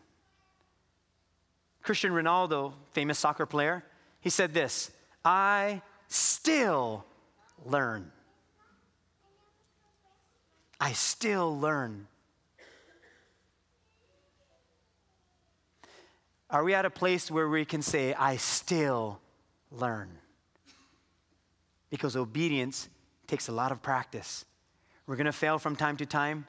Cristiano 1.82 2.16
Ronaldo, 2.16 2.72
famous 2.92 3.18
soccer 3.18 3.44
player, 3.44 3.84
he 4.22 4.30
said 4.30 4.54
this 4.54 4.90
I 5.26 5.82
still 6.08 7.04
learn. 7.66 8.10
I 10.80 10.92
still 10.92 11.60
learn. 11.60 12.08
Are 16.52 16.62
we 16.62 16.74
at 16.74 16.84
a 16.84 16.90
place 16.90 17.30
where 17.30 17.48
we 17.48 17.64
can 17.64 17.80
say, 17.80 18.12
I 18.12 18.36
still 18.36 19.18
learn? 19.70 20.10
Because 21.88 22.14
obedience 22.14 22.90
takes 23.26 23.48
a 23.48 23.52
lot 23.52 23.72
of 23.72 23.80
practice. 23.80 24.44
We're 25.06 25.16
going 25.16 25.24
to 25.24 25.32
fail 25.32 25.58
from 25.58 25.76
time 25.76 25.96
to 25.96 26.04
time, 26.04 26.46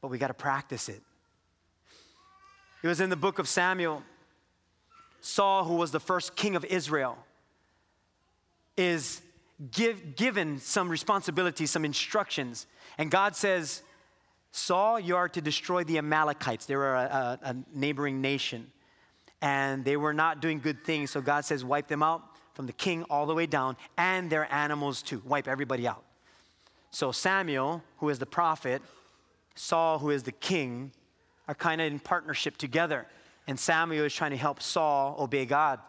but 0.00 0.08
we 0.08 0.16
got 0.16 0.28
to 0.28 0.34
practice 0.34 0.88
it. 0.88 1.02
It 2.82 2.88
was 2.88 3.02
in 3.02 3.10
the 3.10 3.16
book 3.16 3.38
of 3.38 3.46
Samuel. 3.48 4.02
Saul, 5.20 5.64
who 5.64 5.74
was 5.74 5.90
the 5.90 6.00
first 6.00 6.34
king 6.34 6.56
of 6.56 6.64
Israel, 6.64 7.18
is 8.78 9.20
give, 9.72 10.16
given 10.16 10.58
some 10.58 10.88
responsibilities, 10.88 11.70
some 11.70 11.84
instructions. 11.84 12.66
And 12.96 13.10
God 13.10 13.36
says, 13.36 13.82
Saul, 14.52 14.98
you 14.98 15.16
are 15.16 15.28
to 15.28 15.42
destroy 15.42 15.84
the 15.84 15.98
Amalekites. 15.98 16.64
They 16.64 16.76
were 16.76 16.94
a, 16.94 17.38
a, 17.42 17.50
a 17.50 17.56
neighboring 17.74 18.22
nation 18.22 18.72
and 19.42 19.84
they 19.84 19.96
were 19.96 20.14
not 20.14 20.40
doing 20.40 20.60
good 20.60 20.84
things. 20.84 21.10
So 21.10 21.20
God 21.20 21.44
says, 21.44 21.64
wipe 21.64 21.88
them 21.88 22.02
out 22.02 22.22
from 22.54 22.66
the 22.66 22.72
king 22.72 23.04
all 23.10 23.26
the 23.26 23.34
way 23.34 23.46
down, 23.46 23.76
and 23.98 24.30
their 24.30 24.52
animals 24.52 25.02
too. 25.02 25.22
Wipe 25.26 25.46
everybody 25.46 25.86
out. 25.86 26.02
So 26.90 27.12
Samuel, 27.12 27.82
who 27.98 28.08
is 28.08 28.18
the 28.18 28.26
prophet, 28.26 28.80
Saul, 29.54 29.98
who 29.98 30.10
is 30.10 30.22
the 30.22 30.32
king, 30.32 30.92
are 31.48 31.54
kind 31.54 31.80
of 31.80 31.86
in 31.86 31.98
partnership 31.98 32.56
together. 32.56 33.06
And 33.46 33.60
Samuel 33.60 34.06
is 34.06 34.14
trying 34.14 34.32
to 34.32 34.36
help 34.36 34.62
Saul 34.62 35.16
obey 35.18 35.44
God. 35.44 35.80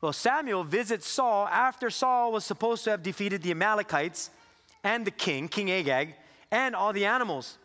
Well, 0.00 0.12
Samuel 0.12 0.64
visits 0.64 1.06
Saul 1.06 1.46
after 1.46 1.88
Saul 1.88 2.32
was 2.32 2.44
supposed 2.44 2.84
to 2.84 2.90
have 2.90 3.02
defeated 3.02 3.42
the 3.42 3.52
Amalekites 3.52 4.30
and 4.84 5.06
the 5.06 5.10
king, 5.10 5.48
King 5.48 5.70
Agag, 5.70 6.14
and 6.50 6.74
all 6.74 6.92
the 6.92 7.06
animals. 7.06 7.56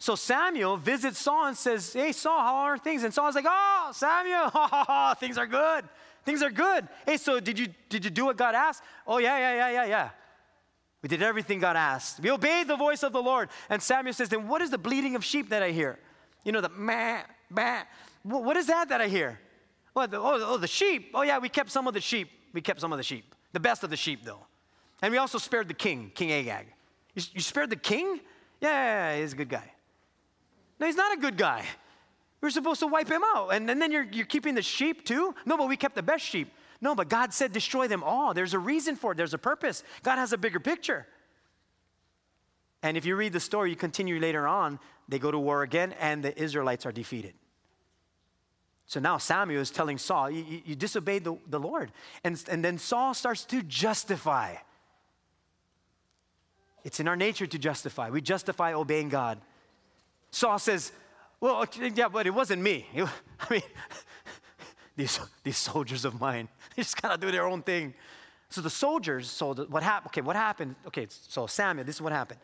So 0.00 0.14
Samuel 0.14 0.78
visits 0.78 1.18
Saul 1.18 1.48
and 1.48 1.56
says, 1.56 1.92
Hey, 1.92 2.12
Saul, 2.12 2.40
how 2.40 2.54
are 2.56 2.78
things? 2.78 3.04
And 3.04 3.12
Saul's 3.12 3.34
like, 3.34 3.44
Oh, 3.46 3.90
Samuel, 3.92 4.50
things 5.20 5.36
are 5.36 5.46
good. 5.46 5.84
Things 6.24 6.42
are 6.42 6.50
good. 6.50 6.88
Hey, 7.04 7.18
so 7.18 7.38
did 7.38 7.58
you, 7.58 7.68
did 7.90 8.04
you 8.04 8.10
do 8.10 8.24
what 8.24 8.38
God 8.38 8.54
asked? 8.54 8.82
Oh, 9.06 9.18
yeah, 9.18 9.38
yeah, 9.38 9.54
yeah, 9.54 9.70
yeah, 9.70 9.84
yeah. 9.84 10.10
We 11.02 11.08
did 11.08 11.22
everything 11.22 11.60
God 11.60 11.76
asked. 11.76 12.20
We 12.20 12.30
obeyed 12.30 12.66
the 12.66 12.76
voice 12.76 13.02
of 13.02 13.12
the 13.12 13.22
Lord. 13.22 13.50
And 13.68 13.82
Samuel 13.82 14.14
says, 14.14 14.30
Then 14.30 14.48
what 14.48 14.62
is 14.62 14.70
the 14.70 14.78
bleating 14.78 15.16
of 15.16 15.24
sheep 15.24 15.50
that 15.50 15.62
I 15.62 15.70
hear? 15.70 15.98
You 16.44 16.52
know, 16.52 16.62
the 16.62 16.70
meh, 16.70 17.20
meh. 17.50 17.82
What 18.22 18.56
is 18.56 18.66
that 18.68 18.88
that 18.88 19.02
I 19.02 19.08
hear? 19.08 19.38
The, 19.94 20.18
oh, 20.18 20.38
oh, 20.40 20.56
the 20.56 20.66
sheep. 20.66 21.10
Oh, 21.12 21.22
yeah, 21.22 21.38
we 21.38 21.50
kept 21.50 21.70
some 21.70 21.86
of 21.86 21.92
the 21.92 22.00
sheep. 22.00 22.30
We 22.54 22.62
kept 22.62 22.80
some 22.80 22.92
of 22.92 22.96
the 22.96 23.02
sheep. 23.02 23.34
The 23.52 23.60
best 23.60 23.84
of 23.84 23.90
the 23.90 23.96
sheep, 23.96 24.24
though. 24.24 24.46
And 25.02 25.12
we 25.12 25.18
also 25.18 25.36
spared 25.36 25.68
the 25.68 25.74
king, 25.74 26.10
King 26.14 26.32
Agag. 26.32 26.68
You, 27.14 27.22
you 27.34 27.40
spared 27.42 27.68
the 27.68 27.76
king? 27.76 28.20
Yeah, 28.62 28.70
yeah, 28.70 29.14
yeah, 29.14 29.20
he's 29.20 29.34
a 29.34 29.36
good 29.36 29.50
guy. 29.50 29.70
No, 30.80 30.86
he's 30.86 30.96
not 30.96 31.16
a 31.16 31.20
good 31.20 31.36
guy. 31.36 31.64
We're 32.40 32.50
supposed 32.50 32.80
to 32.80 32.86
wipe 32.86 33.08
him 33.08 33.22
out. 33.34 33.50
And, 33.50 33.70
and 33.70 33.80
then 33.80 33.92
you're, 33.92 34.06
you're 34.10 34.26
keeping 34.26 34.54
the 34.54 34.62
sheep 34.62 35.04
too? 35.04 35.34
No, 35.44 35.58
but 35.58 35.68
we 35.68 35.76
kept 35.76 35.94
the 35.94 36.02
best 36.02 36.24
sheep. 36.24 36.50
No, 36.80 36.94
but 36.94 37.10
God 37.10 37.34
said 37.34 37.52
destroy 37.52 37.86
them 37.86 38.02
all. 38.02 38.32
There's 38.32 38.54
a 38.54 38.58
reason 38.58 38.96
for 38.96 39.12
it, 39.12 39.16
there's 39.16 39.34
a 39.34 39.38
purpose. 39.38 39.84
God 40.02 40.16
has 40.16 40.32
a 40.32 40.38
bigger 40.38 40.58
picture. 40.58 41.06
And 42.82 42.96
if 42.96 43.04
you 43.04 43.14
read 43.14 43.34
the 43.34 43.40
story, 43.40 43.68
you 43.68 43.76
continue 43.76 44.18
later 44.18 44.48
on, 44.48 44.78
they 45.06 45.18
go 45.18 45.30
to 45.30 45.38
war 45.38 45.62
again, 45.62 45.92
and 46.00 46.24
the 46.24 46.40
Israelites 46.40 46.86
are 46.86 46.92
defeated. 46.92 47.34
So 48.86 49.00
now 49.00 49.18
Samuel 49.18 49.60
is 49.60 49.70
telling 49.70 49.98
Saul, 49.98 50.30
You, 50.30 50.44
you, 50.48 50.62
you 50.64 50.74
disobeyed 50.74 51.24
the, 51.24 51.36
the 51.46 51.60
Lord. 51.60 51.92
And, 52.24 52.42
and 52.48 52.64
then 52.64 52.78
Saul 52.78 53.12
starts 53.12 53.44
to 53.46 53.62
justify. 53.62 54.54
It's 56.84 57.00
in 57.00 57.06
our 57.06 57.16
nature 57.16 57.46
to 57.46 57.58
justify. 57.58 58.08
We 58.08 58.22
justify 58.22 58.72
obeying 58.72 59.10
God. 59.10 59.38
Saul 60.30 60.58
says, 60.58 60.92
Well, 61.40 61.64
yeah, 61.94 62.08
but 62.08 62.26
it 62.26 62.34
wasn't 62.34 62.62
me. 62.62 62.86
It, 62.94 63.08
I 63.40 63.52
mean, 63.52 63.62
these, 64.96 65.20
these 65.42 65.56
soldiers 65.56 66.04
of 66.04 66.20
mine, 66.20 66.48
they 66.76 66.82
just 66.82 67.00
kind 67.00 67.14
of 67.14 67.20
do 67.20 67.30
their 67.30 67.46
own 67.46 67.62
thing. 67.62 67.94
So 68.48 68.60
the 68.60 68.70
soldiers, 68.70 69.30
so 69.30 69.54
the, 69.54 69.64
what 69.64 69.82
happened? 69.82 70.10
Okay, 70.10 70.20
what 70.22 70.36
happened? 70.36 70.74
Okay, 70.86 71.06
so 71.08 71.46
Samuel, 71.46 71.84
this 71.84 71.96
is 71.96 72.02
what 72.02 72.12
happened. 72.12 72.40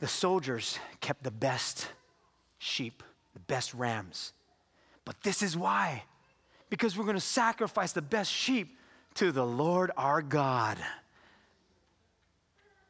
The 0.00 0.06
soldiers 0.06 0.78
kept 1.00 1.24
the 1.24 1.32
best 1.32 1.88
sheep, 2.58 3.02
the 3.34 3.40
best 3.40 3.74
rams. 3.74 4.32
But 5.04 5.20
this 5.22 5.42
is 5.42 5.56
why. 5.56 6.04
Because 6.70 6.96
we're 6.96 7.04
going 7.04 7.16
to 7.16 7.20
sacrifice 7.20 7.92
the 7.92 8.02
best 8.02 8.30
sheep 8.30 8.76
to 9.14 9.32
the 9.32 9.44
Lord 9.44 9.90
our 9.96 10.22
God. 10.22 10.78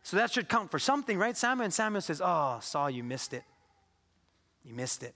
So 0.02 0.16
that 0.16 0.32
should 0.32 0.48
count 0.48 0.70
for 0.70 0.78
something, 0.78 1.18
right, 1.18 1.36
Samuel? 1.36 1.64
And 1.64 1.72
Samuel 1.72 2.00
says, 2.02 2.20
Oh, 2.22 2.58
Saul, 2.60 2.90
you 2.90 3.04
missed 3.04 3.32
it. 3.32 3.44
You 4.64 4.74
missed 4.74 5.02
it. 5.02 5.14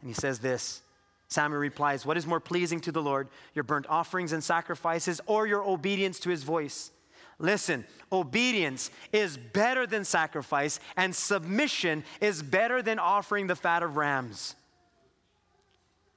And 0.00 0.08
he 0.10 0.14
says 0.14 0.40
this 0.40 0.82
Samuel 1.28 1.60
replies, 1.60 2.04
What 2.04 2.16
is 2.16 2.26
more 2.26 2.40
pleasing 2.40 2.80
to 2.80 2.92
the 2.92 3.02
Lord, 3.02 3.28
your 3.54 3.62
burnt 3.62 3.86
offerings 3.88 4.32
and 4.32 4.44
sacrifices, 4.44 5.20
or 5.26 5.46
your 5.46 5.64
obedience 5.64 6.20
to 6.20 6.30
his 6.30 6.42
voice? 6.42 6.90
Listen, 7.38 7.84
obedience 8.12 8.90
is 9.12 9.36
better 9.36 9.86
than 9.86 10.04
sacrifice, 10.04 10.78
and 10.96 11.14
submission 11.14 12.04
is 12.20 12.42
better 12.42 12.82
than 12.82 12.98
offering 12.98 13.46
the 13.46 13.56
fat 13.56 13.82
of 13.82 13.96
rams. 13.96 14.54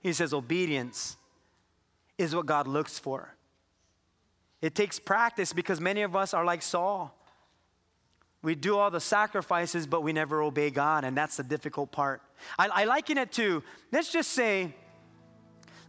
He 0.01 0.13
says, 0.13 0.33
Obedience 0.33 1.17
is 2.17 2.35
what 2.35 2.45
God 2.45 2.67
looks 2.67 2.99
for. 2.99 3.33
It 4.61 4.75
takes 4.75 4.99
practice 4.99 5.53
because 5.53 5.79
many 5.79 6.01
of 6.01 6.15
us 6.15 6.33
are 6.33 6.45
like 6.45 6.61
Saul. 6.61 7.15
We 8.45 8.53
do 8.53 8.77
all 8.77 8.91
the 8.91 8.99
sacrifices, 8.99 9.87
but 9.87 10.03
we 10.03 10.13
never 10.13 10.43
obey 10.43 10.69
God, 10.69 11.03
and 11.03 11.17
that's 11.17 11.37
the 11.37 11.43
difficult 11.43 11.91
part. 11.91 12.21
I, 12.59 12.67
I 12.67 12.83
liken 12.85 13.17
it 13.17 13.31
to, 13.33 13.63
let's 13.91 14.11
just 14.11 14.33
say, 14.33 14.71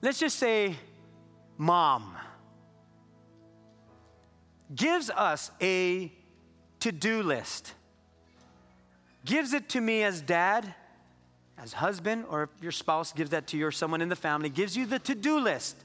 let's 0.00 0.18
just 0.18 0.38
say, 0.38 0.74
mom 1.58 2.16
gives 4.74 5.10
us 5.10 5.50
a 5.60 6.10
to 6.80 6.92
do 6.92 7.22
list, 7.22 7.74
gives 9.26 9.52
it 9.52 9.68
to 9.68 9.80
me 9.82 10.02
as 10.02 10.22
dad, 10.22 10.74
as 11.58 11.74
husband, 11.74 12.24
or 12.30 12.44
if 12.44 12.62
your 12.62 12.72
spouse 12.72 13.12
gives 13.12 13.32
that 13.32 13.46
to 13.48 13.58
you 13.58 13.66
or 13.66 13.70
someone 13.70 14.00
in 14.00 14.08
the 14.08 14.16
family, 14.16 14.48
gives 14.48 14.74
you 14.74 14.86
the 14.86 14.98
to 15.00 15.14
do 15.14 15.40
list. 15.40 15.76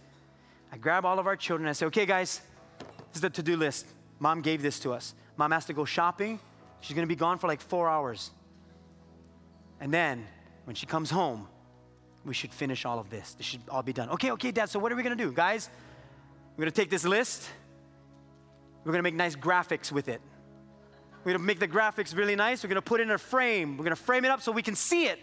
I 0.71 0.77
grab 0.77 1.03
all 1.03 1.19
of 1.19 1.27
our 1.27 1.35
children 1.35 1.65
and 1.65 1.71
I 1.71 1.73
say, 1.73 1.87
okay, 1.87 2.05
guys, 2.05 2.39
this 2.79 3.15
is 3.15 3.21
the 3.21 3.29
to 3.29 3.43
do 3.43 3.57
list. 3.57 3.87
Mom 4.19 4.41
gave 4.41 4.61
this 4.61 4.79
to 4.79 4.93
us. 4.93 5.15
Mom 5.35 5.51
has 5.51 5.65
to 5.65 5.73
go 5.73 5.83
shopping. 5.83 6.39
She's 6.81 6.95
going 6.95 7.07
to 7.07 7.09
be 7.09 7.15
gone 7.15 7.37
for 7.37 7.47
like 7.47 7.61
four 7.61 7.89
hours. 7.89 8.31
And 9.79 9.93
then 9.93 10.27
when 10.65 10.75
she 10.75 10.85
comes 10.85 11.09
home, 11.09 11.47
we 12.25 12.33
should 12.33 12.53
finish 12.53 12.85
all 12.85 12.99
of 12.99 13.09
this. 13.09 13.33
This 13.33 13.45
should 13.45 13.61
all 13.69 13.81
be 13.81 13.93
done. 13.93 14.09
Okay, 14.09 14.31
okay, 14.31 14.51
Dad, 14.51 14.69
so 14.69 14.77
what 14.77 14.91
are 14.91 14.95
we 14.95 15.03
going 15.03 15.17
to 15.17 15.23
do? 15.23 15.31
Guys, 15.31 15.69
we're 16.55 16.63
going 16.63 16.71
to 16.71 16.81
take 16.81 16.89
this 16.89 17.05
list 17.05 17.49
we're 18.83 18.91
gonna 18.91 19.03
make 19.03 19.15
nice 19.15 19.35
graphics 19.35 19.91
with 19.91 20.07
it. 20.07 20.21
We're 21.23 21.33
gonna 21.33 21.43
make 21.43 21.59
the 21.59 21.67
graphics 21.67 22.15
really 22.15 22.35
nice. 22.35 22.63
We're 22.63 22.69
gonna 22.69 22.81
put 22.81 22.99
it 22.99 23.03
in 23.03 23.11
a 23.11 23.17
frame. 23.17 23.77
We're 23.77 23.83
gonna 23.83 23.95
frame 23.95 24.25
it 24.25 24.31
up 24.31 24.41
so 24.41 24.51
we 24.51 24.63
can 24.63 24.75
see 24.75 25.05
it. 25.05 25.19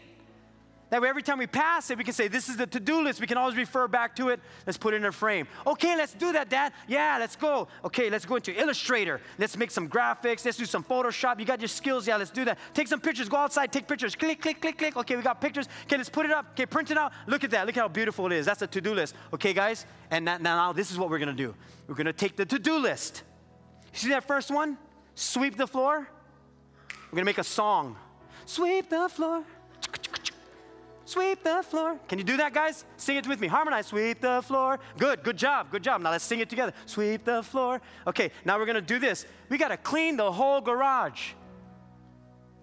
That 0.90 1.02
way, 1.02 1.08
every 1.08 1.22
time 1.22 1.38
we 1.38 1.46
pass 1.46 1.90
it, 1.90 1.98
we 1.98 2.04
can 2.04 2.14
say, 2.14 2.28
This 2.28 2.48
is 2.48 2.56
the 2.56 2.66
to 2.66 2.80
do 2.80 3.02
list. 3.02 3.20
We 3.20 3.26
can 3.26 3.36
always 3.36 3.56
refer 3.56 3.88
back 3.88 4.16
to 4.16 4.30
it. 4.30 4.40
Let's 4.66 4.78
put 4.78 4.94
it 4.94 4.98
in 4.98 5.04
a 5.04 5.12
frame. 5.12 5.46
Okay, 5.66 5.96
let's 5.96 6.14
do 6.14 6.32
that, 6.32 6.48
Dad. 6.48 6.72
Yeah, 6.86 7.16
let's 7.18 7.36
go. 7.36 7.68
Okay, 7.84 8.10
let's 8.10 8.24
go 8.24 8.36
into 8.36 8.58
Illustrator. 8.58 9.20
Let's 9.38 9.56
make 9.56 9.70
some 9.70 9.88
graphics. 9.88 10.44
Let's 10.44 10.56
do 10.56 10.64
some 10.64 10.82
Photoshop. 10.82 11.38
You 11.38 11.44
got 11.44 11.60
your 11.60 11.68
skills. 11.68 12.06
Yeah, 12.06 12.16
let's 12.16 12.30
do 12.30 12.44
that. 12.44 12.58
Take 12.74 12.88
some 12.88 13.00
pictures. 13.00 13.28
Go 13.28 13.36
outside, 13.36 13.72
take 13.72 13.86
pictures. 13.86 14.14
Click, 14.14 14.40
click, 14.40 14.60
click, 14.60 14.78
click. 14.78 14.96
Okay, 14.96 15.16
we 15.16 15.22
got 15.22 15.40
pictures. 15.40 15.68
Okay, 15.84 15.96
let's 15.96 16.08
put 16.08 16.24
it 16.24 16.32
up. 16.32 16.46
Okay, 16.52 16.66
print 16.66 16.90
it 16.90 16.98
out. 16.98 17.12
Look 17.26 17.44
at 17.44 17.50
that. 17.50 17.66
Look 17.66 17.76
how 17.76 17.88
beautiful 17.88 18.26
it 18.26 18.32
is. 18.32 18.46
That's 18.46 18.60
the 18.60 18.66
to 18.66 18.80
do 18.80 18.94
list. 18.94 19.14
Okay, 19.34 19.52
guys? 19.52 19.86
And 20.10 20.24
now, 20.24 20.38
now 20.38 20.72
this 20.72 20.90
is 20.90 20.98
what 20.98 21.10
we're 21.10 21.18
going 21.18 21.28
to 21.28 21.34
do. 21.34 21.54
We're 21.86 21.94
going 21.94 22.06
to 22.06 22.12
take 22.12 22.36
the 22.36 22.46
to 22.46 22.58
do 22.58 22.78
list 22.78 23.24
See 23.92 24.10
that 24.10 24.24
first 24.24 24.50
one? 24.50 24.78
Sweep 25.14 25.56
the 25.56 25.66
floor. 25.66 26.08
We're 27.10 27.16
gonna 27.16 27.24
make 27.24 27.38
a 27.38 27.44
song. 27.44 27.96
Sweep 28.44 28.88
the 28.88 29.08
floor. 29.08 29.42
Sweep 31.08 31.42
the 31.42 31.62
floor. 31.62 31.98
Can 32.06 32.18
you 32.18 32.24
do 32.24 32.36
that, 32.36 32.52
guys? 32.52 32.84
Sing 32.98 33.16
it 33.16 33.26
with 33.26 33.40
me. 33.40 33.46
Harmonize. 33.46 33.86
Sweep 33.86 34.20
the 34.20 34.42
floor. 34.42 34.78
Good, 34.98 35.22
good 35.22 35.38
job, 35.38 35.70
good 35.70 35.82
job. 35.82 36.02
Now 36.02 36.10
let's 36.10 36.22
sing 36.22 36.40
it 36.40 36.50
together. 36.50 36.74
Sweep 36.84 37.24
the 37.24 37.42
floor. 37.42 37.80
Okay, 38.06 38.30
now 38.44 38.58
we're 38.58 38.66
gonna 38.66 38.82
do 38.82 38.98
this. 38.98 39.24
We 39.48 39.56
gotta 39.56 39.78
clean 39.78 40.18
the 40.18 40.30
whole 40.30 40.60
garage. 40.60 41.30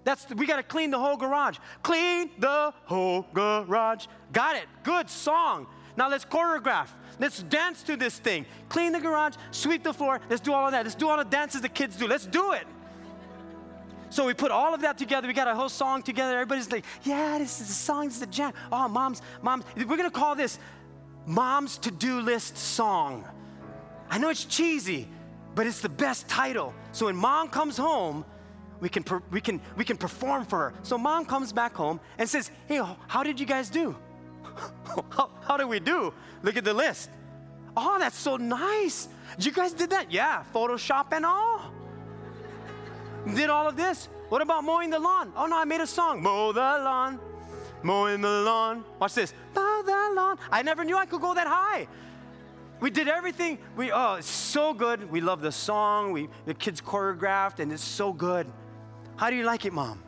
That's 0.03 0.29
we 0.35 0.45
gotta 0.45 0.61
clean 0.61 0.91
the 0.91 0.99
whole 0.99 1.17
garage. 1.17 1.57
Clean 1.81 2.29
the 2.37 2.71
whole 2.83 3.25
garage. 3.33 4.05
Got 4.31 4.57
it. 4.57 4.67
Good 4.83 5.09
song. 5.09 5.65
Now 5.97 6.07
let's 6.07 6.23
choreograph. 6.23 6.89
Let's 7.17 7.41
dance 7.41 7.81
to 7.83 7.97
this 7.97 8.19
thing. 8.19 8.45
Clean 8.69 8.91
the 8.91 8.99
garage, 8.99 9.37
sweep 9.49 9.83
the 9.83 9.93
floor. 9.93 10.21
Let's 10.29 10.41
do 10.41 10.53
all 10.53 10.67
of 10.67 10.71
that. 10.73 10.83
Let's 10.83 10.93
do 10.93 11.09
all 11.09 11.17
the 11.17 11.23
dances 11.23 11.61
the 11.61 11.69
kids 11.69 11.95
do. 11.97 12.07
Let's 12.07 12.27
do 12.27 12.51
it. 12.51 12.67
So 14.15 14.25
we 14.25 14.33
put 14.33 14.49
all 14.49 14.73
of 14.73 14.79
that 14.79 14.97
together. 14.97 15.27
We 15.27 15.33
got 15.33 15.49
a 15.49 15.53
whole 15.53 15.67
song 15.67 16.01
together. 16.01 16.35
Everybody's 16.35 16.71
like, 16.71 16.85
yeah, 17.03 17.37
this 17.37 17.59
is 17.59 17.69
a 17.69 17.73
song. 17.73 18.05
This 18.05 18.15
is 18.15 18.21
a 18.21 18.27
jam. 18.27 18.53
Oh, 18.71 18.87
mom's, 18.87 19.21
mom's. 19.41 19.65
We're 19.75 19.83
going 19.83 20.03
to 20.03 20.09
call 20.09 20.35
this 20.35 20.57
Mom's 21.25 21.77
To 21.79 21.91
Do 21.91 22.21
List 22.21 22.57
Song. 22.57 23.27
I 24.09 24.17
know 24.17 24.29
it's 24.29 24.45
cheesy, 24.45 25.09
but 25.53 25.67
it's 25.67 25.81
the 25.81 25.89
best 25.89 26.29
title. 26.29 26.73
So 26.93 27.07
when 27.07 27.17
mom 27.17 27.49
comes 27.49 27.75
home, 27.75 28.23
we 28.79 28.87
can, 28.87 29.03
we 29.31 29.41
can, 29.41 29.59
we 29.75 29.83
can 29.83 29.97
perform 29.97 30.45
for 30.45 30.59
her. 30.59 30.73
So 30.83 30.97
mom 30.97 31.25
comes 31.25 31.51
back 31.51 31.73
home 31.73 31.99
and 32.17 32.29
says, 32.29 32.51
hey, 32.67 32.81
how 33.07 33.21
did 33.21 33.37
you 33.37 33.45
guys 33.45 33.69
do? 33.69 33.97
how, 35.09 35.29
how 35.41 35.57
do 35.57 35.67
we 35.67 35.81
do? 35.81 36.13
Look 36.41 36.55
at 36.55 36.63
the 36.63 36.73
list. 36.73 37.09
Oh, 37.75 37.99
that's 37.99 38.17
so 38.17 38.37
nice. 38.37 39.09
You 39.39 39.51
guys 39.51 39.73
did 39.73 39.89
that? 39.89 40.09
Yeah, 40.09 40.45
Photoshop 40.53 41.07
and 41.11 41.25
all. 41.25 41.73
Did 43.33 43.49
all 43.49 43.67
of 43.67 43.75
this. 43.75 44.07
What 44.29 44.41
about 44.41 44.63
mowing 44.63 44.89
the 44.89 44.99
lawn? 44.99 45.33
Oh 45.35 45.45
no, 45.47 45.57
I 45.57 45.65
made 45.65 45.81
a 45.81 45.87
song. 45.87 46.21
Mow 46.21 46.51
the 46.51 46.59
lawn, 46.59 47.19
mowing 47.83 48.21
the 48.21 48.29
lawn. 48.29 48.83
Watch 48.99 49.15
this. 49.15 49.33
Mow 49.55 49.81
the 49.85 50.13
lawn. 50.15 50.37
I 50.51 50.61
never 50.61 50.83
knew 50.83 50.97
I 50.97 51.05
could 51.05 51.21
go 51.21 51.33
that 51.33 51.47
high. 51.47 51.87
We 52.79 52.89
did 52.89 53.07
everything. 53.07 53.57
We 53.75 53.91
oh, 53.91 54.15
it's 54.15 54.29
so 54.29 54.73
good. 54.73 55.09
We 55.11 55.21
love 55.21 55.41
the 55.41 55.51
song. 55.51 56.11
We 56.11 56.29
the 56.45 56.53
kids 56.53 56.81
choreographed, 56.81 57.59
and 57.59 57.71
it's 57.71 57.83
so 57.83 58.13
good. 58.13 58.47
How 59.15 59.29
do 59.29 59.35
you 59.35 59.43
like 59.43 59.65
it, 59.65 59.73
mom? 59.73 60.03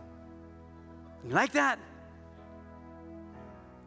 You 1.27 1.33
like 1.33 1.53
that? 1.53 1.79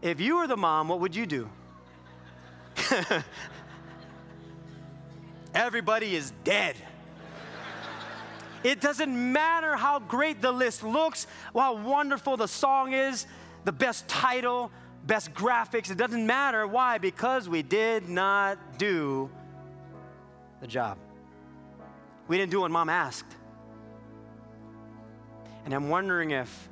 If 0.02 0.20
you 0.20 0.36
were 0.36 0.46
the 0.46 0.56
mom, 0.56 0.88
what 0.88 1.00
would 1.00 1.14
you 1.14 1.26
do? 1.26 1.50
Everybody 5.54 6.16
is 6.16 6.32
dead. 6.42 6.76
It 8.62 8.80
doesn't 8.80 9.32
matter 9.32 9.76
how 9.76 10.00
great 10.00 10.42
the 10.42 10.52
list 10.52 10.82
looks, 10.82 11.26
how 11.54 11.76
wonderful 11.76 12.36
the 12.36 12.48
song 12.48 12.92
is, 12.92 13.26
the 13.64 13.72
best 13.72 14.06
title, 14.08 14.70
best 15.06 15.32
graphics. 15.32 15.90
It 15.90 15.96
doesn't 15.96 16.26
matter. 16.26 16.66
Why? 16.66 16.98
Because 16.98 17.48
we 17.48 17.62
did 17.62 18.08
not 18.08 18.78
do 18.78 19.30
the 20.60 20.66
job. 20.66 20.98
We 22.28 22.36
didn't 22.36 22.50
do 22.50 22.60
what 22.60 22.70
mom 22.70 22.88
asked. 22.88 23.36
And 25.64 25.74
I'm 25.74 25.88
wondering 25.88 26.30
if 26.30 26.68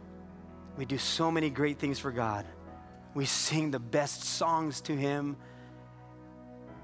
we 0.76 0.84
do 0.84 0.98
so 0.98 1.30
many 1.30 1.50
great 1.50 1.78
things 1.78 1.98
for 1.98 2.10
God. 2.10 2.46
We 3.14 3.24
sing 3.24 3.70
the 3.70 3.78
best 3.78 4.24
songs 4.24 4.80
to 4.82 4.96
Him 4.96 5.36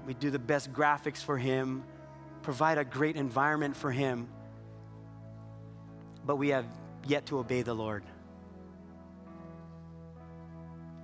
we 0.05 0.13
do 0.13 0.29
the 0.29 0.39
best 0.39 0.71
graphics 0.71 1.23
for 1.23 1.37
him, 1.37 1.83
provide 2.43 2.77
a 2.77 2.85
great 2.85 3.15
environment 3.15 3.75
for 3.75 3.91
him, 3.91 4.27
but 6.25 6.37
we 6.37 6.49
have 6.49 6.65
yet 7.07 7.25
to 7.27 7.37
obey 7.37 7.61
the 7.61 7.73
Lord. 7.73 8.03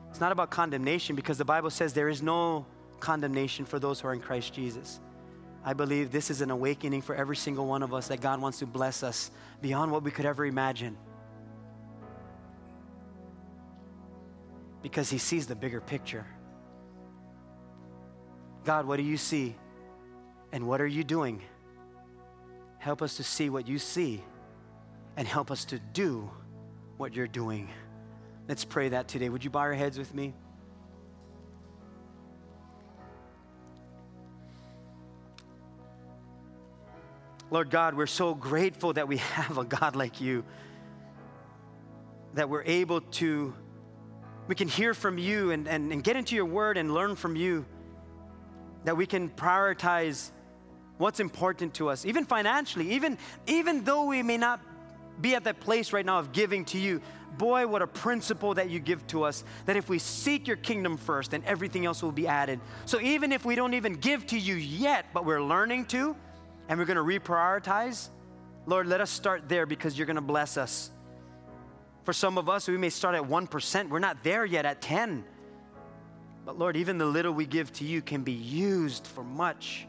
It's 0.10 0.20
not 0.20 0.32
about 0.32 0.50
condemnation 0.50 1.16
because 1.16 1.38
the 1.38 1.46
Bible 1.46 1.70
says 1.70 1.94
there 1.94 2.10
is 2.10 2.22
no 2.22 2.66
condemnation 3.00 3.66
for 3.66 3.80
those 3.80 4.00
who 4.00 4.08
are 4.08 4.14
in 4.14 4.20
Christ 4.20 4.54
Jesus. 4.54 5.00
I 5.64 5.74
believe 5.74 6.12
this 6.12 6.30
is 6.30 6.42
an 6.42 6.50
awakening 6.50 7.02
for 7.02 7.16
every 7.16 7.36
single 7.36 7.68
one 7.68 7.84
of 7.84 7.94
us 7.94 8.08
that 8.08 8.20
God 8.20 8.42
wants 8.42 8.60
to 8.60 8.66
bless 8.66 9.04
us 9.04 9.32
beyond 9.62 9.92
what 9.92 10.04
we 10.04 10.12
could 10.12 10.26
ever 10.26 10.46
imagine. 10.46 10.98
Because 14.82 15.10
He 15.10 15.20
sees 15.20 15.46
the 15.46 15.56
bigger 15.56 15.80
picture. 15.80 16.26
God, 18.66 18.86
what 18.86 18.98
do 18.98 19.04
you 19.04 19.18
see? 19.18 19.56
And 20.52 20.68
what 20.68 20.82
are 20.82 20.88
you 20.88 21.04
doing? 21.04 21.42
Help 22.80 23.02
us 23.04 23.18
to 23.18 23.24
see 23.24 23.50
what 23.50 23.68
you 23.68 23.78
see 23.78 24.24
and 25.18 25.28
help 25.28 25.52
us 25.52 25.66
to 25.66 25.80
do 25.80 26.30
what 26.98 27.14
you're 27.14 27.28
doing. 27.28 27.70
Let's 28.48 28.66
pray 28.66 28.90
that 28.90 29.08
today. 29.08 29.30
Would 29.30 29.44
you 29.44 29.50
bow 29.50 29.64
your 29.64 29.74
heads 29.74 29.98
with 29.98 30.14
me? 30.14 30.34
Lord 37.50 37.70
God, 37.70 37.96
we're 37.96 38.08
so 38.08 38.34
grateful 38.34 38.94
that 38.94 39.08
we 39.10 39.18
have 39.38 39.58
a 39.58 39.66
God 39.66 39.96
like 39.96 40.22
you, 40.22 40.46
that 42.34 42.50
we're 42.50 42.64
able 42.64 43.02
to, 43.02 43.54
we 44.48 44.56
can 44.56 44.70
hear 44.70 44.94
from 44.94 45.18
you 45.18 45.52
and, 45.52 45.68
and, 45.68 45.92
and 45.92 46.02
get 46.02 46.16
into 46.16 46.36
your 46.36 46.46
word 46.46 46.78
and 46.78 46.94
learn 46.94 47.16
from 47.16 47.36
you 47.36 47.66
that 48.86 48.96
we 48.96 49.06
can 49.06 49.30
prioritize 49.30 50.32
what's 50.98 51.20
important 51.20 51.74
to 51.76 51.90
us, 51.90 52.06
even 52.06 52.26
financially, 52.26 52.92
even, 52.94 53.18
even 53.48 53.84
though 53.84 54.06
we 54.06 54.24
may 54.24 54.38
not 54.38 54.62
be 55.22 55.36
at 55.36 55.44
that 55.46 55.60
place 55.60 55.94
right 55.94 56.06
now 56.06 56.20
of 56.20 56.32
giving 56.32 56.66
to 56.66 56.78
you. 56.78 57.02
Boy, 57.38 57.66
what 57.66 57.82
a 57.82 57.88
principle 57.88 58.54
that 58.56 58.70
you 58.70 58.80
give 58.80 59.06
to 59.08 59.24
us 59.24 59.44
that 59.66 59.78
if 59.78 59.88
we 59.90 60.00
seek 60.00 60.48
your 60.48 60.58
kingdom 60.58 60.98
first, 60.98 61.32
then 61.32 61.44
everything 61.46 61.86
else 61.86 62.04
will 62.04 62.12
be 62.12 62.28
added. 62.28 62.60
So 62.86 63.00
even 63.00 63.32
if 63.32 63.46
we 63.46 63.56
don't 63.56 63.74
even 63.74 63.94
give 63.94 64.26
to 64.28 64.38
you 64.38 64.56
yet, 64.56 65.06
but 65.14 65.26
we're 65.26 65.42
learning 65.42 65.86
to, 65.88 66.16
and 66.68 66.80
we're 66.80 66.86
going 66.86 66.98
to 66.98 67.04
reprioritize, 67.04 68.10
Lord, 68.66 68.88
let 68.88 69.02
us 69.02 69.10
start 69.10 69.48
there 69.50 69.66
because 69.66 69.98
you're 69.98 70.06
going 70.06 70.16
to 70.16 70.22
bless 70.22 70.58
us. 70.58 70.92
For 72.04 72.14
some 72.14 72.38
of 72.38 72.50
us, 72.50 72.68
we 72.68 72.78
may 72.78 72.90
start 72.90 73.16
at 73.16 73.24
1%. 73.24 73.90
We're 73.90 74.00
not 74.00 74.24
there 74.24 74.46
yet 74.46 74.66
at 74.66 74.82
10. 74.82 75.24
But 76.46 76.58
Lord, 76.58 76.76
even 76.76 76.98
the 76.98 77.06
little 77.06 77.32
we 77.32 77.46
give 77.46 77.72
to 77.74 77.86
you 77.86 78.02
can 78.02 78.24
be 78.24 78.32
used 78.32 79.08
for 79.08 79.24
much. 79.24 79.86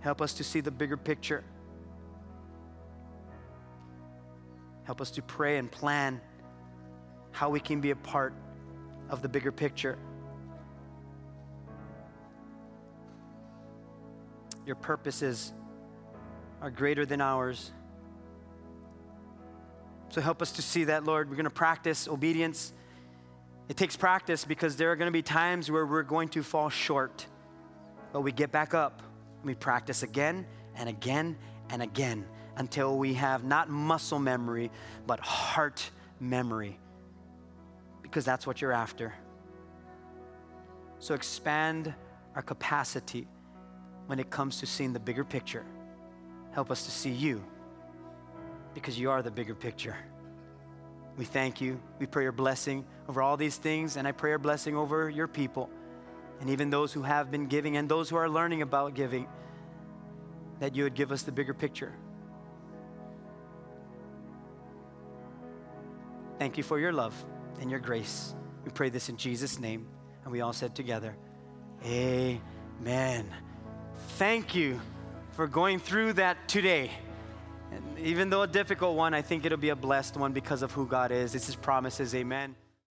Help 0.00 0.20
us 0.20 0.34
to 0.34 0.44
see 0.44 0.60
the 0.60 0.70
bigger 0.70 0.96
picture. 0.96 1.44
Help 4.84 5.00
us 5.00 5.10
to 5.12 5.22
pray 5.22 5.56
and 5.56 5.70
plan 5.70 6.20
how 7.32 7.50
we 7.50 7.58
can 7.58 7.80
be 7.80 7.90
a 7.90 7.96
part 7.96 8.34
of 9.08 9.22
the 9.22 9.28
bigger 9.28 9.50
picture. 9.50 9.98
Your 14.66 14.76
purposes 14.76 15.52
are 16.60 16.70
greater 16.70 17.04
than 17.04 17.20
ours. 17.20 17.72
So 20.10 20.20
help 20.20 20.40
us 20.40 20.52
to 20.52 20.62
see 20.62 20.84
that, 20.84 21.04
Lord. 21.04 21.28
We're 21.28 21.36
going 21.36 21.44
to 21.44 21.50
practice 21.50 22.06
obedience. 22.06 22.72
It 23.68 23.76
takes 23.76 23.96
practice 23.96 24.44
because 24.44 24.76
there 24.76 24.92
are 24.92 24.96
going 24.96 25.08
to 25.08 25.12
be 25.12 25.22
times 25.22 25.70
where 25.70 25.84
we're 25.84 26.02
going 26.02 26.28
to 26.30 26.42
fall 26.42 26.68
short. 26.68 27.26
But 28.12 28.20
we 28.20 28.32
get 28.32 28.52
back 28.52 28.74
up. 28.74 29.02
We 29.42 29.54
practice 29.54 30.02
again 30.02 30.46
and 30.76 30.88
again 30.88 31.36
and 31.70 31.82
again 31.82 32.24
until 32.56 32.98
we 32.98 33.14
have 33.14 33.44
not 33.44 33.68
muscle 33.68 34.18
memory, 34.18 34.70
but 35.06 35.20
heart 35.20 35.90
memory. 36.20 36.78
Because 38.02 38.24
that's 38.24 38.46
what 38.46 38.60
you're 38.60 38.72
after. 38.72 39.14
So 40.98 41.14
expand 41.14 41.92
our 42.34 42.42
capacity 42.42 43.26
when 44.06 44.18
it 44.18 44.30
comes 44.30 44.60
to 44.60 44.66
seeing 44.66 44.92
the 44.92 45.00
bigger 45.00 45.24
picture. 45.24 45.64
Help 46.52 46.70
us 46.70 46.84
to 46.84 46.90
see 46.90 47.10
you 47.10 47.42
because 48.74 48.98
you 48.98 49.10
are 49.10 49.22
the 49.22 49.30
bigger 49.30 49.54
picture. 49.54 49.96
We 51.16 51.24
thank 51.24 51.60
you. 51.60 51.80
We 51.98 52.06
pray 52.06 52.24
your 52.24 52.32
blessing 52.32 52.84
over 53.08 53.22
all 53.22 53.36
these 53.36 53.56
things, 53.56 53.96
and 53.96 54.06
I 54.06 54.12
pray 54.12 54.30
your 54.30 54.38
blessing 54.38 54.76
over 54.76 55.08
your 55.08 55.28
people 55.28 55.70
and 56.40 56.50
even 56.50 56.70
those 56.70 56.92
who 56.92 57.02
have 57.02 57.30
been 57.30 57.46
giving 57.46 57.76
and 57.76 57.88
those 57.88 58.10
who 58.10 58.16
are 58.16 58.28
learning 58.28 58.62
about 58.62 58.94
giving, 58.94 59.26
that 60.60 60.74
you 60.74 60.84
would 60.84 60.94
give 60.94 61.12
us 61.12 61.22
the 61.22 61.32
bigger 61.32 61.54
picture. 61.54 61.92
Thank 66.44 66.58
you 66.58 66.62
for 66.62 66.78
your 66.78 66.92
love 66.92 67.14
and 67.62 67.70
your 67.70 67.80
grace. 67.80 68.34
We 68.66 68.70
pray 68.70 68.90
this 68.90 69.08
in 69.08 69.16
Jesus' 69.16 69.58
name. 69.58 69.86
And 70.24 70.30
we 70.30 70.42
all 70.42 70.52
said 70.52 70.74
together, 70.74 71.16
Amen. 71.86 73.26
Thank 74.18 74.54
you 74.54 74.78
for 75.30 75.46
going 75.46 75.78
through 75.78 76.12
that 76.12 76.46
today. 76.46 76.90
And 77.72 77.98
even 77.98 78.28
though 78.28 78.42
a 78.42 78.46
difficult 78.46 78.94
one, 78.94 79.14
I 79.14 79.22
think 79.22 79.46
it'll 79.46 79.56
be 79.56 79.70
a 79.70 79.74
blessed 79.74 80.18
one 80.18 80.34
because 80.34 80.60
of 80.60 80.70
who 80.70 80.86
God 80.86 81.12
is. 81.12 81.34
It's 81.34 81.46
His 81.46 81.56
promises. 81.56 82.14
Amen. 82.14 82.54